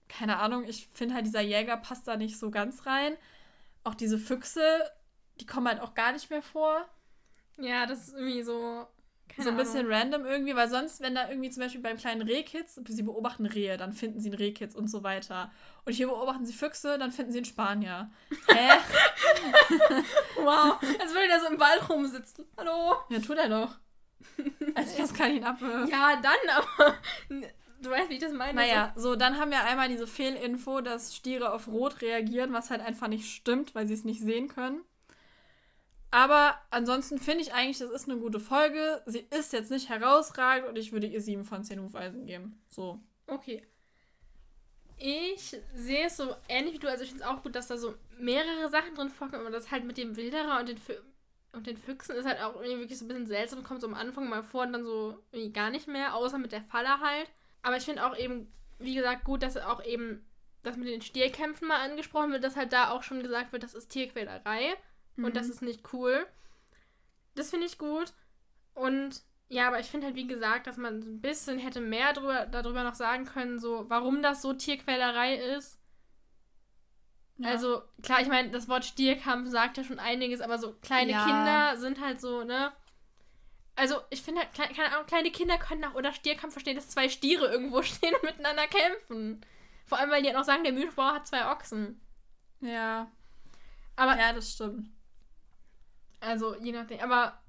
[0.07, 0.63] keine Ahnung.
[0.63, 3.15] Ich finde halt, dieser Jäger passt da nicht so ganz rein.
[3.83, 4.61] Auch diese Füchse,
[5.39, 6.87] die kommen halt auch gar nicht mehr vor.
[7.57, 8.87] Ja, das ist irgendwie so.
[9.35, 9.93] Keine so ein bisschen Ahnung.
[9.93, 13.77] random irgendwie, weil sonst, wenn da irgendwie zum Beispiel beim kleinen Rehkitz, sie beobachten Rehe,
[13.77, 15.51] dann finden sie einen Rehkitz und so weiter.
[15.85, 18.11] Und hier beobachten sie Füchse, dann finden sie einen Spanier.
[18.47, 18.69] Hä?
[20.37, 22.45] Wow, als würde der so im Wald rumsitzen.
[22.57, 22.95] Hallo?
[23.09, 23.75] ja, tut er doch.
[24.75, 25.91] Als Pascal ihn abwirft.
[25.91, 26.95] Ja, dann aber.
[27.81, 28.53] Du weißt, wie ich das meine.
[28.53, 32.81] Naja, so, dann haben wir einmal diese Fehlinfo, dass Stiere auf Rot reagieren, was halt
[32.81, 34.81] einfach nicht stimmt, weil sie es nicht sehen können.
[36.11, 39.01] Aber ansonsten finde ich eigentlich, das ist eine gute Folge.
[39.05, 42.61] Sie ist jetzt nicht herausragend und ich würde ihr 7 von 10 Hufeisen geben.
[42.67, 42.99] So.
[43.27, 43.65] Okay.
[44.97, 46.89] Ich sehe es so ähnlich wie du.
[46.89, 49.45] Also ich finde es auch gut, dass da so mehrere Sachen drin vorkommen.
[49.45, 50.77] Aber das halt mit dem Wilderer und den,
[51.53, 53.63] und den Füchsen ist halt auch irgendwie wirklich so ein bisschen seltsam.
[53.63, 56.13] Kommt so am Anfang mal vor und dann so irgendwie gar nicht mehr.
[56.13, 57.31] Außer mit der Falle halt.
[57.61, 60.27] Aber ich finde auch eben, wie gesagt, gut, dass auch eben
[60.61, 62.43] das mit den Stierkämpfen mal angesprochen wird.
[62.43, 64.75] Dass halt da auch schon gesagt wird, das ist Tierquälerei.
[65.17, 66.25] Und das ist nicht cool.
[67.35, 68.13] Das finde ich gut.
[68.73, 72.45] Und ja, aber ich finde halt, wie gesagt, dass man ein bisschen hätte mehr drüber,
[72.45, 75.77] darüber noch sagen können, so, warum das so Tierquälerei ist.
[77.37, 77.49] Ja.
[77.49, 81.25] Also, klar, ich meine, das Wort Stierkampf sagt ja schon einiges, aber so kleine Ja.
[81.25, 82.71] Kinder sind halt so, ne?
[83.75, 87.09] Also, ich finde halt, keine, Ahnung, kleine Kinder können auch unter Stierkampf verstehen, dass zwei
[87.09, 89.41] Stiere irgendwo stehen und miteinander kämpfen.
[89.85, 91.99] Vor allem, weil die halt auch sagen, der Mühlbauer hat zwei Ochsen.
[92.61, 93.11] Ja.
[93.97, 94.87] Aber Ja, das stimmt.
[96.21, 97.01] Also, je nachdem.
[97.01, 97.41] Aber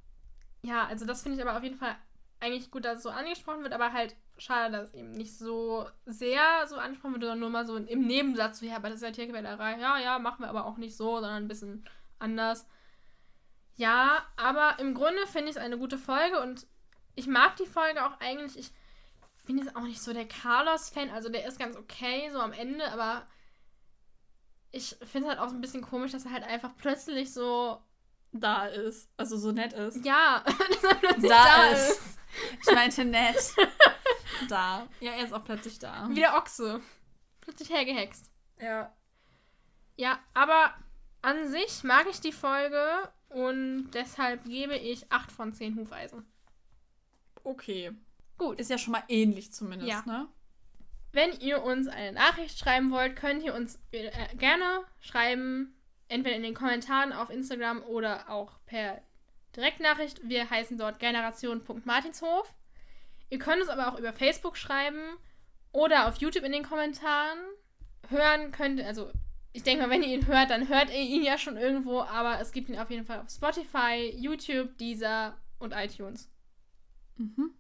[0.62, 1.96] ja, also das finde ich aber auf jeden Fall
[2.40, 5.88] eigentlich gut, dass es so angesprochen wird, aber halt schade, dass es eben nicht so
[6.06, 9.02] sehr so angesprochen wird, sondern nur mal so im Nebensatz, so, ja, aber das ist
[9.02, 9.78] ja Tierquälerei.
[9.78, 11.84] Ja, ja, machen wir aber auch nicht so, sondern ein bisschen
[12.18, 12.66] anders.
[13.76, 16.66] Ja, aber im Grunde finde ich es eine gute Folge und
[17.14, 18.58] ich mag die Folge auch eigentlich.
[18.58, 18.72] Ich
[19.44, 22.90] bin jetzt auch nicht so der Carlos-Fan, also der ist ganz okay, so am Ende,
[22.92, 23.26] aber
[24.72, 27.78] ich finde es halt auch so ein bisschen komisch, dass er halt einfach plötzlich so
[28.32, 29.08] da ist.
[29.16, 30.04] Also so nett ist.
[30.04, 31.88] Ja, dass er plötzlich Da da, ist.
[31.90, 32.18] ist.
[32.68, 33.36] Ich meinte nett.
[34.48, 34.86] da.
[35.00, 36.08] Ja, er ist auch plötzlich da.
[36.10, 36.80] Wie der Ochse.
[37.40, 38.30] Plötzlich hergehext.
[38.60, 38.94] Ja.
[39.96, 40.72] Ja, aber
[41.20, 46.24] an sich mag ich die Folge und deshalb gebe ich 8 von 10 Hufeisen.
[47.44, 47.92] Okay.
[48.38, 48.58] Gut.
[48.60, 50.02] Ist ja schon mal ähnlich zumindest, Ja.
[50.06, 50.28] ne?
[51.12, 55.76] Wenn ihr uns eine Nachricht schreiben wollt, könnt ihr uns äh, gerne schreiben,
[56.12, 59.02] entweder in den Kommentaren auf Instagram oder auch per
[59.56, 60.20] Direktnachricht.
[60.28, 62.54] Wir heißen dort generation.martinshof.
[63.30, 65.16] Ihr könnt uns aber auch über Facebook schreiben
[65.72, 67.38] oder auf YouTube in den Kommentaren.
[68.08, 69.10] Hören könnt, also
[69.52, 72.40] ich denke mal, wenn ihr ihn hört, dann hört ihr ihn ja schon irgendwo, aber
[72.40, 76.30] es gibt ihn auf jeden Fall auf Spotify, YouTube, Deezer und iTunes.
[77.16, 77.54] Mhm.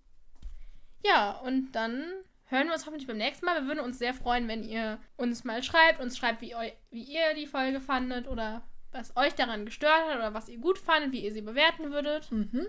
[1.04, 2.04] Ja, und dann
[2.52, 3.60] hören wir uns hoffentlich beim nächsten Mal.
[3.60, 7.02] Wir würden uns sehr freuen, wenn ihr uns mal schreibt, uns schreibt, wie, eu wie
[7.02, 11.12] ihr die Folge fandet oder was euch daran gestört hat oder was ihr gut fandet,
[11.12, 12.30] wie ihr sie bewerten würdet.
[12.30, 12.66] Mhm.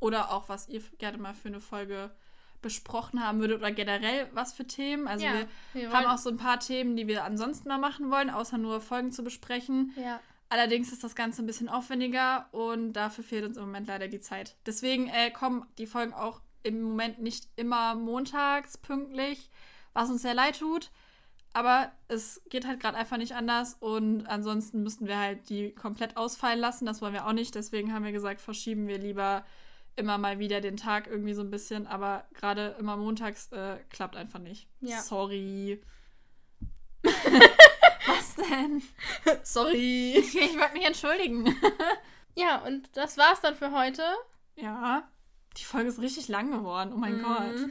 [0.00, 2.10] Oder auch, was ihr gerne mal für eine Folge
[2.62, 5.06] besprochen haben würdet oder generell was für Themen.
[5.06, 8.10] Also Ja, wir wir haben auch so ein paar Themen, die wir ansonsten mal machen
[8.10, 9.92] wollen, außer nur Folgen zu besprechen.
[9.96, 10.20] Ja.
[10.48, 14.20] Allerdings ist das Ganze ein bisschen aufwendiger und dafür fehlt uns im Moment leider die
[14.20, 14.56] Zeit.
[14.66, 19.50] Deswegen äh, kommen die Folgen auch im Moment nicht immer montags pünktlich,
[19.92, 20.90] was uns sehr leid tut.
[21.54, 26.16] Aber es geht halt gerade einfach nicht anders und ansonsten müssten wir halt die komplett
[26.16, 26.86] ausfallen lassen.
[26.86, 27.54] Das wollen wir auch nicht.
[27.54, 29.44] Deswegen haben wir gesagt, verschieben wir lieber
[29.96, 31.86] immer mal wieder den Tag irgendwie so ein bisschen.
[31.86, 34.68] Aber gerade immer montags äh, klappt einfach nicht.
[34.80, 35.00] Ja.
[35.00, 35.82] Sorry.
[37.02, 38.82] was denn?
[39.42, 40.22] Sorry.
[40.34, 41.56] Ich wollte mich entschuldigen.
[42.36, 44.02] Ja, und das war's dann für heute.
[44.54, 45.08] Ja.
[45.58, 46.92] Die Folge ist richtig lang geworden.
[46.94, 47.22] Oh mein Mhm.
[47.22, 47.70] Gott.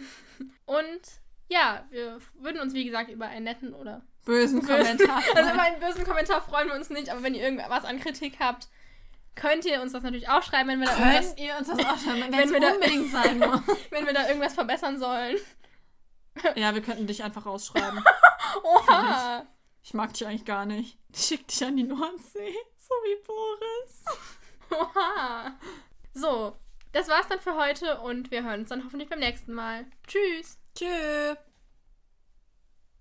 [0.65, 1.01] Und
[1.49, 5.21] ja, wir würden uns wie gesagt über einen netten oder Bösen bösen, Kommentar.
[5.35, 8.39] also über einen bösen Kommentar freuen wir uns nicht, aber wenn ihr irgendwas an Kritik
[8.39, 8.67] habt,
[9.35, 11.79] könnt ihr uns das natürlich auch schreiben, wenn wir da irgendwas, Könnt ihr uns das
[11.79, 13.61] auch schon, wenn Wenn wir da- unbedingt sein muss.
[13.91, 15.37] wenn wir da irgendwas verbessern sollen.
[16.55, 18.03] Ja, wir könnten dich einfach rausschreiben.
[18.63, 19.45] Oha!
[19.81, 20.97] Ich mag dich eigentlich gar nicht.
[21.15, 22.53] Ich schick dich an die Nordsee.
[22.77, 24.03] So wie Boris.
[24.71, 25.57] Oha!
[26.13, 26.57] So,
[26.97, 29.85] das war's dann für heute und wir hören uns dann hoffentlich beim nächsten Mal.
[30.07, 30.57] Tschüss!
[30.75, 31.46] Tschüss.